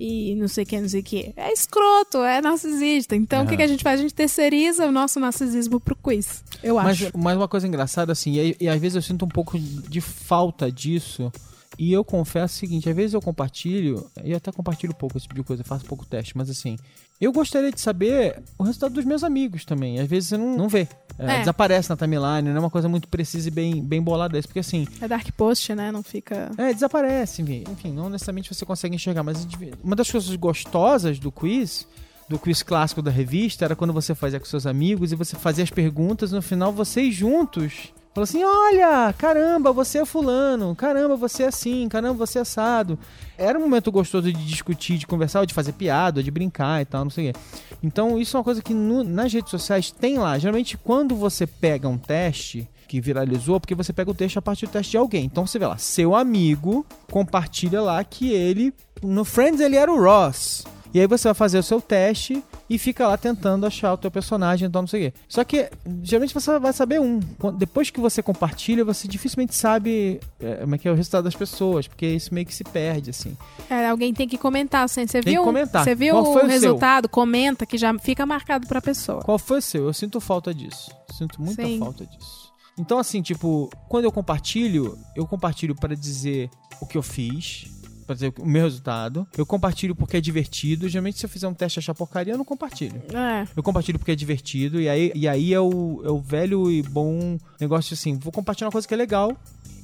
e 0.03 0.33
não 0.33 0.47
sei 0.47 0.63
o 0.63 0.67
que, 0.67 0.81
não 0.81 0.89
sei 0.89 1.01
o 1.01 1.03
que. 1.03 1.31
É 1.37 1.53
escroto, 1.53 2.17
é 2.23 2.41
narcisista. 2.41 3.15
Então, 3.15 3.43
o 3.43 3.47
que, 3.47 3.55
que, 3.55 3.61
a 3.61 3.67
gente 3.67 3.83
faz? 3.83 3.99
A 3.99 4.03
gente 4.03 4.15
terceiriza 4.15 4.87
o 4.87 4.91
nosso 4.91 5.19
narcisismo 5.19 5.79
pro 5.79 5.95
quiz, 5.95 6.43
eu 6.63 6.75
mas, 6.75 7.03
acho. 7.03 7.11
Mas 7.15 7.37
uma 7.37 7.47
coisa 7.47 7.67
engraçada, 7.67 8.11
assim, 8.11 8.33
e, 8.33 8.57
e, 8.59 8.67
às 8.67 8.81
vezes 8.81 8.95
eu 8.95 9.01
sinto 9.03 9.25
um 9.25 9.29
pouco 9.29 9.59
de 9.59 10.01
falta 10.01 10.71
disso. 10.71 11.31
E 11.77 11.93
eu 11.93 12.03
confesso 12.03 12.55
o 12.55 12.59
seguinte, 12.59 12.89
às 12.89 12.95
vezes 12.95 13.13
eu 13.13 13.21
compartilho, 13.21 14.09
e 14.23 14.33
até 14.33 14.51
compartilho 14.51 14.93
pouco 14.93 15.17
esse 15.17 15.27
tipo 15.27 15.35
de 15.35 15.43
coisa, 15.43 15.63
faço 15.63 15.85
pouco 15.85 16.05
teste, 16.05 16.35
mas 16.35 16.49
assim, 16.49 16.77
eu 17.25 17.31
gostaria 17.31 17.71
de 17.71 17.79
saber 17.79 18.41
o 18.57 18.63
resultado 18.63 18.93
dos 18.93 19.05
meus 19.05 19.23
amigos 19.23 19.63
também. 19.63 19.99
Às 19.99 20.07
vezes 20.07 20.29
você 20.29 20.37
não, 20.37 20.57
não 20.57 20.67
vê. 20.67 20.87
É, 21.19 21.35
é. 21.35 21.39
Desaparece 21.39 21.89
na 21.89 21.95
timeline, 21.95 22.49
não 22.49 22.55
é 22.55 22.59
uma 22.59 22.69
coisa 22.69 22.89
muito 22.89 23.07
precisa 23.07 23.47
e 23.47 23.51
bem, 23.51 23.83
bem 23.83 24.01
bolada 24.01 24.33
desse, 24.33 24.47
porque 24.47 24.59
assim. 24.59 24.87
É 24.99 25.07
dark 25.07 25.29
post, 25.33 25.73
né? 25.75 25.91
Não 25.91 26.01
fica. 26.01 26.51
É, 26.57 26.73
desaparece, 26.73 27.41
enfim, 27.41 27.91
não 27.93 28.09
necessariamente 28.09 28.53
você 28.53 28.65
consegue 28.65 28.95
enxergar, 28.95 29.23
mas 29.23 29.47
uma 29.83 29.95
das 29.95 30.09
coisas 30.09 30.35
gostosas 30.35 31.19
do 31.19 31.31
quiz 31.31 31.87
do 32.27 32.39
quiz 32.39 32.63
clássico 32.63 33.01
da 33.01 33.11
revista 33.11 33.65
era 33.65 33.75
quando 33.75 33.91
você 33.91 34.15
fazia 34.15 34.39
com 34.39 34.45
seus 34.45 34.65
amigos 34.65 35.11
e 35.11 35.15
você 35.15 35.35
fazia 35.35 35.65
as 35.65 35.69
perguntas 35.69 36.31
no 36.31 36.41
final 36.41 36.71
vocês 36.71 37.13
juntos 37.13 37.91
Falou 38.13 38.23
assim: 38.23 38.43
olha, 38.43 39.13
caramba, 39.17 39.71
você 39.71 39.99
é 39.99 40.05
fulano, 40.05 40.75
caramba, 40.75 41.15
você 41.15 41.43
é 41.43 41.47
assim, 41.47 41.87
caramba, 41.87 42.13
você 42.15 42.39
é 42.39 42.41
assado. 42.41 42.99
Era 43.37 43.57
um 43.57 43.61
momento 43.61 43.89
gostoso 43.91 44.31
de 44.31 44.45
discutir, 44.45 44.97
de 44.97 45.07
conversar, 45.07 45.45
de 45.45 45.53
fazer 45.53 45.71
piada, 45.71 46.21
de 46.21 46.29
brincar 46.29 46.81
e 46.81 46.85
tal, 46.85 47.05
não 47.05 47.11
sei 47.11 47.29
o 47.29 47.33
quê. 47.33 47.39
Então, 47.81 48.19
isso 48.19 48.35
é 48.35 48.39
uma 48.39 48.43
coisa 48.43 48.61
que 48.61 48.73
no, 48.73 49.03
nas 49.03 49.31
redes 49.31 49.49
sociais 49.49 49.91
tem 49.91 50.17
lá. 50.17 50.37
Geralmente, 50.37 50.77
quando 50.77 51.15
você 51.15 51.47
pega 51.47 51.87
um 51.87 51.97
teste 51.97 52.67
que 52.85 52.99
viralizou, 52.99 53.61
porque 53.61 53.73
você 53.73 53.93
pega 53.93 54.11
o 54.11 54.13
texto 54.13 54.37
a 54.37 54.41
partir 54.41 54.65
do 54.65 54.73
teste 54.73 54.91
de 54.91 54.97
alguém. 54.97 55.23
Então, 55.23 55.47
você 55.47 55.57
vê 55.57 55.65
lá, 55.65 55.77
seu 55.77 56.13
amigo 56.13 56.85
compartilha 57.09 57.81
lá 57.81 58.03
que 58.03 58.33
ele, 58.33 58.73
no 59.01 59.23
Friends, 59.23 59.61
ele 59.61 59.77
era 59.77 59.91
o 59.91 60.01
Ross. 60.03 60.65
E 60.93 60.99
aí 60.99 61.07
você 61.07 61.29
vai 61.29 61.33
fazer 61.33 61.59
o 61.59 61.63
seu 61.63 61.79
teste 61.79 62.43
e 62.71 62.77
fica 62.77 63.05
lá 63.05 63.17
tentando 63.17 63.65
achar 63.65 63.91
o 63.91 63.97
teu 63.97 64.09
personagem, 64.09 64.65
então 64.65 64.83
não 64.83 64.87
sei 64.87 65.07
o 65.07 65.11
quê. 65.11 65.17
Só 65.27 65.43
que 65.43 65.69
geralmente 66.01 66.33
você 66.33 66.57
vai 66.57 66.71
saber 66.71 67.01
um. 67.01 67.19
Depois 67.57 67.89
que 67.89 67.99
você 67.99 68.23
compartilha, 68.23 68.85
você 68.85 69.09
dificilmente 69.09 69.53
sabe 69.53 70.21
é, 70.39 70.55
como 70.55 70.75
é 70.75 70.77
que 70.77 70.87
é 70.87 70.91
o 70.91 70.95
resultado 70.95 71.25
das 71.25 71.35
pessoas, 71.35 71.85
porque 71.85 72.07
isso 72.07 72.33
meio 72.33 72.45
que 72.45 72.55
se 72.55 72.63
perde, 72.63 73.09
assim. 73.09 73.35
É, 73.69 73.89
alguém 73.89 74.13
tem 74.13 74.25
que 74.25 74.37
comentar, 74.37 74.85
assim. 74.85 75.05
Você 75.05 75.19
tem 75.19 75.33
viu, 75.33 75.41
que 75.41 75.47
comentar. 75.47 75.83
Você 75.83 75.93
viu 75.93 76.15
o, 76.15 76.21
o 76.21 76.45
resultado? 76.47 77.07
Seu? 77.07 77.09
Comenta 77.09 77.65
que 77.65 77.77
já 77.77 77.93
fica 77.99 78.25
marcado 78.25 78.65
pra 78.65 78.81
pessoa. 78.81 79.21
Qual 79.21 79.37
foi 79.37 79.57
o 79.57 79.61
seu? 79.61 79.87
Eu 79.87 79.93
sinto 79.93 80.21
falta 80.21 80.53
disso. 80.53 80.95
Sinto 81.11 81.41
muita 81.41 81.65
Sim. 81.65 81.77
falta 81.77 82.05
disso. 82.05 82.53
Então, 82.79 82.99
assim, 82.99 83.21
tipo, 83.21 83.69
quando 83.89 84.05
eu 84.05 84.13
compartilho, 84.13 84.97
eu 85.13 85.27
compartilho 85.27 85.75
para 85.75 85.93
dizer 85.93 86.49
o 86.79 86.85
que 86.85 86.97
eu 86.97 87.03
fiz, 87.03 87.65
pra 88.11 88.15
dizer 88.15 88.33
o 88.39 88.45
meu 88.45 88.63
resultado. 88.63 89.27
Eu 89.37 89.45
compartilho 89.45 89.95
porque 89.95 90.17
é 90.17 90.21
divertido. 90.21 90.87
Geralmente, 90.89 91.19
se 91.19 91.25
eu 91.25 91.29
fizer 91.29 91.47
um 91.47 91.53
teste 91.53 91.79
e 91.79 91.81
achar 91.81 91.95
porcaria, 91.95 92.33
eu 92.33 92.37
não 92.37 92.45
compartilho. 92.45 93.01
É. 93.13 93.47
Eu 93.55 93.63
compartilho 93.63 93.97
porque 93.97 94.11
é 94.11 94.15
divertido. 94.15 94.79
E 94.81 94.89
aí, 94.89 95.11
e 95.15 95.27
aí 95.27 95.53
é, 95.53 95.59
o, 95.59 96.01
é 96.03 96.09
o 96.09 96.19
velho 96.19 96.69
e 96.69 96.81
bom 96.81 97.37
negócio 97.59 97.93
assim: 97.93 98.17
vou 98.17 98.31
compartilhar 98.31 98.67
uma 98.67 98.71
coisa 98.71 98.87
que 98.87 98.93
é 98.93 98.97
legal. 98.97 99.35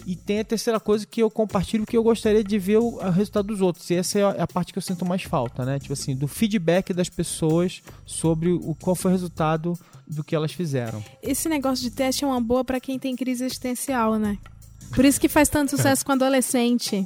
E 0.06 0.16
tem 0.16 0.40
a 0.40 0.44
terceira 0.44 0.80
coisa 0.80 1.06
que 1.06 1.22
eu 1.22 1.30
compartilho 1.30 1.84
porque 1.84 1.98
eu 1.98 2.04
gostaria 2.04 2.42
de 2.42 2.58
ver 2.58 2.78
o, 2.78 2.96
o 2.96 3.10
resultado 3.10 3.48
dos 3.48 3.60
outros. 3.60 3.90
E 3.90 3.96
essa 3.96 4.20
é 4.20 4.24
a, 4.24 4.30
é 4.38 4.42
a 4.42 4.48
parte 4.48 4.72
que 4.72 4.78
eu 4.78 4.82
sinto 4.82 5.06
mais 5.06 5.24
falta, 5.24 5.66
né? 5.66 5.80
Tipo 5.80 5.94
assim, 5.94 6.16
do 6.16 6.28
feedback 6.30 6.94
das 6.94 7.10
pessoas 7.10 7.82
sobre 8.06 8.52
o 8.52 8.74
qual 8.76 8.96
foi 8.96 9.12
o 9.12 9.14
resultado 9.14 9.78
do 10.08 10.24
que 10.24 10.34
elas 10.34 10.54
fizeram. 10.54 11.04
Esse 11.22 11.50
negócio 11.50 11.84
de 11.84 11.92
teste 11.92 12.24
é 12.24 12.28
uma 12.28 12.40
boa 12.40 12.64
pra 12.64 12.80
quem 12.80 12.98
tem 12.98 13.18
crise 13.18 13.44
existencial, 13.44 14.18
né? 14.18 14.38
Por 14.96 15.04
isso 15.04 15.20
que 15.20 15.28
faz 15.28 15.50
tanto 15.50 15.72
sucesso 15.76 16.06
com 16.06 16.14
adolescente. 16.14 17.04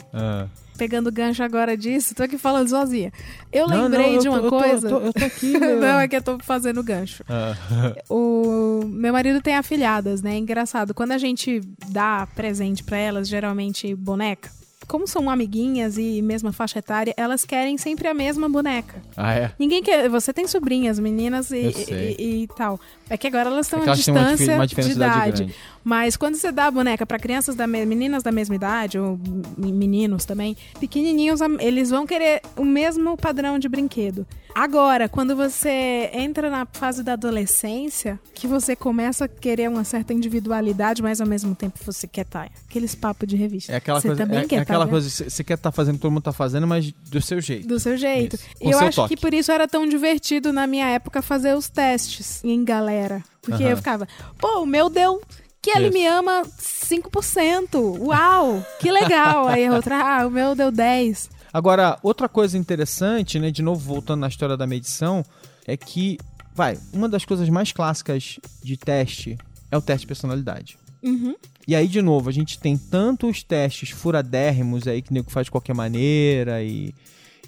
Pegando 0.81 1.11
gancho 1.11 1.43
agora 1.43 1.77
disso, 1.77 2.15
tô 2.15 2.23
aqui 2.23 2.39
falando 2.39 2.67
sozinha. 2.67 3.11
Eu 3.53 3.67
Não, 3.67 3.83
lembrei 3.83 4.07
não, 4.07 4.13
eu 4.15 4.19
de 4.21 4.29
uma 4.29 4.41
tô- 4.41 4.49
coisa. 4.49 4.89
Eu 4.89 4.99
tô, 4.99 5.05
eu 5.05 5.13
tô 5.13 5.25
aqui. 5.25 5.51
Não, 5.79 5.99
é 5.99 6.07
que 6.07 6.15
eu 6.15 6.23
tô 6.23 6.39
fazendo 6.39 6.81
gancho. 6.81 7.23
Ah. 7.29 7.55
O 8.09 8.83
meu 8.87 9.13
marido 9.13 9.39
tem 9.43 9.55
afilhadas, 9.55 10.23
né? 10.23 10.33
É 10.33 10.37
engraçado. 10.39 10.91
Quando 10.95 11.11
a 11.11 11.19
gente 11.19 11.61
dá 11.87 12.27
presente 12.35 12.83
pra 12.83 12.97
elas, 12.97 13.27
geralmente 13.27 13.93
boneca, 13.93 14.49
como 14.87 15.07
são 15.07 15.29
amiguinhas 15.29 15.97
e 15.97 16.21
mesma 16.21 16.51
faixa 16.51 16.79
etária, 16.79 17.13
elas 17.17 17.45
querem 17.45 17.77
sempre 17.77 18.07
a 18.07 18.13
mesma 18.13 18.49
boneca. 18.49 19.01
Ah, 19.15 19.33
é? 19.33 19.51
Ninguém 19.57 19.81
quer. 19.83 20.09
Você 20.09 20.33
tem 20.33 20.47
sobrinhas, 20.47 20.99
meninas 20.99 21.51
e, 21.51 21.71
sei. 21.71 22.15
e- 22.19 22.43
e 22.43 22.47
tal. 22.55 22.79
É 23.09 23.17
que 23.17 23.27
agora 23.27 23.49
elas 23.49 23.65
estão 23.67 23.79
É 23.79 23.83
à 23.83 23.85
uma, 23.85 23.95
distância 23.95 24.37
difer- 24.37 24.55
uma 24.55 24.67
de 24.67 24.91
idade 24.91 25.37
grande. 25.43 25.55
Mas 25.83 26.15
quando 26.15 26.35
você 26.35 26.51
dá 26.51 26.65
a 26.67 26.71
boneca 26.71 27.05
pra 27.05 27.17
crianças 27.19 27.55
da 27.55 27.65
me- 27.67 27.85
meninas 27.85 28.21
da 28.23 28.31
mesma 28.31 28.55
idade, 28.55 28.97
ou 28.99 29.19
meninos 29.57 30.25
também, 30.25 30.55
pequenininhos, 30.79 31.41
eles 31.59 31.89
vão 31.89 32.05
querer 32.05 32.41
o 32.55 32.63
mesmo 32.63 33.17
padrão 33.17 33.57
de 33.59 33.67
brinquedo. 33.67 34.25
Agora, 34.53 35.07
quando 35.07 35.35
você 35.35 36.09
entra 36.13 36.49
na 36.49 36.65
fase 36.65 37.03
da 37.03 37.13
adolescência, 37.13 38.19
que 38.33 38.47
você 38.47 38.75
começa 38.75 39.25
a 39.25 39.27
querer 39.27 39.69
uma 39.69 39.83
certa 39.83 40.13
individualidade, 40.13 41.01
mas 41.01 41.21
ao 41.21 41.27
mesmo 41.27 41.55
tempo 41.55 41.79
você 41.83 42.07
quer 42.07 42.21
estar. 42.21 42.49
Aqueles 42.69 42.93
papos 42.93 43.27
de 43.27 43.35
revista. 43.35 43.71
É 43.71 43.77
aquela 43.77 44.01
você 44.01 44.09
coisa, 44.09 44.23
também 44.23 44.39
é, 44.39 44.47
quer 44.47 44.55
é 44.55 44.57
tá, 44.59 44.63
aquela 44.63 44.85
né? 44.85 44.91
coisa, 44.91 45.09
você 45.09 45.43
quer 45.43 45.53
estar 45.53 45.71
fazendo, 45.71 45.99
todo 45.99 46.11
mundo 46.11 46.23
tá 46.23 46.33
fazendo, 46.33 46.67
mas 46.67 46.91
do 46.91 47.21
seu 47.21 47.39
jeito. 47.39 47.67
Do 47.67 47.79
seu 47.79 47.97
jeito. 47.97 48.37
E 48.59 48.69
eu 48.69 48.79
acho 48.79 48.95
toque. 48.97 49.15
que 49.15 49.21
por 49.21 49.33
isso 49.33 49.51
era 49.51 49.67
tão 49.67 49.87
divertido 49.87 50.51
na 50.51 50.67
minha 50.67 50.87
época 50.87 51.21
fazer 51.21 51.55
os 51.55 51.69
testes 51.69 52.43
em 52.43 52.63
galera. 52.63 53.23
Porque 53.41 53.63
eu 53.63 53.77
ficava, 53.77 54.07
pô, 54.37 54.61
o 54.61 54.65
meu 54.65 54.89
deu 54.89 55.21
que 55.61 55.69
ele 55.69 55.89
Isso. 55.89 55.93
me 55.93 56.05
ama 56.07 56.41
5%. 56.59 57.99
Uau, 57.99 58.65
que 58.79 58.91
legal. 58.91 59.47
Aí 59.47 59.65
a 59.65 59.73
outra, 59.73 60.21
ah, 60.21 60.27
o 60.27 60.31
meu 60.31 60.55
deu 60.55 60.71
10. 60.71 61.29
Agora, 61.53 61.99
outra 62.01 62.29
coisa 62.29 62.57
interessante, 62.57 63.39
né, 63.39 63.51
de 63.51 63.61
novo 63.61 63.81
voltando 63.81 64.21
na 64.21 64.27
história 64.27 64.55
da 64.55 64.65
medição, 64.65 65.23
é 65.67 65.75
que, 65.75 66.17
vai, 66.55 66.77
uma 66.93 67.09
das 67.09 67.25
coisas 67.25 67.47
mais 67.49 67.71
clássicas 67.71 68.39
de 68.63 68.77
teste 68.77 69.37
é 69.69 69.77
o 69.77 69.81
teste 69.81 70.01
de 70.01 70.07
personalidade. 70.07 70.77
Uhum. 71.03 71.35
E 71.67 71.75
aí, 71.75 71.87
de 71.87 72.01
novo, 72.01 72.29
a 72.29 72.31
gente 72.31 72.59
tem 72.59 72.77
tanto 72.77 73.27
os 73.27 73.43
testes 73.43 73.89
furadérrimos 73.89 74.87
aí 74.87 75.01
que 75.01 75.11
o 75.11 75.13
nego 75.13 75.29
faz 75.29 75.45
de 75.45 75.51
qualquer 75.51 75.75
maneira 75.75 76.63
e, 76.63 76.93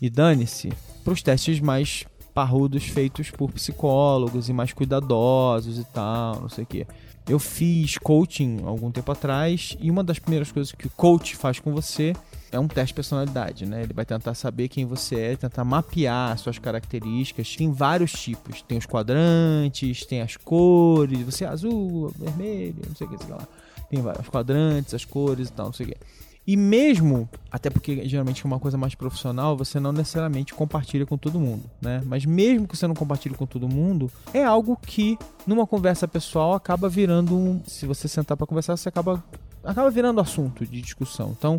e 0.02 0.10
dane-se, 0.10 0.72
para 1.04 1.14
os 1.14 1.22
testes 1.22 1.60
mais 1.60 2.06
parrudos 2.34 2.84
feitos 2.86 3.30
por 3.30 3.52
psicólogos 3.52 4.50
e 4.50 4.54
mais 4.54 4.74
cuidadosos 4.74 5.78
e 5.78 5.84
tal, 5.86 6.42
não 6.42 6.50
sei 6.50 6.64
o 6.64 6.68
quê. 6.68 6.88
Eu 7.28 7.40
fiz 7.40 7.98
coaching 7.98 8.62
algum 8.66 8.92
tempo 8.92 9.12
atrás 9.12 9.78
e 9.80 9.90
uma 9.90 10.04
das 10.04 10.20
primeiras 10.20 10.52
coisas 10.52 10.72
que 10.72 10.88
o 10.88 10.92
coach 10.92 11.36
faz 11.36 11.60
com 11.60 11.72
você 11.72 12.14
é 12.54 12.60
um 12.60 12.68
teste 12.68 12.90
de 12.90 12.94
personalidade, 12.94 13.66
né? 13.66 13.82
Ele 13.82 13.94
vai 13.94 14.06
tentar 14.06 14.36
saber 14.36 14.68
quem 14.68 14.86
você 14.86 15.16
é, 15.20 15.36
tentar 15.36 15.64
mapear 15.64 16.32
as 16.32 16.42
suas 16.42 16.60
características. 16.60 17.56
Tem 17.56 17.72
vários 17.72 18.12
tipos. 18.12 18.62
Tem 18.62 18.78
os 18.78 18.86
quadrantes, 18.86 20.06
tem 20.06 20.22
as 20.22 20.38
cores, 20.38 21.20
você 21.22 21.46
é 21.46 21.48
azul, 21.48 22.14
vermelho, 22.18 22.76
não 22.88 22.96
sei 22.96 23.08
o 23.08 23.10
que, 23.10 23.18
sei 23.18 23.34
lá. 23.34 23.48
Tem 23.90 24.02
vários 24.02 24.30
quadrantes, 24.30 24.94
as 24.94 25.04
cores 25.04 25.50
e 25.50 25.52
tal, 25.52 25.68
não 25.68 25.74
sei 25.74 25.88
o 25.88 25.90
que. 25.90 25.98
E 26.46 26.58
mesmo, 26.58 27.28
até 27.50 27.70
porque 27.70 28.08
geralmente 28.08 28.44
é 28.44 28.46
uma 28.46 28.60
coisa 28.60 28.78
mais 28.78 28.94
profissional, 28.94 29.56
você 29.56 29.80
não 29.80 29.94
necessariamente 29.94 30.54
compartilha 30.54 31.06
com 31.06 31.18
todo 31.18 31.40
mundo, 31.40 31.64
né? 31.82 32.04
Mas 32.06 32.26
mesmo 32.26 32.68
que 32.68 32.76
você 32.76 32.86
não 32.86 32.94
compartilhe 32.94 33.34
com 33.34 33.46
todo 33.46 33.68
mundo, 33.68 34.12
é 34.34 34.44
algo 34.44 34.78
que 34.78 35.18
numa 35.48 35.66
conversa 35.66 36.06
pessoal 36.06 36.54
acaba 36.54 36.90
virando 36.90 37.34
um, 37.34 37.62
se 37.66 37.86
você 37.86 38.10
sentar 38.10 38.36
para 38.36 38.46
conversar, 38.46 38.76
você 38.76 38.90
acaba 38.90 39.24
acaba 39.64 39.90
virando 39.90 40.20
assunto 40.20 40.66
de 40.66 40.82
discussão. 40.82 41.34
Então, 41.38 41.58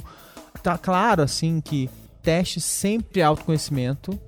tá 0.62 0.78
claro 0.78 1.22
assim 1.22 1.60
que 1.60 1.88
teste 2.22 2.60
sempre 2.60 3.22
autoconhecimento, 3.22 4.18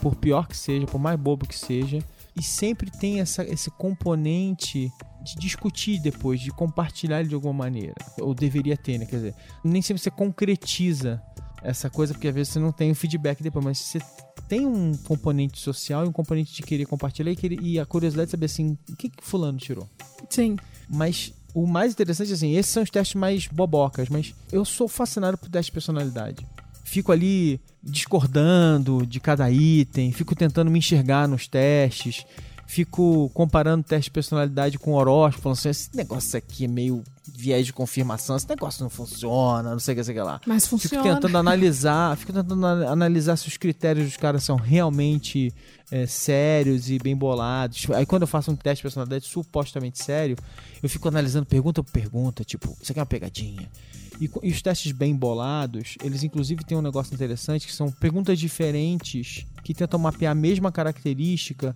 por 0.00 0.14
pior 0.14 0.46
que 0.46 0.56
seja, 0.56 0.86
por 0.86 0.98
mais 0.98 1.18
bobo 1.18 1.46
que 1.46 1.58
seja, 1.58 1.98
e 2.36 2.42
sempre 2.42 2.90
tem 2.90 3.20
essa, 3.20 3.44
esse 3.44 3.70
componente 3.70 4.90
de 5.22 5.36
discutir 5.36 6.00
depois, 6.00 6.40
de 6.40 6.50
compartilhar 6.50 7.20
ele 7.20 7.28
de 7.28 7.34
alguma 7.34 7.52
maneira. 7.52 7.94
Ou 8.20 8.34
deveria 8.34 8.76
ter, 8.76 8.98
né? 8.98 9.04
Quer 9.04 9.16
dizer, 9.16 9.34
nem 9.62 9.82
sempre 9.82 10.02
você 10.02 10.10
concretiza 10.10 11.22
essa 11.62 11.90
coisa, 11.90 12.14
porque 12.14 12.28
às 12.28 12.34
vezes 12.34 12.52
você 12.52 12.58
não 12.58 12.72
tem 12.72 12.90
o 12.90 12.94
feedback 12.94 13.42
depois, 13.42 13.64
mas 13.64 13.78
você 13.78 13.98
tem 14.48 14.66
um 14.66 14.96
componente 15.04 15.58
social 15.58 16.04
e 16.04 16.08
um 16.08 16.12
componente 16.12 16.54
de 16.54 16.62
querer 16.62 16.86
compartilhar 16.86 17.30
e, 17.30 17.36
querer, 17.36 17.60
e 17.60 17.78
a 17.78 17.84
curiosidade 17.84 18.28
de 18.28 18.30
saber 18.30 18.46
assim, 18.46 18.78
o 18.88 18.96
que, 18.96 19.10
que 19.10 19.22
fulano 19.22 19.58
tirou? 19.58 19.88
Sim. 20.30 20.56
Mas 20.88 21.34
o 21.54 21.66
mais 21.66 21.92
interessante, 21.92 22.32
assim, 22.32 22.54
esses 22.54 22.72
são 22.72 22.82
os 22.82 22.90
testes 22.90 23.14
mais 23.14 23.46
bobocas, 23.46 24.08
mas 24.08 24.34
eu 24.52 24.64
sou 24.64 24.88
fascinado 24.88 25.36
por 25.36 25.48
teste 25.48 25.70
de 25.70 25.74
personalidade. 25.74 26.46
Fico 26.84 27.12
ali 27.12 27.60
discordando 27.82 29.06
de 29.06 29.20
cada 29.20 29.50
item, 29.50 30.12
fico 30.12 30.34
tentando 30.34 30.70
me 30.70 30.78
enxergar 30.78 31.28
nos 31.28 31.46
testes, 31.46 32.24
fico 32.70 33.28
comparando 33.34 33.82
teste 33.82 34.04
de 34.04 34.10
personalidade 34.12 34.78
com 34.78 34.92
horóscopo, 34.94 35.42
falando 35.42 35.58
assim, 35.58 35.68
esse 35.70 35.90
negócio 35.96 36.38
aqui 36.38 36.66
é 36.66 36.68
meio 36.68 37.02
viés 37.34 37.66
de 37.66 37.72
confirmação, 37.72 38.36
esse 38.36 38.48
negócio 38.48 38.82
não 38.84 38.88
funciona, 38.90 39.72
não 39.72 39.78
sei 39.80 39.94
o 39.94 39.96
que, 39.98 40.04
sei 40.04 40.14
o 40.14 40.18
que 40.18 40.22
lá. 40.22 40.40
Mas 40.46 40.64
Fico 40.66 40.78
funciona. 40.80 41.14
tentando 41.16 41.36
analisar, 41.36 42.16
fico 42.16 42.32
tentando 42.32 42.64
ana- 42.64 42.88
analisar 42.90 43.36
se 43.36 43.48
os 43.48 43.56
critérios 43.56 44.06
dos 44.06 44.16
caras 44.16 44.44
são 44.44 44.54
realmente 44.56 45.52
é, 45.90 46.06
sérios 46.06 46.88
e 46.88 46.98
bem 47.00 47.16
bolados. 47.16 47.86
Aí 47.94 48.06
quando 48.06 48.22
eu 48.22 48.28
faço 48.28 48.52
um 48.52 48.56
teste 48.56 48.76
de 48.76 48.82
personalidade 48.82 49.26
supostamente 49.26 50.02
sério, 50.02 50.36
eu 50.80 50.88
fico 50.88 51.08
analisando 51.08 51.46
pergunta 51.46 51.82
por 51.82 51.90
pergunta, 51.90 52.44
tipo, 52.44 52.76
isso 52.80 52.92
aqui 52.92 53.00
é 53.00 53.02
uma 53.02 53.06
pegadinha. 53.06 53.68
E, 54.20 54.30
e 54.42 54.50
os 54.50 54.60
testes 54.60 54.92
bem 54.92 55.16
bolados, 55.16 55.96
eles 56.04 56.22
inclusive 56.22 56.62
têm 56.64 56.76
um 56.76 56.82
negócio 56.82 57.14
interessante 57.14 57.66
que 57.66 57.72
são 57.72 57.90
perguntas 57.90 58.38
diferentes 58.38 59.46
que 59.64 59.72
tentam 59.72 59.98
mapear 59.98 60.32
a 60.32 60.34
mesma 60.34 60.70
característica 60.70 61.74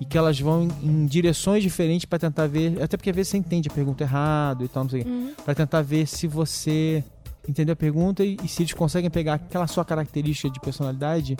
e 0.00 0.04
que 0.04 0.18
elas 0.18 0.38
vão 0.38 0.64
em, 0.64 0.70
em 0.88 1.06
direções 1.06 1.62
diferentes 1.62 2.04
para 2.04 2.18
tentar 2.18 2.46
ver, 2.46 2.82
até 2.82 2.96
porque 2.98 3.08
às 3.10 3.16
vezes 3.16 3.30
você 3.30 3.38
entende 3.38 3.68
a 3.68 3.72
pergunta 3.72 4.04
errado 4.04 4.62
e 4.64 4.68
tal, 4.68 4.84
não 4.84 4.90
sei 4.90 5.02
Uhum. 5.02 5.32
para 5.44 5.54
tentar 5.54 5.80
ver 5.82 6.06
se 6.06 6.26
você 6.26 7.02
entendeu 7.48 7.72
a 7.72 7.76
pergunta 7.76 8.22
e, 8.24 8.36
e 8.44 8.48
se 8.48 8.62
eles 8.62 8.72
conseguem 8.74 9.08
pegar 9.08 9.34
aquela 9.34 9.66
sua 9.66 9.84
característica 9.84 10.50
de 10.50 10.60
personalidade 10.60 11.36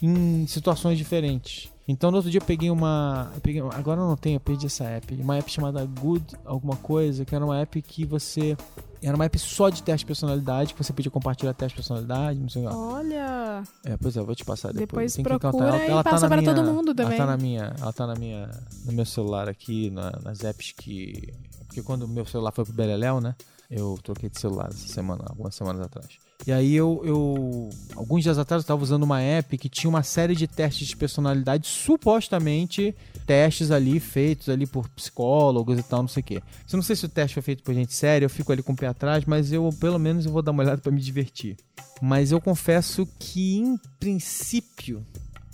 em 0.00 0.46
situações 0.46 0.96
diferentes. 0.96 1.70
Então, 1.90 2.10
no 2.10 2.18
outro 2.18 2.30
dia 2.30 2.38
eu 2.38 2.44
peguei 2.44 2.70
uma. 2.70 3.30
eu 3.34 3.40
peguei- 3.40 3.62
agora 3.62 3.98
eu 4.00 4.06
não 4.08 4.16
tenho, 4.16 4.36
eu 4.36 4.40
perdi 4.40 4.66
essa 4.66 4.84
app. 4.84 5.14
Uma 5.14 5.38
app 5.38 5.50
chamada 5.50 5.82
Good 5.86 6.36
alguma 6.44 6.76
coisa, 6.76 7.24
que 7.24 7.34
era 7.34 7.42
uma 7.44 7.58
app 7.58 7.80
que 7.80 8.04
você. 8.04 8.54
Era 9.02 9.14
uma 9.14 9.24
app 9.24 9.38
só 9.38 9.68
de 9.70 9.82
teste 9.82 10.00
de 10.00 10.06
personalidade, 10.06 10.74
que 10.74 10.82
você 10.84 10.92
podia 10.92 11.10
compartilhar 11.10 11.54
teste 11.54 11.70
de 11.76 11.76
personalidade, 11.76 12.38
não 12.40 12.48
sei 12.48 12.66
o 12.66 12.68
que. 12.68 12.74
lá. 12.74 12.80
Olha. 12.80 13.62
É, 13.86 13.96
pois 13.96 14.16
é, 14.16 14.20
eu 14.20 14.26
vou 14.26 14.34
te 14.34 14.44
passar 14.44 14.68
depois. 14.72 14.88
Depois 14.88 15.14
Tem 15.14 15.24
que 15.24 15.32
encontrar. 15.32 15.50
procura 15.72 15.86
e 16.00 16.02
passa 16.04 16.20
na 16.22 16.28
para 16.28 16.42
minha- 16.42 16.54
todo 16.54 16.64
mundo 16.66 16.94
também. 16.94 17.16
Ela 17.16 17.26
tá 17.26 17.30
na 17.32 17.36
minha, 17.42 17.74
ela 17.80 17.92
tá 17.92 18.06
na 18.06 18.14
minha, 18.16 18.50
no 18.84 18.92
meu 18.92 19.06
celular 19.06 19.48
aqui, 19.48 19.88
na- 19.90 20.12
nas 20.22 20.42
apps 20.44 20.72
que, 20.76 21.32
porque 21.68 21.82
quando 21.82 22.02
o 22.02 22.08
meu 22.08 22.26
celular 22.26 22.50
foi 22.52 22.64
pro 22.64 22.74
Beleléu, 22.74 23.20
né? 23.20 23.34
Eu 23.70 23.98
troquei 24.02 24.28
de 24.28 24.38
celular 24.40 24.68
essa 24.68 24.88
semana, 24.88 25.24
algumas 25.28 25.54
semanas 25.54 25.80
atrás. 25.82 26.08
E 26.46 26.52
aí 26.52 26.74
eu, 26.74 27.02
eu 27.04 27.68
alguns 27.94 28.22
dias 28.22 28.38
atrás 28.38 28.62
eu 28.62 28.66
tava 28.66 28.82
usando 28.82 29.02
uma 29.02 29.20
app 29.20 29.58
que 29.58 29.68
tinha 29.68 29.90
uma 29.90 30.02
série 30.02 30.34
de 30.34 30.46
testes 30.46 30.86
de 30.86 30.96
personalidade, 30.96 31.66
supostamente 31.66 32.94
testes 33.26 33.70
ali 33.70 34.00
feitos 34.00 34.48
ali 34.48 34.66
por 34.66 34.88
psicólogos 34.88 35.78
e 35.78 35.82
tal, 35.82 36.02
não 36.02 36.08
sei 36.08 36.20
o 36.20 36.24
quê. 36.24 36.42
Eu 36.72 36.76
não 36.76 36.82
sei 36.82 36.96
se 36.96 37.04
o 37.04 37.08
teste 37.08 37.34
foi 37.34 37.42
feito 37.42 37.62
por 37.62 37.74
gente 37.74 37.92
séria, 37.92 38.24
eu 38.24 38.30
fico 38.30 38.52
ali 38.52 38.62
com 38.62 38.72
o 38.72 38.76
pé 38.76 38.86
atrás, 38.86 39.24
mas 39.26 39.52
eu 39.52 39.68
pelo 39.78 39.98
menos 39.98 40.24
eu 40.24 40.32
vou 40.32 40.40
dar 40.40 40.52
uma 40.52 40.62
olhada 40.62 40.80
para 40.80 40.92
me 40.92 41.00
divertir. 41.00 41.56
Mas 42.00 42.30
eu 42.32 42.40
confesso 42.40 43.06
que 43.18 43.58
em 43.58 43.76
princípio 43.98 45.04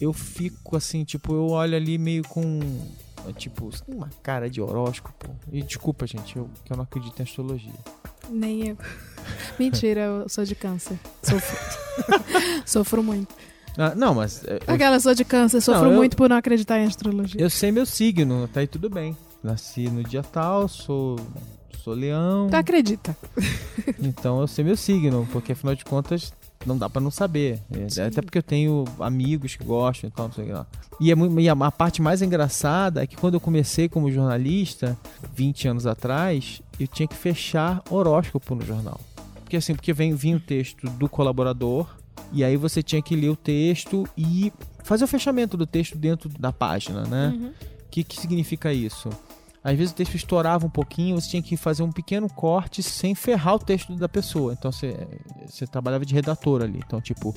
eu 0.01 0.12
fico 0.12 0.77
assim, 0.77 1.03
tipo, 1.03 1.33
eu 1.33 1.49
olho 1.49 1.75
ali 1.77 1.97
meio 1.99 2.23
com 2.25 2.61
tipo, 3.33 3.70
uma 3.88 4.11
cara 4.23 4.51
de 4.51 4.61
horóscopo. 4.61 5.35
E 5.51 5.62
desculpa, 5.62 6.07
gente, 6.07 6.37
eu 6.37 6.49
que 6.64 6.73
eu 6.73 6.77
não 6.77 6.85
acredito 6.85 7.18
em 7.18 7.23
astrologia. 7.23 7.73
Nem 8.31 8.69
eu. 8.69 8.79
Mentira, 9.59 10.01
eu 10.01 10.29
sou 10.29 10.45
de 10.45 10.55
câncer. 10.55 10.99
Sofro. 11.23 11.59
Sofro 12.67 13.03
muito. 13.03 13.35
Ah, 13.77 13.95
não, 13.95 14.15
mas 14.15 14.45
é, 14.45 14.59
eu, 14.67 14.75
Aquela 14.75 15.01
sou 15.01 15.15
de 15.15 15.25
câncer, 15.25 15.61
sofro 15.61 15.85
Não, 15.85 15.91
eu- 15.93 15.97
muito 15.97 16.17
por 16.17 16.29
não 16.29 16.37
acreditar 16.37 16.79
em 16.79 16.87
astrologia. 16.87 17.41
eu 17.41 17.51
sei 17.51 17.73
meu 17.73 17.85
signo, 17.87 18.47
tá 18.49 18.61
aí 18.61 18.67
tudo 18.67 18.89
bem. 18.89 19.17
Nasci 19.43 19.89
no 19.91 20.03
dia 20.03 20.23
tal, 20.23 20.69
sou 20.69 21.17
sou 21.83 21.93
leão. 21.93 22.49
Tu 22.49 22.57
acredita? 22.57 23.17
Então 24.01 24.41
eu 24.41 24.47
sei 24.47 24.65
meu 24.65 24.77
signo, 24.77 25.29
porque 25.33 25.53
afinal 25.53 25.75
de 25.75 25.85
contas 25.85 26.33
não 26.66 26.77
dá 26.77 26.88
pra 26.88 27.00
não 27.00 27.11
saber. 27.11 27.61
É, 27.72 28.03
até 28.03 28.22
porque 28.22 28.38
eu 28.38 28.42
tenho 28.42 28.85
amigos 28.98 29.57
que 29.57 29.64
gostam 29.64 30.09
e 30.09 30.11
tal, 30.11 30.27
não 30.27 30.35
sei 30.35 30.44
o 30.44 30.46
que 30.46 30.53
lá. 30.53 30.66
E, 31.00 31.12
é, 31.12 31.14
e 31.40 31.48
a, 31.48 31.70
parte 31.70 32.00
mais 32.00 32.22
engraçada 32.22 33.03
é 33.03 33.07
que 33.07 33.16
quando 33.16 33.35
eu 33.35 33.40
comecei 33.40 33.88
como 33.88 34.11
jornalista, 34.11 34.98
20 35.35 35.68
anos 35.68 35.87
atrás, 35.87 36.62
eu 36.79 36.87
tinha 36.87 37.07
que 37.07 37.16
fechar 37.16 37.83
horóscopo 37.90 38.55
no 38.55 38.64
jornal. 38.64 39.00
Porque 39.37 39.57
assim, 39.57 39.74
porque 39.74 39.92
vem, 39.92 40.14
vinha 40.14 40.37
o 40.37 40.40
texto 40.40 40.88
do 40.90 41.09
colaborador, 41.09 41.88
e 42.33 42.42
aí 42.42 42.57
você 42.57 42.83
tinha 42.83 43.03
que 43.03 43.14
ler 43.14 43.29
o 43.29 43.37
texto 43.37 44.09
e 44.16 44.53
fazer 44.83 45.05
o 45.05 45.09
fechamento 45.09 45.57
do 45.57 45.66
texto 45.66 45.96
dentro 45.96 46.29
da 46.29 46.53
página, 46.53 47.03
né? 47.05 47.33
Uhum. 47.35 47.48
O 47.48 47.90
que, 47.90 48.03
que 48.03 48.20
significa 48.20 48.72
isso? 48.72 49.09
Às 49.64 49.77
vezes 49.79 49.92
o 49.92 49.96
texto 49.96 50.14
estourava 50.14 50.66
um 50.66 50.70
pouquinho, 50.70 51.18
você 51.18 51.31
tinha 51.31 51.42
que 51.42 51.57
fazer 51.57 51.83
um 51.83 51.90
pequeno 51.90 52.29
corte 52.29 52.83
sem 52.83 53.14
ferrar 53.14 53.55
o 53.55 53.59
texto 53.59 53.96
da 53.96 54.09
pessoa. 54.09 54.53
Então 54.53 54.70
você, 54.70 54.94
você 55.46 55.66
trabalhava 55.66 56.05
de 56.05 56.12
redator 56.14 56.61
ali. 56.62 56.81
Então, 56.87 57.00
tipo, 57.00 57.35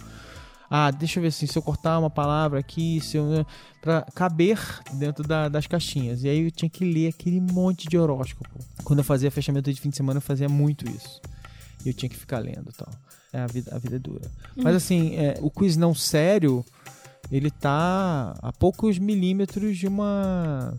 ah, 0.69 0.91
deixa 0.91 1.19
eu 1.19 1.21
ver 1.21 1.29
assim, 1.29 1.47
se 1.47 1.57
eu 1.57 1.61
cortar 1.61 1.97
uma 1.97 2.09
palavra 2.09 2.59
aqui, 2.59 2.99
se 2.99 3.15
eu. 3.15 3.45
pra 3.81 4.01
caber 4.13 4.59
dentro 4.95 5.25
da- 5.25 5.47
das 5.47 5.65
caixinhas. 5.67 6.23
E 6.25 6.27
aí 6.27 6.43
eu 6.43 6.51
tinha 6.51 6.69
que 6.69 6.83
ler 6.83 7.07
aquele 7.07 7.39
monte 7.39 7.87
de 7.87 7.97
horóscopo. 7.97 8.49
Quando 8.83 8.99
eu 8.99 9.05
fazia 9.05 9.31
fechamento 9.31 9.71
de 9.73 9.79
fim 9.79 9.89
de 9.89 9.95
semana, 9.95 10.17
eu 10.17 10.21
fazia 10.21 10.49
muito 10.49 10.85
isso. 10.89 11.21
E 11.85 11.87
eu 11.87 11.93
tinha 11.93 12.09
que 12.09 12.17
ficar 12.17 12.39
lendo 12.39 12.69
e 12.69 12.73
tal. 12.73 12.89
É, 13.31 13.39
a 13.39 13.47
vida, 13.47 13.73
a 13.73 13.79
vida 13.79 13.95
é 13.95 13.99
dura. 13.99 14.29
Mas 14.57 14.75
assim, 14.75 15.15
é, 15.15 15.37
o 15.41 15.49
quiz 15.49 15.77
não 15.77 15.93
sério, 15.95 16.65
ele 17.31 17.49
tá 17.49 18.33
a 18.41 18.51
poucos 18.51 18.99
milímetros 18.99 19.77
de 19.77 19.87
uma. 19.87 20.75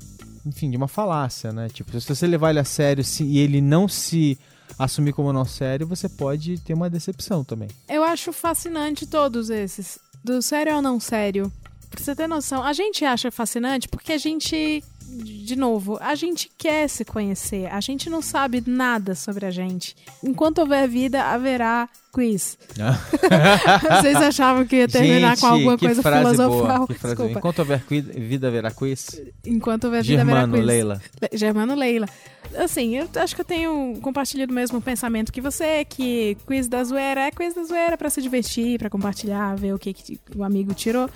Enfim, 0.46 0.70
de 0.70 0.76
uma 0.76 0.88
falácia, 0.88 1.52
né? 1.52 1.68
Tipo, 1.68 1.98
se 2.00 2.08
você 2.08 2.26
levar 2.26 2.50
ele 2.50 2.58
a 2.58 2.64
sério 2.64 3.04
se, 3.04 3.24
e 3.24 3.38
ele 3.38 3.60
não 3.60 3.88
se 3.88 4.38
assumir 4.78 5.12
como 5.12 5.32
não 5.32 5.44
sério, 5.44 5.86
você 5.86 6.08
pode 6.08 6.58
ter 6.58 6.74
uma 6.74 6.90
decepção 6.90 7.44
também. 7.44 7.68
Eu 7.88 8.02
acho 8.02 8.32
fascinante 8.32 9.06
todos 9.06 9.50
esses. 9.50 9.98
Do 10.22 10.42
sério 10.42 10.76
ou 10.76 10.82
não 10.82 10.98
sério. 10.98 11.52
Pra 11.90 12.02
você 12.02 12.14
ter 12.14 12.26
noção, 12.26 12.62
a 12.62 12.72
gente 12.72 13.04
acha 13.04 13.30
fascinante 13.30 13.88
porque 13.88 14.12
a 14.12 14.18
gente, 14.18 14.82
de 15.08 15.56
novo, 15.56 15.98
a 16.00 16.14
gente 16.14 16.50
quer 16.56 16.88
se 16.88 17.04
conhecer. 17.04 17.66
A 17.72 17.80
gente 17.80 18.10
não 18.10 18.20
sabe 18.22 18.62
nada 18.66 19.14
sobre 19.14 19.46
a 19.46 19.50
gente. 19.50 19.96
Enquanto 20.22 20.58
houver 20.58 20.86
vida, 20.88 21.24
haverá 21.24 21.88
quiz. 22.12 22.58
Vocês 24.00 24.16
achavam 24.16 24.64
que 24.66 24.76
ia 24.76 24.88
terminar 24.88 25.30
Gente, 25.30 25.40
com 25.40 25.46
alguma 25.46 25.78
coisa 25.78 26.02
filosofal? 26.02 26.86
Boa. 26.86 27.30
Enquanto 27.30 27.58
houver 27.60 27.82
cuida- 27.84 28.12
vida, 28.12 28.48
haverá 28.48 28.70
quiz. 28.70 29.20
Enquanto 29.46 29.84
houver 29.84 30.02
vida, 30.02 30.22
haverá 30.22 30.40
Germano, 30.40 30.54
quiz. 30.58 30.66
Leila. 30.66 31.02
Le- 31.22 31.38
Germano 31.38 31.74
Leila. 31.74 32.08
Assim, 32.56 32.96
eu 32.96 33.08
acho 33.16 33.34
que 33.34 33.40
eu 33.42 33.44
tenho 33.44 33.98
compartilhado 34.00 34.50
o 34.52 34.54
mesmo 34.54 34.80
pensamento 34.80 35.30
que 35.32 35.40
você, 35.40 35.84
que 35.84 36.36
quiz 36.46 36.66
da 36.66 36.82
zoeira 36.82 37.22
é 37.22 37.30
quiz 37.30 37.54
da 37.54 37.62
zoeira 37.64 37.96
pra 37.96 38.08
se 38.08 38.22
divertir, 38.22 38.78
pra 38.78 38.88
compartilhar, 38.88 39.54
ver 39.56 39.74
o 39.74 39.78
que, 39.78 39.92
que 39.92 40.18
o 40.34 40.42
amigo 40.42 40.72
tirou. 40.72 41.10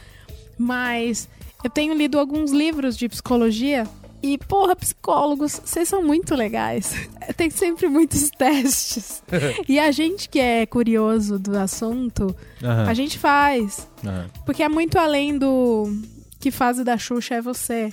Mas 0.63 1.29
eu 1.65 1.69
tenho 1.69 1.93
lido 1.95 2.19
alguns 2.19 2.53
livros 2.53 2.97
de 2.97 3.09
psicologia 3.09 3.87
e, 4.23 4.39
porra, 4.39 4.77
psicólogos, 4.77 5.61
vocês 5.65 5.89
são 5.89 6.03
muito 6.03 6.35
legais. 6.37 6.95
Tem 7.37 7.51
sempre 7.51 7.89
muitos 7.89 8.31
testes. 8.39 9.21
e 9.69 9.81
a 9.81 9.91
gente 9.91 10.29
que 10.29 10.39
é 10.39 10.65
curioso 10.65 11.39
do 11.39 11.59
assunto, 11.59 12.35
Aham, 12.63 12.89
a 12.89 12.95
gente 12.95 13.19
faz. 13.19 13.89
aham. 14.07 14.27
Porque 14.47 14.63
é 14.63 14.69
muito 14.69 14.97
além 14.99 15.37
do 15.37 15.93
que 16.39 16.51
fase 16.53 16.85
da 16.85 16.97
Xuxa 16.97 17.35
é 17.37 17.43
você. 17.43 17.91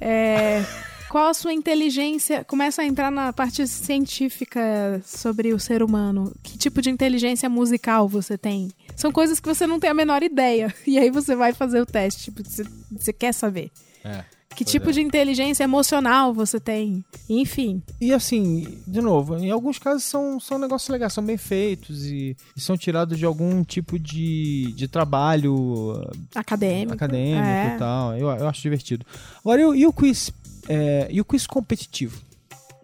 É, 0.00 0.64
qual 1.12 1.28
a 1.28 1.34
sua 1.34 1.52
inteligência? 1.52 2.42
Começa 2.42 2.80
a 2.80 2.86
entrar 2.86 3.10
na 3.10 3.34
parte 3.34 3.66
científica 3.66 4.98
sobre 5.04 5.52
o 5.52 5.60
ser 5.60 5.82
humano. 5.82 6.32
Que 6.42 6.56
tipo 6.56 6.80
de 6.80 6.88
inteligência 6.88 7.50
musical 7.50 8.08
você 8.08 8.38
tem? 8.38 8.70
São 8.96 9.12
coisas 9.12 9.38
que 9.38 9.46
você 9.46 9.66
não 9.66 9.78
tem 9.78 9.90
a 9.90 9.94
menor 9.94 10.22
ideia. 10.22 10.74
E 10.86 10.98
aí 10.98 11.10
você 11.10 11.36
vai 11.36 11.52
fazer 11.52 11.82
o 11.82 11.86
teste. 11.86 12.24
Tipo, 12.24 12.42
você, 12.42 12.64
você 12.90 13.12
quer 13.12 13.34
saber. 13.34 13.70
É. 14.02 14.24
Que 14.54 14.64
tipo 14.64 14.88
é. 14.88 14.92
de 14.92 15.02
inteligência 15.02 15.64
emocional 15.64 16.32
você 16.32 16.58
tem? 16.58 17.04
Enfim. 17.28 17.82
E 18.00 18.12
assim, 18.12 18.78
de 18.86 19.00
novo, 19.00 19.36
em 19.36 19.50
alguns 19.50 19.78
casos 19.78 20.04
são, 20.04 20.40
são 20.40 20.58
negócios 20.58 20.88
legais, 20.88 21.12
são 21.12 21.24
bem 21.24 21.36
feitos 21.36 22.06
e, 22.06 22.36
e 22.56 22.60
são 22.60 22.76
tirados 22.76 23.18
de 23.18 23.24
algum 23.24 23.62
tipo 23.64 23.98
de, 23.98 24.72
de 24.72 24.88
trabalho 24.88 25.54
uh, 25.92 26.10
Acadêmico. 26.34 26.94
acadêmico 26.94 27.46
É. 27.46 27.74
e 27.74 27.78
tal. 27.78 28.16
Eu, 28.16 28.28
eu 28.28 28.48
acho 28.48 28.62
divertido. 28.62 29.04
Agora, 29.40 29.60
e 29.76 29.86
o 29.86 29.92
quiz? 29.92 30.32
É, 30.68 31.08
e 31.10 31.20
o 31.20 31.24
quiz 31.24 31.46
competitivo? 31.46 32.20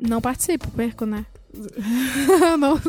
Não 0.00 0.20
participo, 0.20 0.70
perco, 0.70 1.04
né? 1.04 1.26
não, 2.58 2.80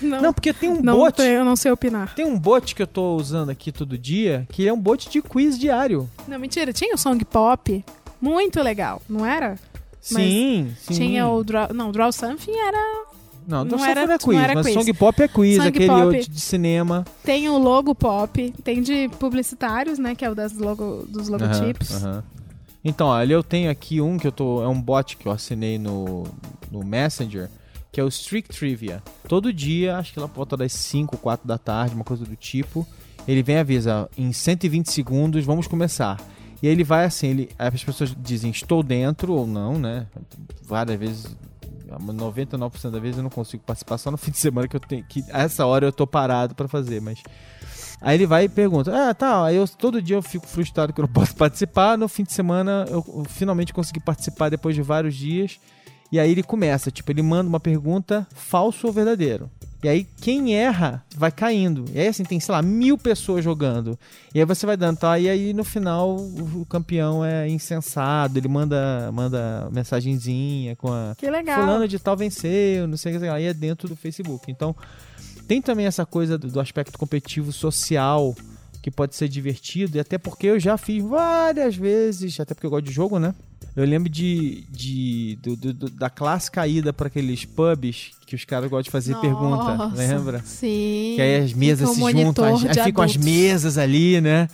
não, 0.00 0.22
Não, 0.22 0.32
porque 0.32 0.52
tem 0.52 0.70
um 0.70 0.80
não, 0.80 0.96
bot. 0.96 1.16
tenho- 1.16 1.38
eu 1.40 1.44
não 1.44 1.56
sei 1.56 1.70
opinar. 1.70 2.14
Tem 2.14 2.24
um 2.24 2.38
bot 2.38 2.74
que 2.74 2.82
eu 2.82 2.86
tô 2.86 3.16
usando 3.16 3.50
aqui 3.50 3.72
todo 3.72 3.98
dia, 3.98 4.46
que 4.52 4.66
é 4.66 4.72
um 4.72 4.80
bot 4.80 5.08
de 5.10 5.20
quiz 5.20 5.58
diário. 5.58 6.08
Não, 6.26 6.38
mentira. 6.38 6.72
Tinha 6.72 6.94
o 6.94 6.98
Song 6.98 7.22
Pop. 7.24 7.84
Muito 8.20 8.62
legal, 8.62 9.02
não 9.08 9.26
era? 9.26 9.58
Sim, 10.00 10.72
sim. 10.78 10.94
Tinha 10.94 11.26
o 11.28 11.42
Draw... 11.42 11.74
Não, 11.74 11.90
Draw 11.90 12.12
Something 12.12 12.52
era... 12.56 13.04
Não, 13.46 13.64
não 13.64 13.76
não 13.78 13.84
era- 13.84 14.00
era, 14.02 14.12
não 14.12 14.18
quiz, 14.18 14.38
era 14.40 14.54
mas 14.54 14.66
quiz. 14.66 14.74
Song 14.74 14.92
Pop 14.94 15.22
é 15.22 15.28
quiz, 15.28 15.56
Song 15.56 15.68
aquele 15.68 15.86
Pop. 15.88 16.28
de 16.28 16.40
cinema. 16.40 17.04
Tem 17.24 17.48
o 17.48 17.58
Logo 17.58 17.94
Pop. 17.94 18.54
Tem 18.64 18.80
de 18.82 19.08
publicitários, 19.20 19.98
né? 19.98 20.14
Que 20.14 20.24
é 20.24 20.30
o 20.30 20.34
das 20.34 20.52
logo... 20.54 21.04
dos 21.08 21.28
logotipos. 21.28 21.92
Aham, 21.96 22.08
aham. 22.10 22.24
Então, 22.84 23.08
olha, 23.08 23.32
eu 23.32 23.42
tenho 23.42 23.70
aqui 23.70 24.00
um 24.00 24.16
que 24.16 24.26
eu 24.26 24.32
tô. 24.32 24.62
É 24.62 24.68
um 24.68 24.80
bot 24.80 25.16
que 25.16 25.26
eu 25.26 25.32
assinei 25.32 25.78
no, 25.78 26.24
no 26.70 26.84
Messenger, 26.84 27.48
que 27.90 28.00
é 28.00 28.04
o 28.04 28.08
Strict 28.08 28.56
Trivia. 28.56 29.02
Todo 29.28 29.52
dia, 29.52 29.96
acho 29.96 30.12
que 30.12 30.20
lá 30.20 30.28
por 30.28 30.36
volta 30.36 30.56
das 30.56 30.72
5, 30.72 31.16
4 31.16 31.46
da 31.46 31.58
tarde, 31.58 31.94
uma 31.94 32.04
coisa 32.04 32.24
do 32.24 32.36
tipo, 32.36 32.86
ele 33.26 33.42
vem 33.42 33.56
e 33.56 33.58
avisa, 33.58 34.08
em 34.16 34.32
120 34.32 34.90
segundos, 34.90 35.44
vamos 35.44 35.66
começar. 35.66 36.20
E 36.62 36.66
aí 36.66 36.72
ele 36.72 36.84
vai 36.84 37.04
assim, 37.04 37.28
ele, 37.28 37.50
as 37.58 37.82
pessoas 37.82 38.14
dizem 38.18 38.50
estou 38.50 38.82
dentro 38.82 39.32
ou 39.32 39.46
não, 39.46 39.78
né? 39.78 40.06
Várias 40.62 40.98
vezes. 40.98 41.36
99% 41.86 42.90
das 42.90 43.00
vezes 43.00 43.16
eu 43.16 43.22
não 43.22 43.30
consigo 43.30 43.62
participar, 43.62 43.96
só 43.96 44.10
no 44.10 44.16
fim 44.16 44.32
de 44.32 44.38
semana 44.38 44.66
que 44.66 44.74
eu 44.74 44.80
tenho 44.80 45.04
que. 45.04 45.24
A 45.30 45.42
essa 45.42 45.64
hora 45.64 45.86
eu 45.86 45.92
tô 45.92 46.06
parado 46.06 46.54
pra 46.54 46.66
fazer, 46.66 47.00
mas. 47.00 47.22
Aí 48.00 48.16
ele 48.16 48.26
vai 48.26 48.44
e 48.44 48.48
pergunta: 48.48 48.92
Ah, 48.94 49.14
tá, 49.14 49.44
aí 49.44 49.56
eu, 49.56 49.66
todo 49.66 50.02
dia 50.02 50.16
eu 50.16 50.22
fico 50.22 50.46
frustrado 50.46 50.92
que 50.92 51.00
eu 51.00 51.04
não 51.06 51.12
posso 51.12 51.34
participar. 51.34 51.96
No 51.96 52.08
fim 52.08 52.24
de 52.24 52.32
semana 52.32 52.86
eu, 52.88 53.04
eu 53.08 53.24
finalmente 53.28 53.72
consegui 53.72 54.00
participar 54.00 54.48
depois 54.48 54.74
de 54.74 54.82
vários 54.82 55.14
dias. 55.14 55.58
E 56.10 56.20
aí 56.20 56.30
ele 56.30 56.42
começa, 56.42 56.88
tipo, 56.90 57.10
ele 57.10 57.22
manda 57.22 57.48
uma 57.48 57.58
pergunta 57.58 58.26
falso 58.32 58.86
ou 58.86 58.92
verdadeiro. 58.92 59.50
E 59.82 59.88
aí 59.88 60.04
quem 60.20 60.54
erra 60.54 61.04
vai 61.16 61.30
caindo. 61.30 61.84
E 61.92 62.00
aí 62.00 62.08
assim, 62.08 62.24
tem, 62.24 62.40
sei 62.40 62.52
lá, 62.52 62.62
mil 62.62 62.96
pessoas 62.96 63.44
jogando. 63.44 63.98
E 64.34 64.40
aí 64.40 64.44
você 64.44 64.66
vai 64.66 64.76
dando, 64.76 64.98
tá? 64.98 65.18
E 65.18 65.28
aí 65.28 65.52
no 65.52 65.64
final 65.64 66.16
o, 66.16 66.66
campeão 66.68 67.24
é 67.24 67.48
insensado, 67.48 68.38
ele 68.38 68.48
manda, 68.48 69.10
manda 69.12 69.68
mensagenzinha 69.70 70.74
com 70.76 70.92
a. 70.92 71.14
Que 71.16 71.30
legal. 71.30 71.60
Fulano 71.60 71.86
de 71.86 71.98
tal 71.98 72.16
venceu, 72.16 72.88
não 72.88 72.96
sei 72.96 73.12
o 73.12 73.14
que, 73.14 73.20
sei 73.20 73.28
lá, 73.28 73.36
aí 73.36 73.44
é 73.44 73.54
dentro 73.54 73.88
do 73.88 73.94
Facebook. 73.94 74.50
Então, 74.50 74.74
tem 75.46 75.60
também 75.62 75.86
essa 75.86 76.04
coisa 76.06 76.36
do, 76.36 76.48
do 76.48 76.60
aspecto 76.60 76.98
competitivo 76.98 77.52
social 77.52 78.34
que 78.82 78.90
pode 78.90 79.16
ser 79.16 79.28
divertido, 79.28 79.96
e 79.96 80.00
até 80.00 80.16
porque 80.16 80.46
eu 80.46 80.60
já 80.60 80.76
fiz 80.78 81.02
várias 81.02 81.74
vezes, 81.74 82.38
até 82.38 82.54
porque 82.54 82.66
eu 82.66 82.70
gosto 82.70 82.84
de 82.86 82.92
jogo, 82.92 83.18
né? 83.18 83.34
Eu 83.74 83.84
lembro 83.84 84.08
de, 84.08 84.64
de 84.70 85.38
do- 85.42 85.56
do- 85.56 85.90
da 85.90 86.08
clássica 86.08 86.66
ida 86.66 86.92
para 86.92 87.08
aqueles 87.08 87.44
pubs 87.44 88.12
que 88.26 88.34
os 88.36 88.44
caras 88.44 88.70
gostam 88.70 88.84
de 88.84 88.90
fazer 88.90 89.14
pergunta, 89.16 89.76
Nossa, 89.76 89.96
lembra? 89.96 90.40
Sim. 90.44 91.12
Que 91.16 91.20
aí 91.20 91.36
as 91.42 91.52
mesas 91.52 91.88
se 91.94 92.00
juntam, 92.24 92.44
as- 92.54 92.64
aí 92.78 92.84
ficam 92.84 93.02
as 93.04 93.16
mesas 93.24 93.76
ali, 93.76 94.20
né? 94.20 94.48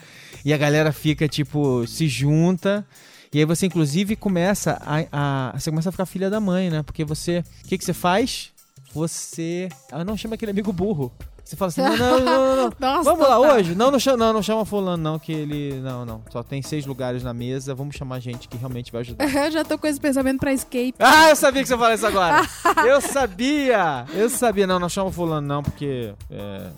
E 0.44 0.52
a 0.52 0.56
galera 0.56 0.92
fica, 0.92 1.28
tipo, 1.28 1.86
se 1.86 2.08
junta. 2.08 2.84
E 3.32 3.38
aí 3.38 3.44
você, 3.44 3.66
inclusive, 3.66 4.16
começa 4.16 4.80
a, 4.84 5.04
a- 5.52 5.58
Você 5.58 5.70
começa 5.70 5.88
a 5.90 5.92
ficar 5.92 6.06
filha 6.06 6.28
da 6.30 6.40
mãe, 6.40 6.68
né? 6.70 6.82
Porque 6.82 7.04
você. 7.04 7.44
O 7.64 7.68
que, 7.68 7.78
que 7.78 7.84
você 7.84 7.92
faz? 7.92 8.50
Você. 8.92 9.68
Ah, 9.90 10.04
não 10.04 10.16
chama 10.16 10.34
aquele 10.34 10.50
amigo 10.50 10.72
burro. 10.72 11.12
Você 11.44 11.56
fala 11.56 11.68
assim: 11.68 11.80
não, 11.82 11.96
não, 11.96 12.20
não, 12.20 12.24
não. 12.24 12.56
não. 12.56 12.72
Nossa, 12.78 13.02
Vamos 13.10 13.28
lá 13.28 13.36
total. 13.36 13.56
hoje? 13.56 13.74
Não, 13.74 13.90
não 13.90 13.98
chama, 13.98 14.16
não, 14.16 14.32
não 14.32 14.42
chama 14.42 14.64
fulano, 14.64 15.02
não, 15.02 15.18
que 15.18 15.32
ele. 15.32 15.80
Não, 15.80 16.04
não. 16.04 16.22
Só 16.30 16.42
tem 16.42 16.62
seis 16.62 16.86
lugares 16.86 17.22
na 17.22 17.34
mesa. 17.34 17.74
Vamos 17.74 17.96
chamar 17.96 18.20
gente 18.20 18.48
que 18.48 18.56
realmente 18.56 18.92
vai 18.92 19.00
ajudar. 19.02 19.24
Eu 19.44 19.50
já 19.50 19.64
tô 19.64 19.76
com 19.76 19.86
esse 19.86 20.00
pensamento 20.00 20.38
pra 20.40 20.52
escape. 20.52 20.94
Ah, 20.98 21.30
eu 21.30 21.36
sabia 21.36 21.62
que 21.62 21.68
você 21.68 21.74
ia 21.74 21.78
falar 21.78 21.94
isso 21.94 22.06
agora. 22.06 22.48
eu 22.86 23.00
sabia. 23.00 24.06
Eu 24.14 24.30
sabia. 24.30 24.66
Não, 24.66 24.78
não 24.78 24.88
chama 24.88 25.10
fulano, 25.10 25.46
não, 25.46 25.62
porque 25.62 26.14
é, 26.30 26.70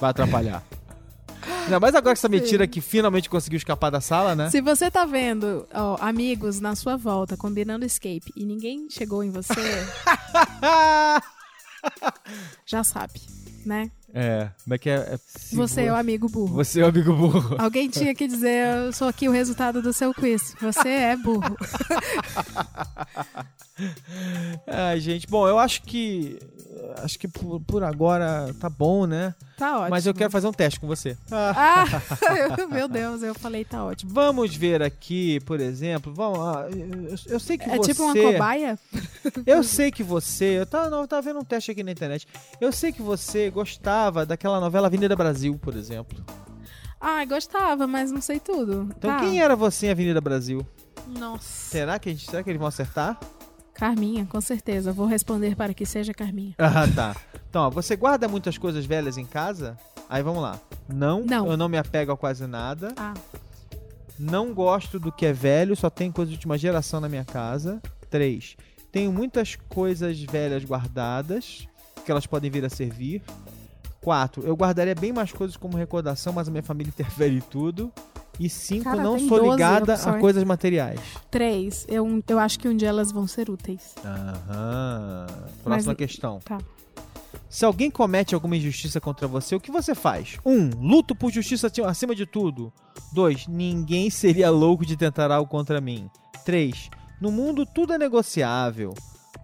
vai 0.00 0.10
atrapalhar. 0.10 0.62
Não, 1.68 1.78
mas 1.80 1.94
agora 1.94 2.14
que 2.14 2.20
você 2.20 2.28
me 2.28 2.40
tira 2.40 2.66
que 2.66 2.80
finalmente 2.80 3.28
conseguiu 3.28 3.56
escapar 3.56 3.90
da 3.90 4.00
sala, 4.00 4.34
né? 4.34 4.50
Se 4.50 4.60
você 4.60 4.90
tá 4.90 5.04
vendo 5.04 5.66
ó, 5.72 5.96
amigos 6.00 6.60
na 6.60 6.74
sua 6.74 6.96
volta 6.96 7.36
combinando 7.36 7.84
escape 7.84 8.32
e 8.36 8.44
ninguém 8.44 8.88
chegou 8.90 9.22
em 9.22 9.30
você, 9.30 9.54
já 12.66 12.84
sabe, 12.84 13.20
né? 13.64 13.90
é, 14.18 14.48
como 14.64 14.74
é 14.74 14.78
que 14.78 14.88
é? 14.88 14.94
é 14.94 15.18
Você 15.52 15.82
é 15.82 15.92
o 15.92 15.94
amigo 15.94 16.26
burro. 16.26 16.54
Você 16.54 16.80
é 16.80 16.84
o 16.84 16.88
amigo 16.88 17.12
burro. 17.12 17.54
Alguém 17.60 17.90
tinha 17.90 18.14
que 18.14 18.26
dizer, 18.26 18.86
eu 18.86 18.90
sou 18.90 19.08
aqui 19.08 19.28
o 19.28 19.32
resultado 19.32 19.82
do 19.82 19.92
seu 19.92 20.14
quiz. 20.14 20.54
Você 20.58 20.88
é 20.88 21.16
burro. 21.16 21.54
Ai, 24.66 24.98
gente, 25.00 25.26
bom, 25.26 25.46
eu 25.46 25.58
acho 25.58 25.82
que. 25.82 26.38
Acho 27.02 27.18
que 27.18 27.28
por, 27.28 27.60
por 27.60 27.84
agora 27.84 28.54
tá 28.58 28.70
bom, 28.70 29.06
né? 29.06 29.34
Tá 29.56 29.76
ótimo. 29.78 29.90
Mas 29.90 30.04
eu 30.06 30.12
quero 30.12 30.30
fazer 30.30 30.46
um 30.46 30.52
teste 30.52 30.78
com 30.78 30.86
você. 30.86 31.16
Ah, 31.30 31.84
eu- 32.58 32.68
meu 32.68 32.86
Deus, 32.86 33.22
eu 33.22 33.34
falei 33.34 33.64
tá 33.64 33.82
ótimo. 33.84 34.12
Vamos 34.12 34.54
ver 34.54 34.82
aqui, 34.82 35.40
por 35.40 35.60
exemplo. 35.60 36.12
Vamos, 36.12 36.38
eu, 37.26 37.34
eu 37.34 37.40
sei 37.40 37.56
que 37.56 37.64
É 37.68 37.76
você. 37.76 37.92
tipo 37.92 38.02
uma 38.02 38.14
cobaia? 38.14 38.78
Eu 39.46 39.62
sei 39.62 39.90
que 39.90 40.02
você. 40.02 40.58
Eu 40.60 40.66
tava, 40.66 40.90
não, 40.90 41.00
eu 41.00 41.08
tava 41.08 41.22
vendo 41.22 41.38
um 41.40 41.44
teste 41.44 41.70
aqui 41.70 41.82
na 41.82 41.90
internet. 41.92 42.26
Eu 42.60 42.70
sei 42.70 42.92
que 42.92 43.00
você 43.00 43.50
gostava 43.50 44.26
daquela 44.26 44.60
novela 44.60 44.88
Avenida 44.88 45.16
Brasil, 45.16 45.58
por 45.58 45.74
exemplo. 45.74 46.22
Ah, 47.00 47.24
gostava, 47.24 47.86
mas 47.86 48.10
não 48.12 48.20
sei 48.20 48.38
tudo. 48.40 48.88
Então 48.96 49.10
tá. 49.10 49.20
quem 49.20 49.40
era 49.40 49.56
você 49.56 49.86
em 49.86 49.90
Avenida 49.90 50.20
Brasil? 50.20 50.66
Nossa. 51.06 51.42
Será 51.70 51.98
que, 51.98 52.08
a 52.08 52.12
gente, 52.12 52.28
será 52.28 52.42
que 52.42 52.50
eles 52.50 52.58
vão 52.58 52.68
acertar? 52.68 53.18
Carminha, 53.76 54.26
com 54.26 54.40
certeza. 54.40 54.92
Vou 54.92 55.06
responder 55.06 55.54
para 55.54 55.74
que 55.74 55.84
seja 55.86 56.12
Carminha. 56.14 56.54
Ah, 56.58 56.86
tá. 56.94 57.16
Então, 57.48 57.62
ó, 57.62 57.70
você 57.70 57.94
guarda 57.96 58.26
muitas 58.28 58.58
coisas 58.58 58.84
velhas 58.84 59.16
em 59.16 59.24
casa? 59.24 59.78
Aí 60.08 60.22
vamos 60.22 60.42
lá. 60.42 60.58
Não, 60.88 61.24
Não. 61.24 61.50
eu 61.50 61.56
não 61.56 61.68
me 61.68 61.78
apego 61.78 62.12
a 62.12 62.16
quase 62.16 62.46
nada. 62.46 62.92
Ah, 62.96 63.14
Não 64.18 64.52
gosto 64.54 64.98
do 64.98 65.12
que 65.12 65.26
é 65.26 65.32
velho, 65.32 65.76
só 65.76 65.88
tem 65.90 66.10
coisa 66.10 66.30
de 66.30 66.36
última 66.36 66.56
geração 66.58 67.00
na 67.00 67.08
minha 67.08 67.24
casa. 67.24 67.80
3. 68.10 68.56
Tenho 68.92 69.12
muitas 69.12 69.56
coisas 69.68 70.18
velhas 70.22 70.64
guardadas, 70.64 71.68
que 72.04 72.10
elas 72.10 72.26
podem 72.26 72.50
vir 72.50 72.64
a 72.64 72.68
servir. 72.70 73.22
4. 74.00 74.42
Eu 74.46 74.54
guardaria 74.56 74.94
bem 74.94 75.12
mais 75.12 75.32
coisas 75.32 75.56
como 75.56 75.76
recordação, 75.76 76.32
mas 76.32 76.48
a 76.48 76.50
minha 76.50 76.62
família 76.62 76.88
interfere 76.96 77.36
em 77.36 77.40
tudo. 77.40 77.92
E 78.38 78.48
5. 78.50 78.84
Cara, 78.84 79.02
Não 79.02 79.18
sou 79.18 79.38
12 79.38 79.50
ligada 79.50 79.94
a 79.94 80.18
coisas 80.18 80.44
materiais. 80.44 81.00
três. 81.30 81.86
Eu, 81.88 82.22
eu 82.28 82.38
acho 82.38 82.58
que 82.58 82.68
um 82.68 82.76
dia 82.76 82.88
elas 82.88 83.10
vão 83.10 83.26
ser 83.26 83.48
úteis. 83.48 83.94
Aham. 84.04 85.26
Próxima 85.64 85.92
Mas- 85.92 85.96
questão. 85.96 86.40
Tá. 86.44 86.58
Se 87.48 87.64
alguém 87.64 87.90
comete 87.90 88.34
alguma 88.34 88.56
injustiça 88.56 89.00
contra 89.00 89.26
você, 89.26 89.54
o 89.54 89.60
que 89.60 89.70
você 89.70 89.94
faz? 89.94 90.36
1. 90.44 90.50
Um, 90.52 90.70
luto 90.80 91.14
por 91.14 91.30
justiça 91.32 91.70
ti- 91.70 91.80
acima 91.82 92.14
de 92.14 92.26
tudo. 92.26 92.72
2. 93.14 93.46
Ninguém 93.46 94.10
seria 94.10 94.50
louco 94.50 94.84
de 94.84 94.96
tentar 94.96 95.30
algo 95.30 95.48
contra 95.48 95.80
mim. 95.80 96.10
3. 96.44 96.90
No 97.20 97.30
mundo 97.32 97.64
tudo 97.64 97.94
é 97.94 97.98
negociável. 97.98 98.92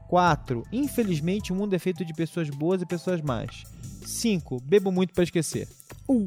4. 0.09 0.63
Infelizmente 0.73 1.53
o 1.53 1.57
mundo 1.57 1.75
é 1.75 1.79
feito 1.79 2.05
de 2.05 2.13
pessoas 2.13 2.51
boas 2.51 2.83
e 2.83 2.87
pessoas 2.87 3.23
más. 3.23 3.63
5. 4.05 4.61
Bebo 4.63 4.93
muito 4.93 5.15
pra 5.15 5.25
esquecer. 5.25 5.67
Um. 6.09 6.27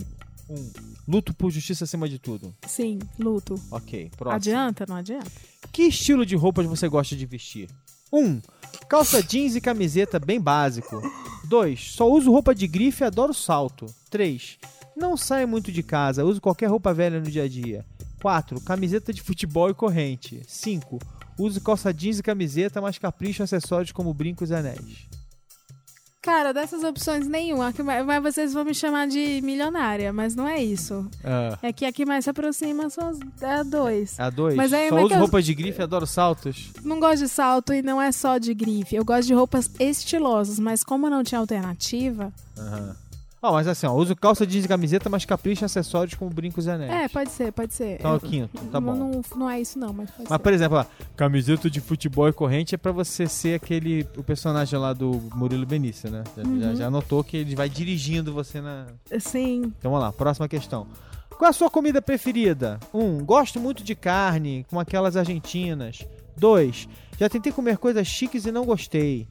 1. 0.50 0.72
Luto 1.08 1.34
por 1.34 1.52
justiça 1.52 1.84
acima 1.84 2.08
de 2.08 2.20
tudo. 2.20 2.54
Sim, 2.68 3.00
luto. 3.20 3.56
Ok, 3.72 4.12
próximo. 4.16 4.36
Adianta? 4.36 4.86
Não 4.88 4.96
adianta? 4.96 5.32
Que 5.72 5.84
estilo 5.84 6.26
de 6.26 6.36
roupas 6.36 6.66
você 6.66 6.88
gosta 6.88 7.16
de 7.16 7.26
vestir? 7.26 7.70
1. 8.12 8.20
Um, 8.20 8.42
calça 8.88 9.22
jeans 9.22 9.56
e 9.56 9.62
camiseta 9.62 10.20
bem 10.20 10.40
básico. 10.40 11.02
2. 11.46 11.94
Só 11.94 12.10
uso 12.10 12.32
roupa 12.32 12.54
de 12.54 12.68
grife 12.68 13.04
e 13.04 13.08
adoro 13.08 13.34
salto. 13.34 13.86
3. 14.10 14.58
Não 14.96 15.18
saio 15.18 15.48
muito 15.48 15.72
de 15.72 15.84
casa, 15.84 16.24
uso 16.24 16.40
qualquer 16.40 16.70
roupa 16.70 16.94
velha 16.94 17.20
no 17.20 17.30
dia 17.30 17.44
a 17.44 17.48
dia. 17.48 17.86
4. 18.22 18.62
Camiseta 18.62 19.14
de 19.14 19.22
futebol 19.22 19.70
e 19.70 19.74
corrente. 19.74 20.42
5. 20.48 21.00
Uso 21.38 21.60
calça 21.62 21.94
jeans 21.94 22.20
e 22.20 22.24
camiseta, 22.24 22.82
mas 22.82 22.98
capricho 22.98 23.44
acessórios 23.44 23.92
como 23.92 24.14
brincos 24.14 24.50
e 24.50 24.56
anéis. 24.56 25.08
Cara, 26.26 26.52
dessas 26.52 26.84
opções 26.84 27.28
nenhuma. 27.28 27.72
Mas 28.04 28.24
vocês 28.24 28.52
vão 28.52 28.66
me 28.66 28.74
chamar 28.74 29.06
de 29.08 29.40
milionária, 29.44 30.12
mas 30.12 30.36
não 30.36 30.48
é 30.48 30.60
isso. 30.62 31.08
Ah, 31.24 31.56
É 31.62 31.72
que 31.72 31.86
a 31.86 31.92
que 31.92 32.04
mais 32.04 32.24
se 32.24 32.32
aproxima 32.32 32.90
são 32.90 33.10
as 33.10 33.20
é 33.42 33.54
a 33.60 33.62
dois. 33.64 34.20
a 34.20 34.32
2. 34.32 34.56
Mas 34.56 34.74
aí, 34.74 34.90
Só 34.90 34.98
é 34.98 35.04
uso 35.04 35.14
eu- 35.14 35.20
roupas 35.20 35.46
de 35.46 35.54
grife 35.54 35.84
adoro 35.84 36.08
saltos. 36.08 36.72
Não 36.84 37.00
gosto 37.00 37.20
de 37.20 37.30
salto 37.30 37.72
e 37.74 37.84
não 37.84 38.02
é 38.02 38.12
só 38.12 38.40
de 38.40 38.56
grife. 38.56 38.96
Eu 38.96 39.06
gosto 39.06 39.28
de 39.28 39.36
roupas 39.36 39.70
estilosas, 39.80 40.58
mas 40.58 40.84
como 40.84 41.08
não 41.12 41.24
tinha 41.24 41.38
alternativa. 41.40 42.34
Aham. 42.58 42.96
Ó, 43.48 43.52
mas 43.54 43.68
assim, 43.68 43.86
ó, 43.86 43.94
uso 43.94 44.16
calça 44.16 44.46
jeans 44.46 44.66
e 44.66 44.68
camiseta, 44.68 45.08
mas 45.10 45.24
capricho 45.26 45.64
em 45.64 45.66
acessórios 45.66 46.16
como 46.16 46.32
brincos 46.32 46.66
e 46.66 46.72
anéis. 46.72 46.92
É, 46.92 47.08
pode 47.08 47.30
ser, 47.32 47.52
pode 47.52 47.74
ser. 47.74 47.96
Então 48.00 48.12
é 48.12 48.14
o 48.14 48.18
Eu- 48.18 48.20
quinto, 48.22 48.58
tá 48.72 48.80
bom. 48.82 48.96
Não, 48.96 49.22
não 49.36 49.50
é 49.50 49.60
isso, 49.62 49.78
não, 49.78 49.94
mas 49.94 50.10
pode 50.10 50.30
Mas, 50.30 50.42
por 50.42 50.52
exemplo, 50.54 50.78
ó, 50.80 50.86
camiseta 51.16 51.70
de 51.70 51.80
futebol 51.80 52.28
e 52.28 52.34
corrente 52.34 52.74
é 52.74 52.78
pra 52.78 52.92
você 52.92 53.28
ser 53.28 53.56
aquele. 53.56 54.08
O 54.18 54.24
personagem 54.24 54.80
lá 54.80 54.94
do 54.94 55.22
Murilo 55.36 55.66
Benício, 55.66 56.10
né? 56.10 56.24
Já, 56.36 56.44
Uhum. 56.44 56.60
já, 56.62 56.76
já 56.76 56.90
notou 56.90 57.24
que 57.24 57.38
ele 57.38 57.56
vai 57.56 57.70
dirigindo 57.70 58.34
você 58.34 58.60
na. 58.62 58.88
ser. 59.06 59.20
Sim. 59.20 59.74
Então 59.78 59.92
vamos 59.92 60.00
lá, 60.00 60.12
próxima 60.12 60.48
questão. 60.48 60.88
Qual 61.30 61.48
é 61.48 61.50
a 61.50 61.54
sua 61.54 61.70
comida 61.70 62.02
preferida? 62.02 62.80
1. 62.94 63.00
Um, 63.04 63.26
gosto 63.26 63.60
muito 63.60 63.84
de 63.84 63.94
carne, 63.94 64.66
como 64.70 64.80
aquelas 64.80 65.16
argentinas. 65.18 66.06
2. 66.38 66.88
Já 67.20 67.30
tentei 67.30 67.52
comer 67.52 67.78
coisas 67.78 68.08
chiques 68.08 68.46
e 68.46 68.52
não 68.52 68.66
gostei. 68.66 69.28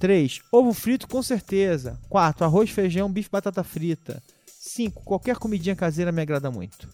3. 0.00 0.40
Ovo 0.50 0.72
frito 0.72 1.06
com 1.06 1.22
certeza. 1.22 2.00
4. 2.08 2.44
Arroz, 2.44 2.70
feijão, 2.70 3.12
bife, 3.12 3.28
batata 3.30 3.62
frita. 3.62 4.20
5. 4.46 5.04
Qualquer 5.04 5.36
comidinha 5.36 5.76
caseira 5.76 6.10
me 6.10 6.22
agrada 6.22 6.50
muito. 6.50 6.88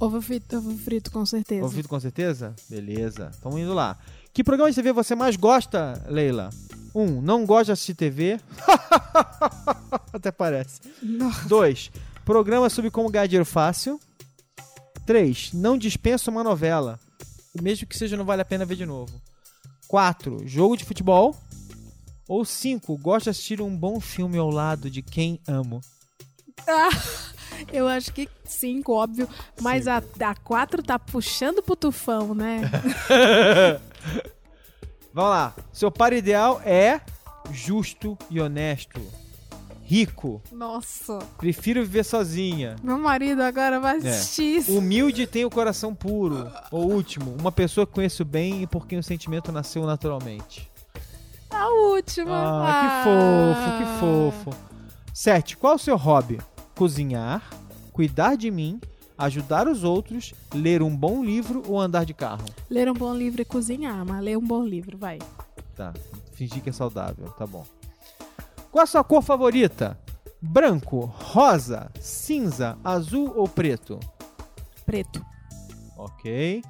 Ovo 0.00 0.20
frito, 0.20 0.56
ovo 0.56 0.76
frito, 0.76 1.10
com 1.10 1.24
certeza. 1.24 1.62
Ouvido 1.62 1.88
com 1.88 2.00
certeza? 2.00 2.54
Beleza. 2.68 3.30
Estamos 3.32 3.60
indo 3.60 3.72
lá. 3.72 3.96
Que 4.32 4.42
programa 4.42 4.70
de 4.70 4.74
TV 4.74 4.92
você 4.92 5.14
mais 5.14 5.36
gosta, 5.36 6.04
Leila? 6.08 6.50
1. 6.94 7.00
Um, 7.00 7.20
não 7.20 7.46
gosta 7.46 7.66
de 7.66 7.72
assistir 7.72 7.94
TV. 7.94 8.40
Até 10.12 10.32
parece. 10.32 10.80
Nossa. 11.00 11.48
2. 11.48 11.92
Programa 12.24 12.68
sobre 12.68 12.90
como 12.90 13.08
ganhar 13.08 13.26
dinheiro 13.26 13.44
fácil. 13.46 14.00
3. 15.06 15.52
Não 15.52 15.78
dispensa 15.78 16.30
uma 16.30 16.42
novela. 16.42 16.98
Mesmo 17.62 17.86
que 17.86 17.96
seja, 17.96 18.16
não 18.16 18.24
vale 18.24 18.42
a 18.42 18.44
pena 18.44 18.64
ver 18.64 18.76
de 18.76 18.86
novo. 18.86 19.12
4. 19.86 20.46
Jogo 20.46 20.76
de 20.76 20.84
futebol. 20.84 21.36
Ou 22.30 22.44
5. 22.44 22.96
Gosta 22.98 23.24
de 23.24 23.30
assistir 23.30 23.60
um 23.60 23.76
bom 23.76 23.98
filme 23.98 24.38
ao 24.38 24.48
lado 24.50 24.88
de 24.88 25.02
quem 25.02 25.40
amo. 25.48 25.80
Eu 27.72 27.88
acho 27.88 28.12
que 28.12 28.28
cinco, 28.44 28.92
óbvio. 28.92 29.28
Mas 29.60 29.88
a, 29.88 29.96
a 30.20 30.34
quatro 30.36 30.80
tá 30.80 30.96
puxando 30.96 31.60
pro 31.60 31.74
tufão, 31.74 32.32
né? 32.32 32.60
Vamos 35.12 35.30
lá. 35.30 35.54
Seu 35.72 35.90
par 35.90 36.12
ideal 36.12 36.60
é 36.64 37.00
justo 37.50 38.16
e 38.30 38.40
honesto. 38.40 39.00
Rico. 39.82 40.40
Nossa. 40.52 41.18
Prefiro 41.36 41.82
viver 41.82 42.04
sozinha. 42.04 42.76
Meu 42.80 42.96
marido 42.96 43.42
agora 43.42 43.80
vai 43.80 43.96
É. 43.96 44.08
assistir 44.08 44.58
isso. 44.58 44.78
Humilde 44.78 45.22
e 45.22 45.26
tem 45.26 45.44
o 45.44 45.50
coração 45.50 45.92
puro. 45.96 46.48
Ou 46.70 46.92
último, 46.92 47.34
uma 47.40 47.50
pessoa 47.50 47.84
que 47.84 47.92
conheço 47.94 48.24
bem 48.24 48.62
e 48.62 48.66
por 48.68 48.86
quem 48.86 49.00
o 49.00 49.02
sentimento 49.02 49.50
nasceu 49.50 49.84
naturalmente. 49.84 50.69
A 51.50 51.68
última. 51.68 52.64
Ah, 52.64 52.82
que 52.82 54.00
fofo, 54.00 54.40
que 54.40 54.50
fofo. 54.54 54.70
7. 55.12 55.56
Qual 55.56 55.72
é 55.74 55.76
o 55.76 55.78
seu 55.78 55.96
hobby? 55.96 56.40
Cozinhar, 56.74 57.42
cuidar 57.92 58.36
de 58.36 58.50
mim, 58.50 58.80
ajudar 59.18 59.68
os 59.68 59.84
outros, 59.84 60.32
ler 60.54 60.82
um 60.82 60.96
bom 60.96 61.22
livro 61.22 61.62
ou 61.66 61.78
andar 61.78 62.04
de 62.04 62.14
carro? 62.14 62.44
Ler 62.70 62.90
um 62.90 62.94
bom 62.94 63.14
livro 63.14 63.42
e 63.42 63.44
cozinhar, 63.44 64.04
mas 64.06 64.22
ler 64.22 64.38
um 64.38 64.46
bom 64.46 64.64
livro, 64.64 64.96
vai. 64.96 65.18
Tá, 65.76 65.92
fingir 66.32 66.62
que 66.62 66.70
é 66.70 66.72
saudável, 66.72 67.28
tá 67.32 67.46
bom. 67.46 67.66
Qual 68.70 68.82
a 68.82 68.86
sua 68.86 69.04
cor 69.04 69.22
favorita? 69.22 69.98
Branco, 70.40 71.04
rosa, 71.04 71.90
cinza, 72.00 72.78
azul 72.82 73.32
ou 73.36 73.46
preto? 73.46 74.00
Preto. 74.86 75.24
Ok. 75.98 76.62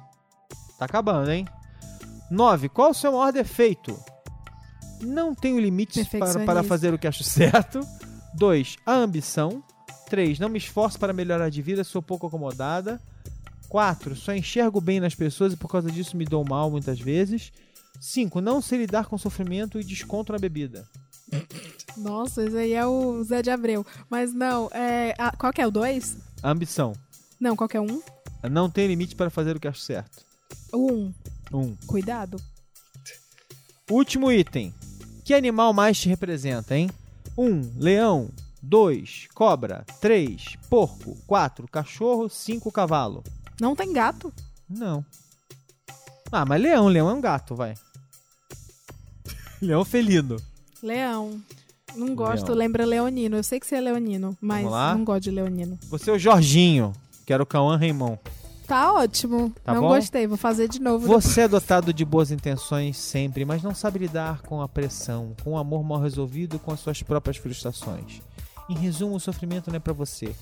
Tá 0.77 0.85
acabando, 0.85 1.31
hein? 1.31 1.47
9. 2.29 2.67
Qual 2.69 2.91
o 2.91 2.93
seu 2.93 3.11
maior 3.13 3.31
defeito? 3.31 3.97
Não 5.01 5.33
tenho 5.35 5.59
limites 5.59 6.07
para, 6.07 6.39
para 6.45 6.63
fazer 6.63 6.93
o 6.93 6.99
que 6.99 7.07
acho 7.07 7.23
certo. 7.23 7.79
2. 8.35 8.77
A 8.85 8.93
ambição. 8.93 9.63
3. 10.09 10.39
Não 10.39 10.49
me 10.49 10.57
esforço 10.57 10.99
para 10.99 11.13
melhorar 11.13 11.49
de 11.49 11.61
vida, 11.61 11.83
sou 11.83 12.01
pouco 12.01 12.27
acomodada. 12.27 13.01
4. 13.69 14.15
Só 14.15 14.33
enxergo 14.33 14.81
bem 14.81 14.99
nas 14.99 15.15
pessoas 15.15 15.53
e 15.53 15.57
por 15.57 15.69
causa 15.69 15.89
disso 15.91 16.17
me 16.17 16.25
dou 16.25 16.43
mal 16.43 16.69
muitas 16.69 16.99
vezes. 16.99 17.51
5. 17.99 18.41
Não 18.41 18.61
sei 18.61 18.79
lidar 18.79 19.05
com 19.07 19.17
sofrimento 19.17 19.79
e 19.79 19.83
desconto 19.83 20.31
na 20.33 20.39
bebida. 20.39 20.85
Nossa, 21.97 22.43
esse 22.43 22.57
aí 22.57 22.73
é 22.73 22.85
o 22.85 23.23
Zé 23.23 23.41
de 23.41 23.49
Abreu. 23.49 23.85
Mas 24.09 24.33
não, 24.33 24.69
é. 24.73 25.13
a- 25.17 25.35
qual 25.37 25.53
que 25.53 25.61
é 25.61 25.67
o 25.67 25.71
dois? 25.71 26.17
A 26.43 26.51
ambição. 26.51 26.93
Não, 27.39 27.55
qual 27.55 27.67
que 27.69 27.77
é 27.77 27.81
um? 27.81 28.01
Não 28.49 28.69
tenho 28.69 28.87
limite 28.89 29.15
para 29.15 29.29
fazer 29.29 29.55
o 29.55 29.59
que 29.59 29.67
acho 29.67 29.79
certo. 29.81 30.25
O 30.73 30.91
um. 30.91 31.13
1. 31.53 31.57
Um. 31.59 31.75
Cuidado. 31.87 32.37
Último 33.89 34.31
item. 34.31 34.73
Que 35.31 35.35
animal 35.35 35.71
mais 35.71 35.97
te 35.97 36.09
representa, 36.09 36.75
hein? 36.75 36.89
1. 37.37 37.45
Um, 37.45 37.71
leão. 37.77 38.29
2. 38.61 39.29
Cobra. 39.33 39.85
3. 40.01 40.57
Porco. 40.69 41.17
4. 41.25 41.69
Cachorro. 41.69 42.27
5. 42.27 42.69
Cavalo. 42.69 43.23
Não 43.57 43.73
tem 43.73 43.93
gato? 43.93 44.33
Não. 44.69 45.05
Ah, 46.29 46.43
mas 46.43 46.61
leão. 46.61 46.89
Leão 46.89 47.09
é 47.09 47.13
um 47.13 47.21
gato, 47.21 47.55
vai. 47.55 47.75
leão 49.61 49.85
felino. 49.85 50.35
Leão. 50.83 51.41
Não 51.95 52.13
gosto, 52.13 52.47
Leão. 52.47 52.57
lembra 52.57 52.85
leonino. 52.85 53.37
Eu 53.37 53.43
sei 53.43 53.57
que 53.57 53.65
você 53.65 53.75
é 53.75 53.79
leonino, 53.79 54.37
mas 54.41 54.65
não 54.65 55.05
gosto 55.05 55.23
de 55.23 55.31
leonino. 55.31 55.79
Você 55.83 56.09
é 56.09 56.13
o 56.13 56.19
Jorginho, 56.19 56.91
que 57.25 57.31
era 57.31 57.41
o 57.41 57.45
Cauã 57.45 57.77
Raymond. 57.77 58.19
Tá 58.71 58.93
ótimo. 58.93 59.53
Tá 59.65 59.73
não 59.73 59.81
bom? 59.81 59.89
gostei, 59.89 60.25
vou 60.25 60.37
fazer 60.37 60.69
de 60.69 60.79
novo. 60.79 61.05
Você 61.05 61.41
é 61.41 61.47
dotado 61.49 61.93
de 61.93 62.05
boas 62.05 62.31
intenções 62.31 62.95
sempre, 62.95 63.43
mas 63.43 63.61
não 63.61 63.75
sabe 63.75 63.99
lidar 63.99 64.41
com 64.43 64.61
a 64.61 64.69
pressão, 64.69 65.35
com 65.43 65.51
o 65.51 65.57
amor 65.57 65.83
mal 65.83 65.99
resolvido 65.99 66.57
com 66.57 66.71
as 66.71 66.79
suas 66.79 67.03
próprias 67.03 67.35
frustrações. 67.35 68.21
Em 68.69 68.75
resumo, 68.75 69.15
o 69.15 69.19
sofrimento 69.19 69.69
não 69.69 69.75
é 69.75 69.79
pra 69.79 69.91
você. 69.91 70.33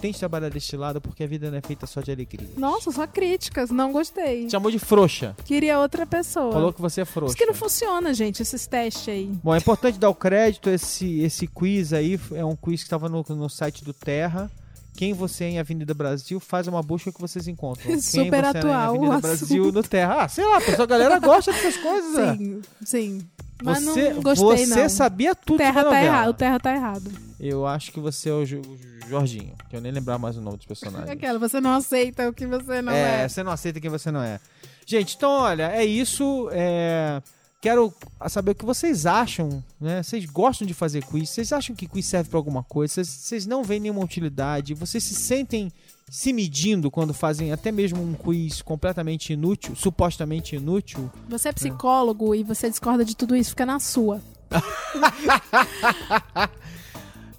Tente 0.00 0.18
trabalhar 0.18 0.48
deste 0.48 0.74
lado 0.78 0.98
porque 0.98 1.24
a 1.24 1.26
vida 1.26 1.50
não 1.50 1.58
é 1.58 1.60
feita 1.60 1.86
só 1.86 2.00
de 2.00 2.10
alegria. 2.10 2.48
Nossa, 2.56 2.90
só 2.90 3.06
críticas, 3.06 3.70
não 3.70 3.92
gostei. 3.92 4.46
Te 4.46 4.52
chamou 4.52 4.70
de 4.70 4.78
frouxa. 4.78 5.36
Queria 5.44 5.78
outra 5.78 6.06
pessoa. 6.06 6.52
Falou 6.52 6.72
que 6.72 6.80
você 6.80 7.02
é 7.02 7.04
Isso 7.04 7.12
frouxa. 7.12 7.36
que 7.36 7.44
não 7.44 7.52
funciona, 7.52 8.14
gente, 8.14 8.40
esses 8.40 8.66
testes 8.66 9.08
aí. 9.10 9.30
Bom, 9.44 9.54
é 9.54 9.58
importante 9.58 9.98
dar 9.98 10.08
o 10.08 10.14
crédito. 10.14 10.70
Esse, 10.70 11.20
esse 11.20 11.46
quiz 11.46 11.92
aí 11.92 12.18
é 12.32 12.44
um 12.46 12.56
quiz 12.56 12.80
que 12.80 12.86
estava 12.86 13.10
no, 13.10 13.22
no 13.28 13.50
site 13.50 13.84
do 13.84 13.92
Terra. 13.92 14.50
Quem 14.96 15.12
você 15.12 15.44
é 15.44 15.48
em 15.50 15.58
Avenida 15.58 15.92
Brasil, 15.92 16.38
faz 16.38 16.68
uma 16.68 16.82
busca 16.82 17.10
que 17.12 17.20
vocês 17.20 17.48
encontram. 17.48 17.86
Quem 17.90 18.00
Super 18.00 18.44
você 18.44 18.56
é 18.56 18.60
atual 18.60 18.92
o 18.94 18.96
Avenida 18.96 19.20
Brasil 19.20 19.72
no 19.72 19.82
Terra. 19.82 20.22
Ah, 20.22 20.28
sei 20.28 20.44
lá, 20.44 20.60
pessoal, 20.60 20.82
a 20.82 20.86
galera 20.86 21.18
gosta 21.18 21.52
dessas 21.52 21.76
coisas. 21.76 22.14
né? 22.14 22.36
Sim, 22.36 22.62
sim. 22.84 23.26
Mas 23.62 23.82
Você, 23.84 24.12
não 24.12 24.22
gostei, 24.22 24.66
você 24.66 24.82
não. 24.82 24.88
sabia 24.88 25.34
tudo 25.34 25.58
Terra 25.58 25.84
tá 25.84 26.02
errado, 26.02 26.28
o 26.30 26.34
Terra 26.34 26.60
tá 26.60 26.74
errado. 26.74 27.10
Eu 27.40 27.66
acho 27.66 27.92
que 27.92 28.00
você 28.00 28.28
é 28.28 28.32
o, 28.32 28.44
Jo- 28.44 28.60
o 28.60 29.08
Jorginho, 29.08 29.54
que 29.70 29.76
eu 29.76 29.80
nem 29.80 29.92
lembrar 29.92 30.18
mais 30.18 30.36
o 30.36 30.40
nome 30.40 30.56
dos 30.56 30.66
personagens. 30.66 31.08
Aquela, 31.08 31.38
você 31.38 31.60
não 31.60 31.72
aceita 31.72 32.28
o 32.28 32.32
que 32.32 32.46
você 32.46 32.82
não 32.82 32.92
é, 32.92 33.22
é. 33.22 33.28
você 33.28 33.42
não 33.42 33.52
aceita 33.52 33.80
quem 33.80 33.88
você 33.90 34.10
não 34.10 34.22
é. 34.22 34.38
Gente, 34.86 35.16
então 35.16 35.30
olha, 35.30 35.70
é 35.72 35.84
isso. 35.84 36.48
é, 36.52 37.22
Quero 37.64 37.90
saber 38.28 38.50
o 38.50 38.54
que 38.54 38.66
vocês 38.66 39.06
acham, 39.06 39.64
né? 39.80 40.02
Vocês 40.02 40.26
gostam 40.26 40.66
de 40.66 40.74
fazer 40.74 41.02
quiz? 41.02 41.30
Vocês 41.30 41.50
acham 41.50 41.74
que 41.74 41.88
quiz 41.88 42.04
serve 42.04 42.28
pra 42.28 42.38
alguma 42.38 42.62
coisa? 42.62 42.92
Vocês, 42.92 43.08
vocês 43.08 43.46
não 43.46 43.64
veem 43.64 43.80
nenhuma 43.80 44.04
utilidade? 44.04 44.74
Vocês 44.74 45.02
se 45.02 45.14
sentem 45.14 45.72
se 46.10 46.30
medindo 46.34 46.90
quando 46.90 47.14
fazem 47.14 47.52
até 47.52 47.72
mesmo 47.72 48.02
um 48.02 48.12
quiz 48.12 48.60
completamente 48.60 49.32
inútil, 49.32 49.74
supostamente 49.74 50.56
inútil? 50.56 51.10
Você 51.26 51.48
é 51.48 51.52
psicólogo 51.54 52.34
e 52.34 52.42
você 52.42 52.68
discorda 52.68 53.02
de 53.02 53.16
tudo 53.16 53.34
isso, 53.34 53.50
fica 53.50 53.64
na 53.64 53.80
sua. 53.80 54.20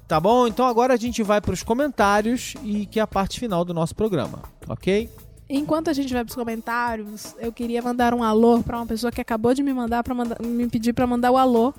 Tá 0.08 0.20
bom? 0.20 0.46
Então 0.46 0.68
agora 0.68 0.94
a 0.94 0.98
gente 0.98 1.24
vai 1.24 1.42
pros 1.42 1.64
comentários 1.64 2.54
e 2.64 2.86
que 2.86 3.00
é 3.00 3.02
a 3.02 3.08
parte 3.08 3.40
final 3.40 3.66
do 3.66 3.74
nosso 3.74 3.96
programa, 3.96 4.44
ok? 4.68 5.10
Enquanto 5.50 5.90
a 5.90 5.94
gente 5.94 6.12
vai 6.12 6.24
pros 6.24 6.36
comentários, 6.36 7.36
eu 7.40 7.52
queria 7.52 7.82
mandar 7.82 8.14
um 8.14 8.24
alô 8.24 8.64
pra 8.64 8.78
uma 8.78 8.86
pessoa 8.86 9.12
que 9.12 9.22
acabou 9.22 9.54
de 9.54 9.62
me 9.62 9.74
mandar 9.74 10.04
para 10.04 10.16
me 10.44 10.68
pedir 10.68 10.94
pra 10.94 11.06
mandar 11.06 11.32
o 11.32 11.38
alô 11.38 11.74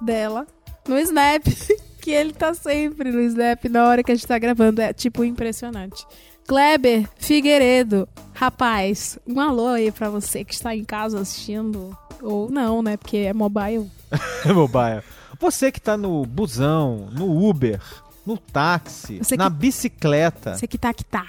dela 0.00 0.46
no 0.88 0.98
Snap, 0.98 1.44
que 2.00 2.10
ele 2.10 2.32
tá 2.32 2.52
sempre 2.54 3.10
no 3.12 3.20
Snap 3.20 3.64
na 3.66 3.84
hora 3.86 4.02
que 4.02 4.10
a 4.10 4.14
gente 4.14 4.26
tá 4.26 4.38
gravando, 4.38 4.80
é 4.80 4.92
tipo 4.92 5.24
impressionante. 5.24 6.06
Kleber 6.46 7.08
Figueiredo, 7.16 8.08
rapaz, 8.32 9.18
um 9.26 9.40
alô 9.40 9.68
aí 9.68 9.90
pra 9.90 10.08
você 10.08 10.44
que 10.44 10.54
está 10.54 10.74
em 10.74 10.84
casa 10.84 11.20
assistindo 11.20 11.96
ou 12.22 12.50
não, 12.50 12.82
né? 12.82 12.96
Porque 12.96 13.18
é 13.18 13.32
mobile. 13.32 13.90
Mobile. 14.46 15.02
Você 15.40 15.70
que 15.70 15.80
tá 15.80 15.96
no 15.96 16.24
busão, 16.24 17.08
no 17.12 17.48
Uber, 17.48 17.80
no 18.24 18.38
táxi, 18.38 19.20
na 19.36 19.50
bicicleta, 19.50 20.56
Você 20.56 20.66
que 20.66 20.78
tá 20.78 20.94
que 20.94 21.04
tá. 21.04 21.26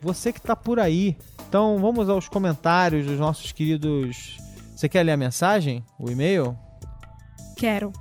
Você 0.00 0.32
que 0.32 0.40
tá 0.40 0.54
por 0.56 0.78
aí. 0.78 1.16
Então 1.48 1.78
vamos 1.78 2.08
aos 2.08 2.28
comentários 2.28 3.06
dos 3.06 3.18
nossos 3.18 3.52
queridos. 3.52 4.36
Você 4.76 4.88
quer 4.88 5.02
ler 5.02 5.12
a 5.12 5.16
mensagem? 5.16 5.84
O 5.98 6.10
e-mail? 6.10 6.56
Quero. 7.56 7.92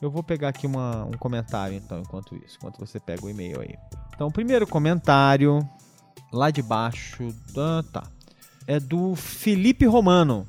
Eu 0.00 0.12
vou 0.12 0.22
pegar 0.22 0.50
aqui 0.50 0.64
uma- 0.64 1.04
um 1.06 1.18
comentário 1.18 1.76
então, 1.76 1.98
enquanto 1.98 2.36
isso, 2.36 2.56
enquanto 2.56 2.78
você 2.78 3.00
pega 3.00 3.26
o 3.26 3.28
e-mail 3.28 3.60
aí. 3.60 3.74
Então, 4.14 4.28
o 4.28 4.32
primeiro 4.32 4.64
comentário, 4.64 5.58
lá 6.32 6.52
de 6.52 6.62
baixo, 6.62 7.34
ah, 7.56 7.82
tá, 7.92 8.04
é 8.64 8.78
do 8.78 9.16
Felipe 9.16 9.86
Romano. 9.86 10.46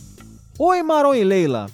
Oi, 0.60 0.84
Maron 0.84 1.16
e 1.16 1.24
Leila. 1.24 1.66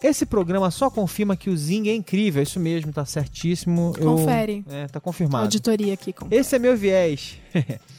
Esse 0.00 0.24
programa 0.24 0.70
só 0.70 0.88
confirma 0.88 1.36
que 1.36 1.50
o 1.50 1.56
Zing 1.56 1.88
é 1.88 1.96
incrível, 1.96 2.38
é 2.38 2.42
isso 2.44 2.60
mesmo, 2.60 2.92
tá 2.92 3.04
certíssimo. 3.04 3.92
Eu- 3.98 4.18
Confere. 4.18 4.64
É, 4.68 4.86
tá 4.86 5.00
confirmado. 5.00 5.46
Auditoria 5.46 5.94
aqui 5.94 6.12
com. 6.12 6.28
Esse 6.30 6.54
é 6.54 6.58
meu 6.60 6.76
viés. 6.76 7.38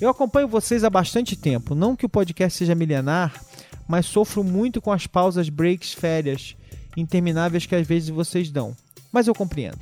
Eu 0.00 0.08
acompanho 0.08 0.46
vocês 0.46 0.84
há 0.84 0.90
bastante 0.90 1.34
tempo. 1.34 1.74
Não 1.74 1.96
que 1.96 2.06
o 2.06 2.08
podcast 2.08 2.56
seja 2.56 2.74
milenar, 2.74 3.44
mas 3.88 4.06
sofro 4.06 4.44
muito 4.44 4.80
com 4.80 4.92
as 4.92 5.08
pausas, 5.08 5.48
breaks, 5.48 5.92
férias 5.92 6.54
intermináveis 6.96 7.66
que 7.66 7.74
às 7.74 7.86
vezes 7.86 8.08
vocês 8.08 8.48
dão. 8.48 8.76
Mas 9.10 9.26
eu 9.26 9.34
compreendo. 9.34 9.80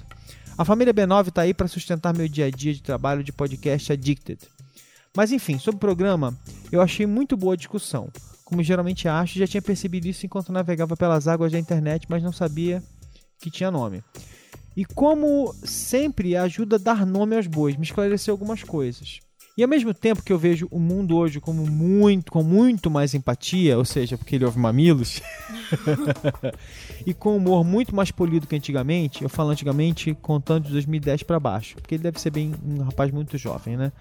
A 0.57 0.65
família 0.65 0.95
B9 0.95 1.31
tá 1.31 1.43
aí 1.43 1.53
para 1.53 1.69
sustentar 1.69 2.15
meu 2.15 2.27
dia 2.27 2.47
a 2.47 2.51
dia 2.51 2.73
de 2.73 2.83
trabalho 2.83 3.23
de 3.23 3.31
podcast 3.31 3.93
Addicted. 3.93 4.41
Mas 5.15 5.33
enfim, 5.33 5.59
sobre 5.59 5.77
o 5.77 5.81
programa, 5.81 6.35
eu 6.73 6.81
achei 6.81 7.05
muito 7.05 7.37
boa 7.37 7.53
a 7.53 7.57
discussão. 7.57 8.11
Como 8.43 8.63
geralmente 8.63 9.09
acho, 9.09 9.39
já 9.39 9.47
tinha 9.47 9.61
percebido 9.61 10.07
isso 10.07 10.25
enquanto 10.25 10.53
navegava 10.53 10.97
pelas 10.97 11.29
águas 11.29 11.53
da 11.53 11.59
internet, 11.59 12.07
mas 12.09 12.23
não 12.23 12.33
sabia 12.33 12.83
que 13.39 13.51
tinha 13.51 13.71
nome. 13.71 14.03
E 14.75 14.85
como 14.85 15.55
sempre 15.63 16.37
ajuda 16.37 16.77
a 16.77 16.79
dar 16.79 17.05
nome 17.05 17.37
aos 17.37 17.47
bois, 17.47 17.77
me 17.77 17.85
esclareceu 17.85 18.33
algumas 18.33 18.63
coisas. 18.63 19.21
E 19.57 19.63
ao 19.63 19.69
mesmo 19.69 19.95
tempo 19.95 20.23
que 20.23 20.31
eu 20.31 20.39
vejo 20.39 20.69
o 20.71 20.79
mundo 20.79 21.17
hoje 21.17 21.41
como 21.41 21.67
muito, 21.67 22.31
com 22.31 22.43
muito 22.43 22.91
mais 22.91 23.15
empatia, 23.15 23.79
ou 23.79 23.87
seja, 23.87 24.19
porque 24.19 24.37
ele 24.37 24.45
ouve 24.45 24.59
mamilos, 24.59 25.23
e 27.07 27.15
com 27.15 27.35
humor 27.39 27.65
muito 27.65 27.97
mais 27.97 28.11
polido 28.11 28.47
que 28.47 28.55
antigamente, 28.55 29.23
eu 29.23 29.31
falo 29.31 29.49
antigamente 29.49 30.15
contando 30.21 30.65
de 30.67 30.73
2010 30.73 31.23
para 31.23 31.41
baixo, 31.41 31.77
porque 31.77 31.95
ele 31.95 32.03
deve 32.03 32.21
ser 32.21 32.29
bem 32.29 32.53
um 32.63 32.83
rapaz 32.83 33.11
muito 33.11 33.39
jovem, 33.39 33.79
né? 33.79 33.93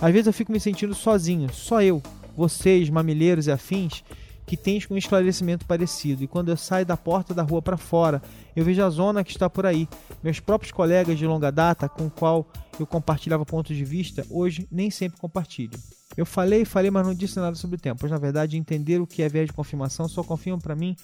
Às 0.00 0.12
vezes 0.12 0.26
eu 0.26 0.32
fico 0.32 0.50
me 0.50 0.58
sentindo 0.58 0.96
sozinho, 0.96 1.48
só 1.52 1.80
eu, 1.80 2.02
vocês, 2.36 2.90
mamileiros 2.90 3.46
e 3.46 3.52
afins, 3.52 4.02
que 4.46 4.56
tens 4.56 4.86
um 4.90 4.96
esclarecimento 4.96 5.64
parecido. 5.66 6.22
E 6.22 6.26
quando 6.26 6.50
eu 6.50 6.56
saio 6.56 6.84
da 6.84 6.96
porta 6.96 7.32
da 7.32 7.42
rua 7.42 7.62
para 7.62 7.76
fora, 7.76 8.22
eu 8.54 8.64
vejo 8.64 8.82
a 8.82 8.90
zona 8.90 9.24
que 9.24 9.30
está 9.30 9.48
por 9.48 9.64
aí. 9.64 9.88
Meus 10.22 10.40
próprios 10.40 10.72
colegas 10.72 11.18
de 11.18 11.26
longa 11.26 11.50
data, 11.50 11.88
com 11.88 12.10
qual 12.10 12.46
eu 12.78 12.86
compartilhava 12.86 13.44
pontos 13.44 13.76
de 13.76 13.84
vista, 13.84 14.26
hoje 14.28 14.68
nem 14.70 14.90
sempre 14.90 15.18
compartilho. 15.18 15.78
Eu 16.16 16.26
falei, 16.26 16.64
falei, 16.64 16.90
mas 16.90 17.06
não 17.06 17.14
disse 17.14 17.38
nada 17.38 17.56
sobre 17.56 17.76
o 17.76 17.80
tempo, 17.80 18.00
pois 18.00 18.12
na 18.12 18.18
verdade 18.18 18.56
entender 18.56 19.00
o 19.00 19.06
que 19.06 19.22
é 19.22 19.28
viés 19.28 19.46
de 19.46 19.52
confirmação 19.52 20.08
só 20.08 20.22
confirma 20.22 20.60
para 20.60 20.76
mim 20.76 20.96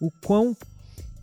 o 0.00 0.10
quão 0.10 0.56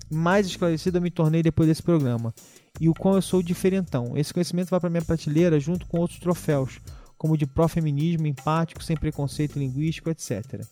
mais 0.10 0.46
esclarecido 0.46 0.98
eu 0.98 1.02
me 1.02 1.10
tornei 1.10 1.42
depois 1.42 1.68
desse 1.68 1.82
programa 1.82 2.34
e 2.80 2.90
o 2.90 2.94
quão 2.94 3.16
eu 3.16 3.22
sou 3.22 3.42
diferentão. 3.42 4.16
Esse 4.16 4.34
conhecimento 4.34 4.70
vai 4.70 4.80
para 4.80 4.90
minha 4.90 5.02
prateleira 5.02 5.60
junto 5.60 5.86
com 5.88 6.00
outros 6.00 6.20
troféus, 6.20 6.80
como 7.18 7.34
o 7.34 7.38
de 7.38 7.46
pró-feminismo, 7.46 8.28
empático, 8.28 8.84
sem 8.84 8.98
preconceito 8.98 9.58
linguístico, 9.58 10.10
etc. 10.10 10.66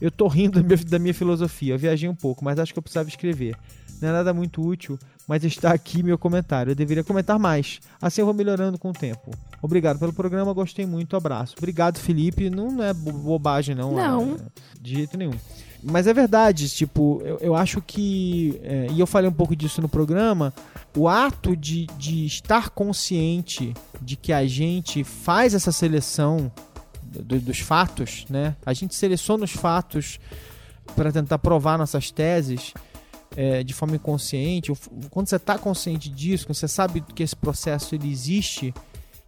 Eu 0.00 0.10
tô 0.10 0.28
rindo 0.28 0.62
da 0.62 0.66
minha, 0.66 0.84
da 0.84 0.98
minha 0.98 1.14
filosofia, 1.14 1.74
eu 1.74 1.78
viajei 1.78 2.08
um 2.08 2.14
pouco, 2.14 2.44
mas 2.44 2.58
acho 2.58 2.72
que 2.72 2.78
eu 2.78 2.82
precisava 2.82 3.08
escrever. 3.08 3.56
Não 4.00 4.08
é 4.10 4.12
nada 4.12 4.32
muito 4.32 4.64
útil, 4.64 4.96
mas 5.26 5.42
está 5.44 5.72
aqui 5.72 6.04
meu 6.04 6.16
comentário. 6.16 6.70
Eu 6.70 6.74
deveria 6.76 7.02
comentar 7.02 7.36
mais. 7.36 7.80
Assim 8.00 8.20
eu 8.20 8.26
vou 8.26 8.34
melhorando 8.34 8.78
com 8.78 8.90
o 8.90 8.92
tempo. 8.92 9.32
Obrigado 9.60 9.98
pelo 9.98 10.12
programa, 10.12 10.52
gostei 10.52 10.86
muito. 10.86 11.16
Abraço. 11.16 11.56
Obrigado, 11.58 11.98
Felipe. 11.98 12.48
Não, 12.48 12.70
não 12.70 12.84
é 12.84 12.94
bo- 12.94 13.10
bobagem, 13.12 13.74
não. 13.74 13.92
Não. 13.96 14.34
é- 14.34 14.36
de 14.80 14.94
jeito 14.94 15.16
nenhum. 15.18 15.32
Mas 15.82 16.06
é 16.08 16.14
verdade, 16.14 16.68
tipo, 16.68 17.20
eu, 17.24 17.38
eu 17.38 17.54
acho 17.56 17.80
que. 17.80 18.58
é, 18.62 18.86
e 18.92 18.98
eu 19.00 19.06
falei 19.06 19.28
um 19.28 19.32
pouco 19.32 19.54
disso 19.56 19.80
no 19.80 19.88
programa. 19.88 20.52
O 20.96 21.08
ato 21.08 21.56
de, 21.56 21.86
de 21.98 22.24
estar 22.24 22.70
consciente 22.70 23.74
de 24.00 24.16
que 24.16 24.32
a 24.32 24.46
gente 24.46 25.02
faz 25.04 25.54
essa 25.54 25.70
seleção 25.72 26.50
do- 27.08 27.40
dos 27.40 27.58
fatos, 27.60 28.24
né? 28.28 28.56
A 28.64 28.72
gente 28.72 28.94
seleciona 28.94 29.44
os 29.44 29.52
fatos 29.52 30.18
para 30.96 31.10
tentar 31.12 31.38
provar 31.38 31.76
nossas 31.78 32.10
teses 32.10 32.72
é, 33.36 33.62
de 33.62 33.74
forma 33.74 33.96
inconsciente. 33.96 34.72
Quando 35.10 35.28
você 35.28 35.36
está 35.36 35.58
consciente 35.58 36.08
disso, 36.08 36.46
quando 36.46 36.56
você 36.56 36.68
sabe 36.68 37.00
que 37.14 37.22
esse 37.22 37.36
processo 37.36 37.94
ele 37.94 38.10
existe, 38.10 38.72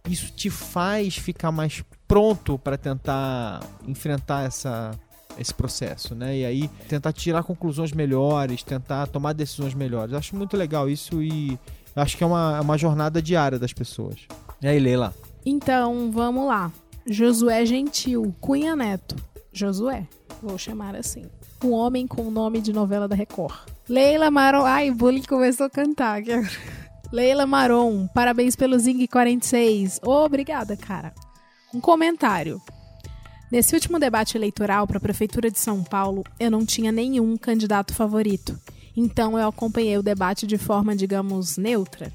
isso 0.09 0.31
te 0.31 0.49
faz 0.49 1.15
ficar 1.15 1.51
mais 1.51 1.83
pronto 2.07 2.57
para 2.57 2.77
tentar 2.77 3.61
enfrentar 3.87 4.45
essa 4.45 4.91
esse 5.39 5.53
processo, 5.53 6.13
né? 6.13 6.39
E 6.39 6.45
aí 6.45 6.67
tentar 6.89 7.13
tirar 7.13 7.41
conclusões 7.43 7.93
melhores, 7.93 8.63
tentar 8.63 9.07
tomar 9.07 9.31
decisões 9.31 9.73
melhores. 9.73 10.11
Eu 10.11 10.17
acho 10.19 10.35
muito 10.35 10.57
legal 10.57 10.89
isso 10.89 11.23
e 11.23 11.57
acho 11.95 12.17
que 12.17 12.23
é 12.23 12.27
uma, 12.27 12.57
é 12.57 12.61
uma 12.61 12.77
jornada 12.77 13.21
diária 13.21 13.57
das 13.57 13.71
pessoas. 13.71 14.17
E 14.61 14.67
aí, 14.67 14.77
Leila? 14.77 15.13
Então, 15.45 16.11
vamos 16.11 16.45
lá. 16.47 16.69
Josué 17.05 17.65
Gentil, 17.65 18.33
Cunha 18.39 18.75
Neto. 18.75 19.15
Josué, 19.51 20.07
vou 20.41 20.57
chamar 20.57 20.95
assim. 20.95 21.25
Um 21.63 21.71
homem 21.71 22.07
com 22.07 22.31
nome 22.31 22.61
de 22.61 22.71
novela 22.71 23.07
da 23.07 23.15
Record. 23.15 23.55
Leila 23.87 24.31
Maron. 24.31 24.63
Ai, 24.63 24.89
o 24.89 24.95
bullying 24.95 25.23
começou 25.23 25.65
a 25.65 25.69
cantar. 25.69 26.19
aqui 26.19 26.31
agora. 26.31 26.49
Leila 27.11 27.45
Maron, 27.45 28.07
parabéns 28.07 28.55
pelo 28.55 28.79
Zing 28.79 29.05
46. 29.05 29.99
Obrigada, 30.01 30.77
cara. 30.77 31.13
Um 31.73 31.81
comentário. 31.81 32.61
Nesse 33.51 33.75
último 33.75 33.99
debate 33.99 34.37
eleitoral 34.37 34.87
para 34.87 34.97
a 34.97 35.01
Prefeitura 35.01 35.51
de 35.51 35.59
São 35.59 35.83
Paulo, 35.83 36.23
eu 36.39 36.49
não 36.49 36.65
tinha 36.65 36.89
nenhum 36.89 37.35
candidato 37.35 37.93
favorito. 37.93 38.57
Então 38.95 39.37
eu 39.37 39.47
acompanhei 39.47 39.97
o 39.97 40.03
debate 40.03 40.47
de 40.47 40.57
forma, 40.57 40.95
digamos, 40.95 41.57
neutra. 41.57 42.11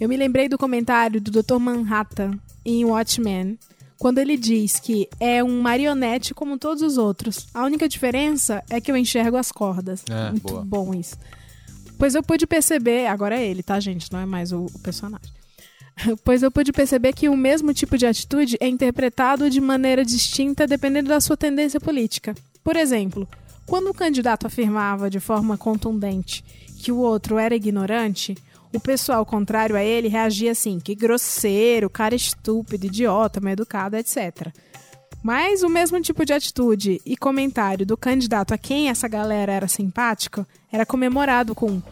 Eu 0.00 0.08
me 0.08 0.16
lembrei 0.16 0.48
do 0.48 0.58
comentário 0.58 1.20
do 1.20 1.30
Dr. 1.30 1.58
Manhattan 1.60 2.38
em 2.64 2.84
Watchmen, 2.84 3.56
quando 3.98 4.18
ele 4.18 4.36
diz 4.36 4.78
que 4.78 5.08
é 5.18 5.42
um 5.42 5.60
marionete 5.60 6.32
como 6.32 6.56
todos 6.58 6.82
os 6.82 6.96
outros. 6.96 7.46
A 7.52 7.64
única 7.64 7.88
diferença 7.88 8.62
é 8.70 8.80
que 8.80 8.90
eu 8.90 8.96
enxergo 8.96 9.36
as 9.36 9.50
cordas. 9.50 10.04
É, 10.08 10.30
Muito 10.30 10.46
boa. 10.46 10.64
bom 10.64 10.94
isso. 10.94 11.16
Pois 11.98 12.14
eu 12.14 12.22
pude 12.22 12.46
perceber, 12.46 13.06
agora 13.06 13.36
é 13.36 13.44
ele, 13.44 13.62
tá, 13.62 13.78
gente? 13.80 14.12
Não 14.12 14.20
é 14.20 14.26
mais 14.26 14.52
o, 14.52 14.66
o 14.66 14.78
personagem. 14.78 15.32
pois 16.24 16.42
eu 16.42 16.50
pude 16.50 16.72
perceber 16.72 17.12
que 17.12 17.28
o 17.28 17.36
mesmo 17.36 17.74
tipo 17.74 17.98
de 17.98 18.06
atitude 18.06 18.56
é 18.60 18.68
interpretado 18.68 19.50
de 19.50 19.60
maneira 19.60 20.04
distinta 20.04 20.66
dependendo 20.66 21.08
da 21.08 21.20
sua 21.20 21.36
tendência 21.36 21.80
política. 21.80 22.34
Por 22.62 22.76
exemplo, 22.76 23.26
quando 23.66 23.90
o 23.90 23.94
candidato 23.94 24.46
afirmava 24.46 25.10
de 25.10 25.18
forma 25.18 25.58
contundente 25.58 26.44
que 26.78 26.92
o 26.92 26.98
outro 26.98 27.36
era 27.36 27.56
ignorante, 27.56 28.36
o 28.74 28.80
pessoal 28.80 29.24
contrário 29.24 29.76
a 29.76 29.82
ele 29.82 30.08
reagia 30.08 30.52
assim: 30.52 30.78
que 30.78 30.94
grosseiro, 30.94 31.88
cara 31.88 32.14
estúpido, 32.14 32.86
idiota, 32.86 33.40
mal 33.40 33.52
educado, 33.52 33.96
etc. 33.96 34.48
Mas 35.22 35.62
o 35.62 35.68
mesmo 35.68 36.00
tipo 36.00 36.24
de 36.24 36.32
atitude 36.32 37.00
e 37.04 37.16
comentário 37.16 37.84
do 37.84 37.96
candidato 37.96 38.54
a 38.54 38.58
quem 38.58 38.88
essa 38.88 39.08
galera 39.08 39.52
era 39.52 39.68
simpática 39.68 40.46
era 40.70 40.86
comemorado 40.86 41.54
com 41.54 41.82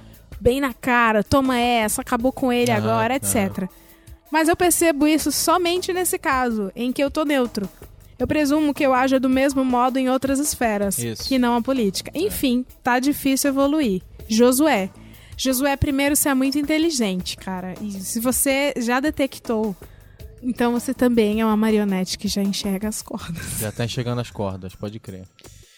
bem 0.40 0.60
na 0.60 0.72
cara, 0.72 1.24
toma 1.24 1.58
essa, 1.58 2.02
acabou 2.02 2.30
com 2.30 2.52
ele 2.52 2.70
ah, 2.70 2.76
agora, 2.76 3.16
etc. 3.16 3.64
Ah. 3.64 3.68
Mas 4.30 4.48
eu 4.48 4.56
percebo 4.56 5.06
isso 5.06 5.32
somente 5.32 5.92
nesse 5.92 6.18
caso, 6.18 6.70
em 6.74 6.92
que 6.92 7.02
eu 7.02 7.10
tô 7.10 7.24
neutro. 7.24 7.68
Eu 8.18 8.26
presumo 8.26 8.72
que 8.72 8.84
eu 8.84 8.94
haja 8.94 9.20
do 9.20 9.28
mesmo 9.28 9.64
modo 9.64 9.98
em 9.98 10.08
outras 10.08 10.38
esferas, 10.38 10.98
isso. 10.98 11.24
que 11.24 11.38
não 11.38 11.54
a 11.54 11.62
política. 11.62 12.10
Enfim, 12.14 12.64
tá 12.82 12.98
difícil 12.98 13.50
evoluir. 13.50 14.02
Josué. 14.28 14.90
Josué, 15.36 15.76
primeiro, 15.76 16.16
você 16.16 16.28
é 16.28 16.34
muito 16.34 16.58
inteligente, 16.58 17.36
cara. 17.36 17.74
E 17.82 17.92
se 17.92 18.20
você 18.20 18.72
já 18.78 19.00
detectou 19.00 19.76
então 20.42 20.72
você 20.72 20.94
também 20.94 21.40
é 21.40 21.44
uma 21.44 21.56
marionete 21.56 22.18
que 22.18 22.28
já 22.28 22.42
enxerga 22.42 22.88
as 22.88 23.02
cordas. 23.02 23.58
Já 23.58 23.72
tá 23.72 23.84
enxergando 23.84 24.20
as 24.20 24.30
cordas, 24.30 24.74
pode 24.74 25.00
crer. 25.00 25.24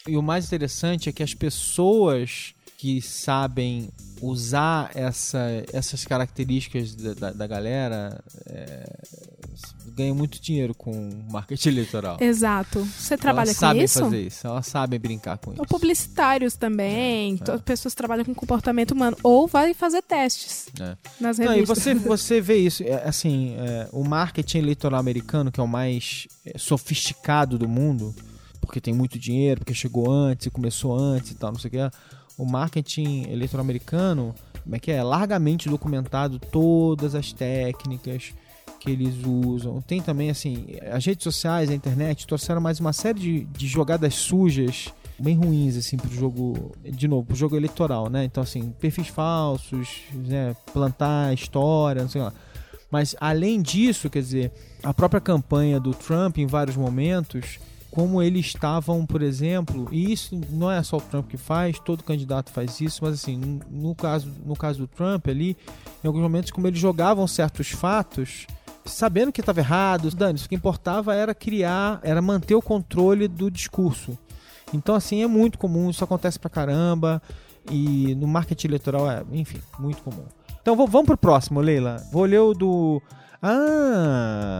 E 0.07 0.17
o 0.17 0.21
mais 0.21 0.45
interessante 0.45 1.09
é 1.09 1.11
que 1.11 1.23
as 1.23 1.33
pessoas 1.33 2.53
que 2.77 3.01
sabem 3.01 3.89
usar 4.21 4.91
essa, 4.95 5.39
essas 5.73 6.05
características 6.05 6.95
da, 6.95 7.13
da, 7.13 7.31
da 7.31 7.47
galera 7.47 8.23
é, 8.45 9.01
ganham 9.99 10.15
muito 10.15 10.41
dinheiro 10.41 10.73
com 10.73 10.91
marketing 11.29 11.69
eleitoral. 11.69 12.17
Exato. 12.21 12.83
Você 12.83 13.17
trabalha 13.17 13.49
elas 13.49 13.57
com 13.57 13.59
sabem 13.59 13.83
isso? 13.83 13.99
fazer 13.99 14.21
isso, 14.21 14.47
elas 14.47 14.65
sabem 14.65 14.99
brincar 14.99 15.37
com 15.37 15.51
isso. 15.51 15.61
Ou 15.61 15.67
publicitários 15.67 16.55
também, 16.55 17.37
é, 17.47 17.51
é. 17.51 17.57
pessoas 17.57 17.93
trabalham 17.93 18.23
com 18.23 18.33
comportamento 18.33 18.91
humano. 18.91 19.17
Ou 19.21 19.45
vai 19.45 19.73
fazer 19.73 20.01
testes 20.01 20.67
é. 20.79 20.95
nas 21.19 21.37
revistas. 21.37 21.45
Não, 21.45 21.57
e 21.57 21.65
você, 21.65 21.93
você 22.07 22.41
vê 22.41 22.57
isso, 22.57 22.81
é, 22.83 23.07
assim, 23.07 23.55
é, 23.57 23.89
o 23.91 24.03
marketing 24.03 24.59
eleitoral 24.59 24.99
americano, 24.99 25.51
que 25.51 25.59
é 25.59 25.63
o 25.63 25.67
mais 25.67 26.27
é, 26.45 26.57
sofisticado 26.57 27.57
do 27.57 27.67
mundo, 27.67 28.15
porque 28.61 28.79
tem 28.79 28.93
muito 28.93 29.19
dinheiro, 29.19 29.59
porque 29.59 29.73
chegou 29.73 30.09
antes 30.09 30.47
e 30.47 30.49
começou 30.49 30.97
antes 30.97 31.31
e 31.31 31.35
tal, 31.35 31.51
não 31.51 31.59
sei 31.59 31.67
o 31.67 31.71
que 31.71 31.91
o 32.37 32.45
marketing 32.45 33.29
eleitoral 33.29 33.65
americano, 33.65 34.33
como 34.63 34.73
é 34.73 34.79
que 34.79 34.91
é? 34.91 35.03
Largamente 35.03 35.67
documentado 35.67 36.39
todas 36.39 37.13
as 37.13 37.33
técnicas 37.33 38.33
que 38.79 38.89
eles 38.89 39.15
usam. 39.25 39.81
Tem 39.81 40.01
também, 40.01 40.29
assim, 40.29 40.65
as 40.91 41.05
redes 41.05 41.23
sociais, 41.23 41.69
a 41.69 41.73
internet 41.73 42.25
trouxeram 42.25 42.61
mais 42.61 42.79
uma 42.79 42.93
série 42.93 43.19
de, 43.19 43.43
de 43.45 43.67
jogadas 43.67 44.15
sujas 44.15 44.93
bem 45.19 45.35
ruins, 45.35 45.75
assim, 45.75 45.97
pro 45.97 46.09
jogo, 46.09 46.71
de 46.83 47.07
novo, 47.07 47.27
pro 47.27 47.35
jogo 47.35 47.55
eleitoral, 47.55 48.09
né? 48.09 48.23
Então, 48.23 48.41
assim, 48.41 48.73
perfis 48.79 49.07
falsos, 49.07 50.03
né? 50.13 50.55
Plantar 50.73 51.33
história, 51.33 52.01
não 52.01 52.09
sei 52.09 52.21
lá. 52.21 52.33
Mas, 52.89 53.15
além 53.19 53.61
disso, 53.61 54.09
quer 54.09 54.21
dizer, 54.21 54.51
a 54.81 54.93
própria 54.93 55.21
campanha 55.21 55.79
do 55.79 55.93
Trump, 55.93 56.37
em 56.37 56.47
vários 56.47 56.75
momentos, 56.75 57.59
como 57.91 58.21
eles 58.21 58.47
estavam, 58.47 59.05
por 59.05 59.21
exemplo, 59.21 59.87
e 59.91 60.11
isso 60.11 60.39
não 60.49 60.71
é 60.71 60.81
só 60.83 60.97
o 60.97 61.01
Trump 61.01 61.27
que 61.27 61.37
faz, 61.37 61.79
todo 61.79 62.03
candidato 62.03 62.51
faz 62.51 62.79
isso, 62.81 63.03
mas 63.03 63.15
assim, 63.15 63.59
no 63.69 63.95
caso, 63.95 64.31
no 64.45 64.55
caso 64.55 64.79
do 64.79 64.87
Trump 64.87 65.27
ali, 65.27 65.57
em 66.03 66.07
alguns 66.07 66.21
momentos 66.21 66.51
como 66.51 66.67
eles 66.67 66.79
jogavam 66.79 67.27
certos 67.27 67.69
fatos, 67.69 68.45
sabendo 68.89 69.31
que 69.31 69.41
estava 69.41 69.59
errado, 69.59 70.09
dane, 70.11 70.39
o 70.39 70.49
que 70.49 70.55
importava 70.55 71.15
era 71.15 71.33
criar, 71.33 71.99
era 72.03 72.21
manter 72.21 72.55
o 72.55 72.61
controle 72.61 73.27
do 73.27 73.49
discurso. 73.49 74.17
Então 74.73 74.95
assim, 74.95 75.23
é 75.23 75.27
muito 75.27 75.57
comum, 75.57 75.89
isso 75.89 76.03
acontece 76.03 76.37
pra 76.39 76.49
caramba 76.49 77.21
e 77.69 78.15
no 78.15 78.27
marketing 78.27 78.67
eleitoral 78.67 79.09
é, 79.09 79.23
enfim, 79.31 79.61
muito 79.79 80.01
comum. 80.01 80.25
Então 80.61 80.75
vamos 80.75 81.05
pro 81.05 81.17
próximo, 81.17 81.61
Leila. 81.61 82.03
Vou 82.11 82.25
ler 82.25 82.39
o 82.39 82.53
do 82.53 83.01
ah, 83.41 84.58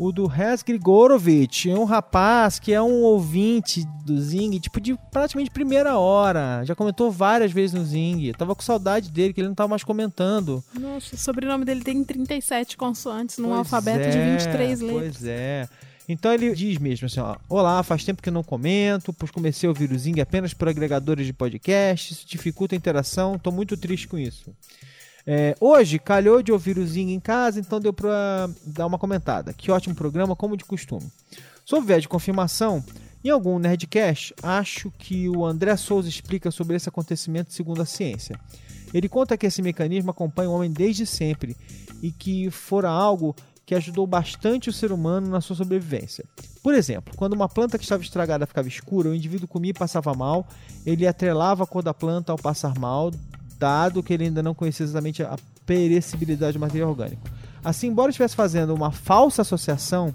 o 0.00 0.10
do 0.10 0.26
Res 0.26 0.62
Grigorovich, 0.62 1.68
é 1.68 1.74
um 1.74 1.84
rapaz 1.84 2.58
que 2.58 2.72
é 2.72 2.80
um 2.80 3.02
ouvinte 3.02 3.86
do 4.02 4.18
Zing, 4.18 4.58
tipo 4.58 4.80
de 4.80 4.98
praticamente 5.12 5.50
primeira 5.50 5.98
hora. 5.98 6.62
Já 6.64 6.74
comentou 6.74 7.10
várias 7.10 7.52
vezes 7.52 7.74
no 7.74 7.84
Zing. 7.84 8.32
tava 8.32 8.54
com 8.54 8.62
saudade 8.62 9.10
dele, 9.10 9.34
que 9.34 9.42
ele 9.42 9.48
não 9.48 9.54
tava 9.54 9.68
mais 9.68 9.84
comentando. 9.84 10.64
Nossa, 10.72 11.14
o 11.14 11.18
sobrenome 11.18 11.66
dele 11.66 11.84
tem 11.84 12.02
37 12.02 12.78
consoantes 12.78 13.36
num 13.36 13.48
pois 13.48 13.58
alfabeto 13.58 14.06
é, 14.06 14.08
de 14.08 14.44
23 14.44 14.80
letras. 14.80 15.16
Pois 15.18 15.26
é. 15.26 15.68
Então 16.08 16.32
ele 16.32 16.54
diz 16.54 16.78
mesmo 16.78 17.04
assim, 17.04 17.20
ó, 17.20 17.36
Olá, 17.46 17.82
faz 17.82 18.02
tempo 18.02 18.22
que 18.22 18.30
não 18.30 18.42
comento, 18.42 19.12
pois 19.12 19.30
comecei 19.30 19.66
a 19.66 19.70
ouvir 19.70 19.92
o 19.92 19.98
Zing 19.98 20.18
apenas 20.18 20.54
por 20.54 20.66
agregadores 20.66 21.26
de 21.26 21.34
podcast, 21.34 22.14
isso 22.14 22.26
dificulta 22.26 22.74
a 22.74 22.78
interação, 22.78 23.38
tô 23.38 23.52
muito 23.52 23.76
triste 23.76 24.08
com 24.08 24.16
isso. 24.16 24.50
É, 25.26 25.54
hoje, 25.60 25.98
calhou 25.98 26.42
de 26.42 26.52
ouvir 26.52 26.78
o 26.78 26.86
Zing 26.86 27.12
em 27.12 27.20
casa, 27.20 27.60
então 27.60 27.80
deu 27.80 27.92
pra 27.92 28.48
dar 28.64 28.86
uma 28.86 28.98
comentada. 28.98 29.52
Que 29.52 29.70
ótimo 29.70 29.94
programa, 29.94 30.34
como 30.34 30.56
de 30.56 30.64
costume. 30.64 31.10
Sobre 31.64 31.86
viés 31.86 32.02
de 32.02 32.08
confirmação, 32.08 32.82
em 33.22 33.28
algum 33.28 33.58
Nerdcast, 33.58 34.34
acho 34.42 34.90
que 34.98 35.28
o 35.28 35.44
André 35.44 35.76
Souza 35.76 36.08
explica 36.08 36.50
sobre 36.50 36.76
esse 36.76 36.88
acontecimento 36.88 37.52
segundo 37.52 37.82
a 37.82 37.86
ciência. 37.86 38.38
Ele 38.92 39.08
conta 39.08 39.36
que 39.36 39.46
esse 39.46 39.62
mecanismo 39.62 40.10
acompanha 40.10 40.50
o 40.50 40.54
homem 40.54 40.70
desde 40.70 41.06
sempre 41.06 41.56
e 42.02 42.10
que 42.10 42.50
fora 42.50 42.88
algo 42.88 43.36
que 43.64 43.74
ajudou 43.74 44.04
bastante 44.06 44.68
o 44.68 44.72
ser 44.72 44.90
humano 44.90 45.28
na 45.28 45.40
sua 45.40 45.54
sobrevivência. 45.54 46.24
Por 46.60 46.74
exemplo, 46.74 47.14
quando 47.16 47.34
uma 47.34 47.48
planta 47.48 47.78
que 47.78 47.84
estava 47.84 48.02
estragada 48.02 48.46
ficava 48.46 48.66
escura, 48.66 49.10
o 49.10 49.14
indivíduo 49.14 49.46
comia 49.46 49.70
e 49.70 49.74
passava 49.74 50.12
mal, 50.12 50.48
ele 50.84 51.06
atrelava 51.06 51.62
a 51.62 51.66
cor 51.66 51.82
da 51.82 51.94
planta 51.94 52.32
ao 52.32 52.38
passar 52.38 52.76
mal, 52.78 53.12
dado 53.60 54.02
que 54.02 54.14
ele 54.14 54.24
ainda 54.24 54.42
não 54.42 54.54
conhecia 54.54 54.84
exatamente 54.84 55.22
a 55.22 55.36
perecibilidade 55.66 56.54
do 56.54 56.60
material 56.60 56.88
orgânico. 56.88 57.22
Assim, 57.62 57.88
embora 57.88 58.08
estivesse 58.08 58.34
fazendo 58.34 58.74
uma 58.74 58.90
falsa 58.90 59.42
associação, 59.42 60.14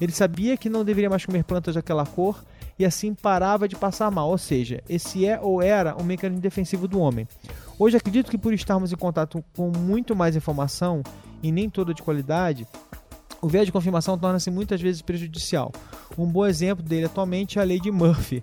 ele 0.00 0.12
sabia 0.12 0.56
que 0.56 0.70
não 0.70 0.82
deveria 0.82 1.10
mais 1.10 1.26
comer 1.26 1.44
plantas 1.44 1.74
daquela 1.74 2.06
cor 2.06 2.42
e 2.78 2.84
assim 2.86 3.14
parava 3.14 3.68
de 3.68 3.76
passar 3.76 4.10
mal. 4.10 4.30
Ou 4.30 4.38
seja, 4.38 4.82
esse 4.88 5.26
é 5.26 5.38
ou 5.38 5.62
era 5.62 5.94
um 6.00 6.02
mecanismo 6.02 6.40
defensivo 6.40 6.88
do 6.88 6.98
homem. 6.98 7.28
Hoje 7.78 7.98
acredito 7.98 8.30
que 8.30 8.38
por 8.38 8.54
estarmos 8.54 8.90
em 8.90 8.96
contato 8.96 9.44
com 9.54 9.70
muito 9.70 10.16
mais 10.16 10.34
informação 10.34 11.02
e 11.42 11.52
nem 11.52 11.68
toda 11.68 11.92
de 11.92 12.02
qualidade, 12.02 12.66
o 13.42 13.48
viés 13.48 13.66
de 13.66 13.72
confirmação 13.72 14.16
torna-se 14.16 14.50
muitas 14.50 14.80
vezes 14.80 15.02
prejudicial. 15.02 15.70
Um 16.16 16.26
bom 16.26 16.46
exemplo 16.46 16.82
dele 16.82 17.04
atualmente 17.04 17.58
é 17.58 17.62
a 17.62 17.64
lei 17.64 17.78
de 17.78 17.90
Murphy, 17.90 18.42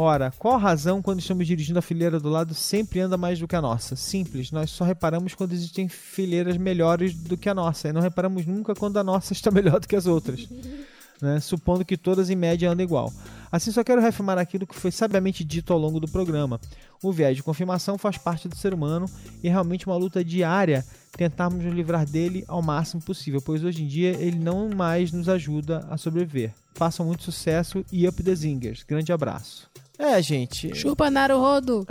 Ora, 0.00 0.32
qual 0.38 0.54
a 0.54 0.58
razão 0.58 1.02
quando 1.02 1.18
estamos 1.18 1.44
dirigindo 1.44 1.80
a 1.80 1.82
fileira 1.82 2.20
do 2.20 2.28
lado 2.28 2.54
sempre 2.54 3.00
anda 3.00 3.16
mais 3.16 3.40
do 3.40 3.48
que 3.48 3.56
a 3.56 3.60
nossa? 3.60 3.96
Simples, 3.96 4.52
nós 4.52 4.70
só 4.70 4.84
reparamos 4.84 5.34
quando 5.34 5.52
existem 5.52 5.88
fileiras 5.88 6.56
melhores 6.56 7.12
do 7.12 7.36
que 7.36 7.48
a 7.48 7.54
nossa 7.54 7.88
e 7.88 7.92
não 7.92 8.00
reparamos 8.00 8.46
nunca 8.46 8.76
quando 8.76 8.96
a 8.96 9.02
nossa 9.02 9.32
está 9.34 9.50
melhor 9.50 9.80
do 9.80 9.88
que 9.88 9.96
as 9.96 10.06
outras. 10.06 10.48
Né? 11.20 11.40
Supondo 11.40 11.84
que 11.84 11.96
todas 11.96 12.30
em 12.30 12.36
média 12.36 12.70
andam 12.70 12.84
igual. 12.84 13.12
Assim, 13.50 13.72
só 13.72 13.82
quero 13.82 14.00
reafirmar 14.00 14.38
aquilo 14.38 14.68
que 14.68 14.76
foi 14.76 14.92
sabiamente 14.92 15.42
dito 15.42 15.72
ao 15.72 15.80
longo 15.80 15.98
do 15.98 16.06
programa. 16.06 16.60
O 17.02 17.10
viés 17.10 17.36
de 17.36 17.42
confirmação 17.42 17.98
faz 17.98 18.16
parte 18.16 18.46
do 18.46 18.54
ser 18.54 18.72
humano 18.72 19.06
e 19.42 19.48
é 19.48 19.50
realmente 19.50 19.88
uma 19.88 19.96
luta 19.96 20.24
diária 20.24 20.86
tentarmos 21.16 21.64
nos 21.64 21.74
livrar 21.74 22.06
dele 22.06 22.44
ao 22.46 22.62
máximo 22.62 23.02
possível, 23.02 23.42
pois 23.44 23.64
hoje 23.64 23.82
em 23.82 23.88
dia 23.88 24.10
ele 24.10 24.38
não 24.38 24.70
mais 24.70 25.10
nos 25.10 25.28
ajuda 25.28 25.84
a 25.90 25.96
sobreviver. 25.96 26.54
Façam 26.72 27.04
muito 27.04 27.24
sucesso 27.24 27.84
e 27.90 28.06
up 28.06 28.22
the 28.22 28.32
zingers. 28.32 28.84
Grande 28.84 29.12
abraço. 29.12 29.68
É, 29.98 30.22
gente. 30.22 30.74
Chupa 30.76 31.10
Naruhodo. 31.10 31.84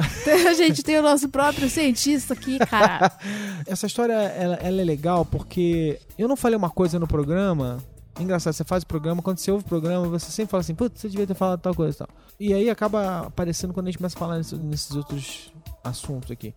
a 0.48 0.54
gente 0.54 0.82
tem 0.82 0.98
o 0.98 1.02
nosso 1.02 1.28
próprio 1.28 1.70
cientista 1.70 2.34
aqui, 2.34 2.58
cara. 2.58 3.12
Essa 3.68 3.86
história 3.86 4.14
ela, 4.14 4.56
ela, 4.56 4.82
é 4.82 4.86
legal 4.86 5.26
porque 5.26 6.00
eu 6.18 6.28
não 6.28 6.38
falei 6.38 6.56
uma 6.58 6.70
coisa 6.70 6.98
no 6.98 7.08
programa. 7.08 7.84
Engraçado, 8.18 8.54
você 8.54 8.64
faz 8.64 8.82
o 8.82 8.88
programa, 8.88 9.22
quando 9.22 9.38
você 9.38 9.52
ouve 9.52 9.64
o 9.64 9.68
programa, 9.68 10.08
você 10.08 10.32
sempre 10.32 10.50
fala 10.50 10.62
assim, 10.62 10.74
putz, 10.74 11.00
você 11.00 11.10
devia 11.10 11.28
ter 11.28 11.36
falado 11.36 11.60
tal 11.60 11.76
coisa 11.76 11.94
e 11.94 11.98
tal. 12.00 12.10
E 12.40 12.54
aí 12.54 12.70
acaba 12.70 13.28
aparecendo 13.28 13.74
quando 13.74 13.88
a 13.88 13.92
gente 13.92 13.98
começa 14.00 14.16
a 14.16 14.20
falar 14.20 14.38
nesses, 14.38 14.58
nesses 14.58 14.96
outros 14.96 15.52
assuntos 15.84 16.32
aqui. 16.32 16.56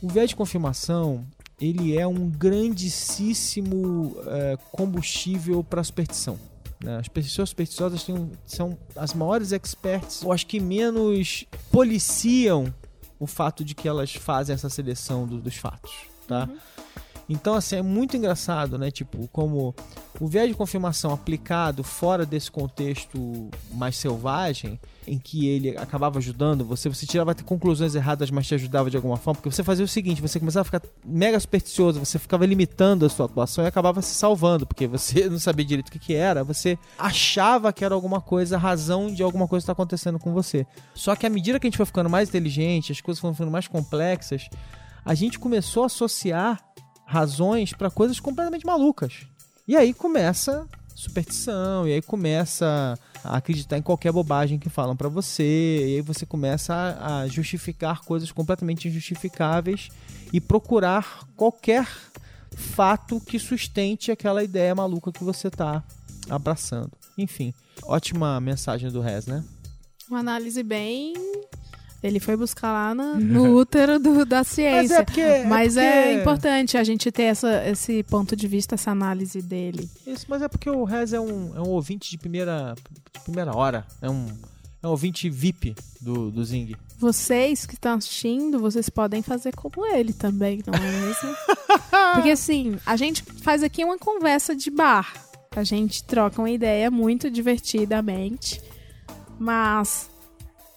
O 0.00 0.08
viés 0.08 0.28
de 0.28 0.36
confirmação, 0.36 1.26
ele 1.60 1.96
é 1.96 2.06
um 2.06 2.28
grandíssimo 2.28 4.16
é, 4.26 4.58
combustível 4.70 5.64
para 5.64 5.82
superstição. 5.82 6.38
Né? 6.82 6.98
As 6.98 7.08
pessoas 7.08 7.50
supersticiosas 7.50 8.04
têm, 8.04 8.30
são 8.46 8.78
as 8.96 9.12
maiores 9.12 9.52
experts, 9.52 10.22
ou 10.24 10.32
acho 10.32 10.46
que 10.46 10.58
menos 10.58 11.46
policiam 11.70 12.72
o 13.18 13.26
fato 13.26 13.64
de 13.64 13.74
que 13.74 13.86
elas 13.86 14.14
fazem 14.14 14.54
essa 14.54 14.70
seleção 14.70 15.26
do, 15.26 15.38
dos 15.38 15.56
fatos, 15.56 15.92
tá? 16.26 16.48
Uhum. 16.48 16.58
Então, 17.32 17.54
assim, 17.54 17.76
é 17.76 17.82
muito 17.82 18.16
engraçado, 18.16 18.76
né? 18.76 18.90
Tipo, 18.90 19.28
como 19.28 19.72
o 20.18 20.26
viés 20.26 20.48
de 20.48 20.54
confirmação 20.54 21.12
aplicado 21.12 21.84
fora 21.84 22.26
desse 22.26 22.50
contexto 22.50 23.48
mais 23.72 23.96
selvagem, 23.96 24.80
em 25.06 25.16
que 25.16 25.46
ele 25.46 25.78
acabava 25.78 26.18
ajudando 26.18 26.64
você, 26.64 26.88
você 26.88 27.06
tirava 27.06 27.32
conclusões 27.36 27.94
erradas, 27.94 28.32
mas 28.32 28.48
te 28.48 28.56
ajudava 28.56 28.90
de 28.90 28.96
alguma 28.96 29.16
forma, 29.16 29.36
porque 29.36 29.54
você 29.54 29.62
fazia 29.62 29.84
o 29.84 29.88
seguinte, 29.88 30.20
você 30.20 30.40
começava 30.40 30.62
a 30.62 30.64
ficar 30.64 30.82
mega 31.04 31.38
supersticioso, 31.38 32.00
você 32.00 32.18
ficava 32.18 32.44
limitando 32.44 33.06
a 33.06 33.08
sua 33.08 33.26
atuação 33.26 33.62
e 33.62 33.68
acabava 33.68 34.02
se 34.02 34.12
salvando, 34.12 34.66
porque 34.66 34.88
você 34.88 35.26
não 35.30 35.38
sabia 35.38 35.64
direito 35.64 35.86
o 35.88 35.92
que, 35.92 36.00
que 36.00 36.14
era, 36.14 36.42
você 36.42 36.76
achava 36.98 37.72
que 37.72 37.84
era 37.84 37.94
alguma 37.94 38.20
coisa, 38.20 38.56
a 38.56 38.58
razão 38.58 39.06
de 39.06 39.22
alguma 39.22 39.46
coisa 39.46 39.62
estar 39.62 39.72
acontecendo 39.72 40.18
com 40.18 40.32
você. 40.32 40.66
Só 40.96 41.14
que 41.14 41.26
à 41.26 41.30
medida 41.30 41.60
que 41.60 41.68
a 41.68 41.70
gente 41.70 41.76
foi 41.76 41.86
ficando 41.86 42.10
mais 42.10 42.28
inteligente, 42.28 42.90
as 42.90 43.00
coisas 43.00 43.20
foram 43.20 43.34
ficando 43.34 43.52
mais 43.52 43.68
complexas, 43.68 44.48
a 45.04 45.14
gente 45.14 45.38
começou 45.38 45.84
a 45.84 45.86
associar 45.86 46.60
razões 47.10 47.72
para 47.72 47.90
coisas 47.90 48.20
completamente 48.20 48.64
malucas. 48.64 49.26
E 49.66 49.76
aí 49.76 49.92
começa 49.92 50.64
superstição, 50.94 51.88
e 51.88 51.94
aí 51.94 52.02
começa 52.02 52.94
a 53.24 53.36
acreditar 53.36 53.78
em 53.78 53.82
qualquer 53.82 54.12
bobagem 54.12 54.58
que 54.58 54.68
falam 54.68 54.94
para 54.94 55.08
você, 55.08 55.42
e 55.42 55.96
aí 55.96 56.00
você 56.02 56.26
começa 56.26 56.74
a, 56.74 57.20
a 57.20 57.28
justificar 57.28 58.02
coisas 58.02 58.30
completamente 58.30 58.86
injustificáveis 58.86 59.88
e 60.32 60.40
procurar 60.40 61.26
qualquer 61.36 61.88
fato 62.54 63.18
que 63.18 63.38
sustente 63.38 64.12
aquela 64.12 64.44
ideia 64.44 64.74
maluca 64.74 65.10
que 65.10 65.24
você 65.24 65.50
tá 65.50 65.82
abraçando. 66.28 66.92
Enfim, 67.16 67.54
ótima 67.84 68.38
mensagem 68.40 68.90
do 68.90 69.00
Rez, 69.00 69.26
né? 69.26 69.42
Uma 70.08 70.20
análise 70.20 70.62
bem 70.62 71.14
ele 72.02 72.18
foi 72.18 72.36
buscar 72.36 72.72
lá 72.72 72.94
no, 72.94 73.16
no 73.20 73.56
útero 73.56 73.98
do, 73.98 74.24
da 74.24 74.42
ciência. 74.44 74.82
Mas, 74.82 74.90
é, 74.90 75.04
porque, 75.04 75.44
mas 75.46 75.76
é, 75.76 75.92
porque... 75.92 76.08
é, 76.08 76.20
importante 76.20 76.78
a 76.78 76.84
gente 76.84 77.10
ter 77.12 77.24
essa, 77.24 77.68
esse 77.68 78.02
ponto 78.04 78.34
de 78.34 78.46
vista, 78.46 78.74
essa 78.74 78.90
análise 78.90 79.42
dele. 79.42 79.88
Isso, 80.06 80.26
mas 80.28 80.42
é 80.42 80.48
porque 80.48 80.70
o 80.70 80.84
Rez 80.84 81.12
é 81.12 81.20
um, 81.20 81.56
é 81.56 81.60
um 81.60 81.68
ouvinte 81.68 82.10
de 82.10 82.18
primeira, 82.18 82.74
de 83.12 83.20
primeira 83.20 83.56
hora. 83.56 83.86
É 84.00 84.08
um, 84.08 84.26
é 84.82 84.86
um 84.86 84.90
ouvinte 84.90 85.28
VIP 85.28 85.74
do, 86.00 86.30
do 86.30 86.44
Zing. 86.44 86.74
Vocês 86.98 87.66
que 87.66 87.74
estão 87.74 87.94
assistindo, 87.94 88.58
vocês 88.58 88.88
podem 88.88 89.22
fazer 89.22 89.54
como 89.54 89.86
ele 89.86 90.12
também, 90.12 90.62
não 90.66 90.74
é 90.74 91.00
mesmo? 91.00 91.36
porque 92.14 92.30
assim, 92.30 92.78
a 92.84 92.96
gente 92.96 93.22
faz 93.22 93.62
aqui 93.62 93.84
uma 93.84 93.98
conversa 93.98 94.54
de 94.54 94.70
bar. 94.70 95.12
A 95.54 95.64
gente 95.64 96.04
troca 96.04 96.40
uma 96.40 96.50
ideia 96.50 96.90
muito 96.90 97.30
divertidamente. 97.30 98.62
Mas 99.38 100.09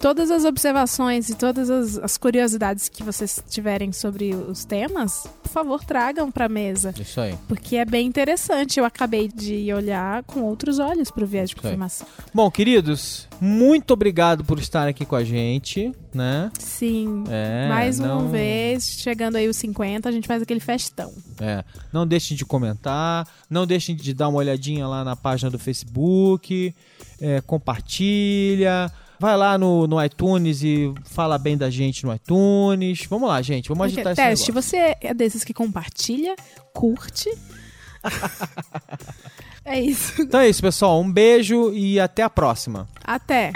todas 0.03 0.29
as 0.29 0.43
observações 0.43 1.29
e 1.29 1.33
todas 1.33 1.69
as, 1.69 1.97
as, 1.97 2.17
curiosidades 2.17 2.89
que 2.89 3.01
vocês 3.01 3.41
tiverem 3.49 3.93
sobre 3.93 4.35
os 4.35 4.65
temas, 4.65 5.25
por 5.41 5.49
favor, 5.49 5.81
tragam 5.81 6.29
para 6.29 6.49
mesa. 6.49 6.93
Isso 6.99 7.21
aí. 7.21 7.37
Porque 7.47 7.77
é 7.77 7.85
bem 7.85 8.05
interessante. 8.05 8.77
Eu 8.77 8.83
acabei 8.83 9.29
de 9.29 9.71
olhar 9.73 10.21
com 10.23 10.41
outros 10.41 10.77
olhos 10.77 11.09
para 11.09 11.23
o 11.23 11.27
viés 11.27 11.51
de 11.51 11.55
confirmação. 11.55 12.05
Bom, 12.33 12.51
queridos, 12.51 13.29
muito 13.39 13.93
obrigado 13.93 14.43
por 14.43 14.59
estar 14.59 14.89
aqui 14.89 15.05
com 15.05 15.15
a 15.15 15.23
gente, 15.23 15.93
né? 16.13 16.51
Sim. 16.59 17.23
É, 17.29 17.69
Mais 17.69 17.97
não... 17.97 18.23
uma 18.23 18.27
vez, 18.27 18.83
chegando 18.99 19.37
aí 19.37 19.47
os 19.47 19.55
50, 19.55 20.09
a 20.09 20.11
gente 20.11 20.27
faz 20.27 20.41
aquele 20.41 20.59
festão. 20.59 21.13
É. 21.39 21.63
Não 21.93 22.05
deixem 22.05 22.35
de 22.35 22.43
comentar, 22.43 23.25
não 23.49 23.65
deixem 23.65 23.95
de 23.95 24.13
dar 24.13 24.27
uma 24.27 24.39
olhadinha 24.39 24.85
lá 24.85 25.05
na 25.05 25.15
página 25.15 25.49
do 25.49 25.57
Facebook, 25.57 26.75
é, 27.21 27.39
compartilha 27.39 28.91
Vai 29.19 29.37
lá 29.37 29.57
no, 29.57 29.87
no 29.87 30.03
iTunes 30.03 30.63
e 30.63 30.93
fala 31.05 31.37
bem 31.37 31.57
da 31.57 31.69
gente 31.69 32.05
no 32.05 32.13
iTunes. 32.13 33.05
Vamos 33.09 33.29
lá, 33.29 33.41
gente. 33.41 33.69
Vamos 33.69 33.85
agitar 33.85 34.13
esse 34.13 34.21
Teste, 34.21 34.51
você 34.51 34.95
é 34.99 35.13
desses 35.13 35.43
que 35.43 35.53
compartilha, 35.53 36.35
curte. 36.73 37.29
é 39.63 39.79
isso. 39.79 40.21
Então 40.21 40.39
é 40.39 40.49
isso, 40.49 40.61
pessoal. 40.61 41.01
Um 41.01 41.11
beijo 41.11 41.71
e 41.73 41.99
até 41.99 42.23
a 42.23 42.29
próxima. 42.29 42.87
Até. 43.03 43.51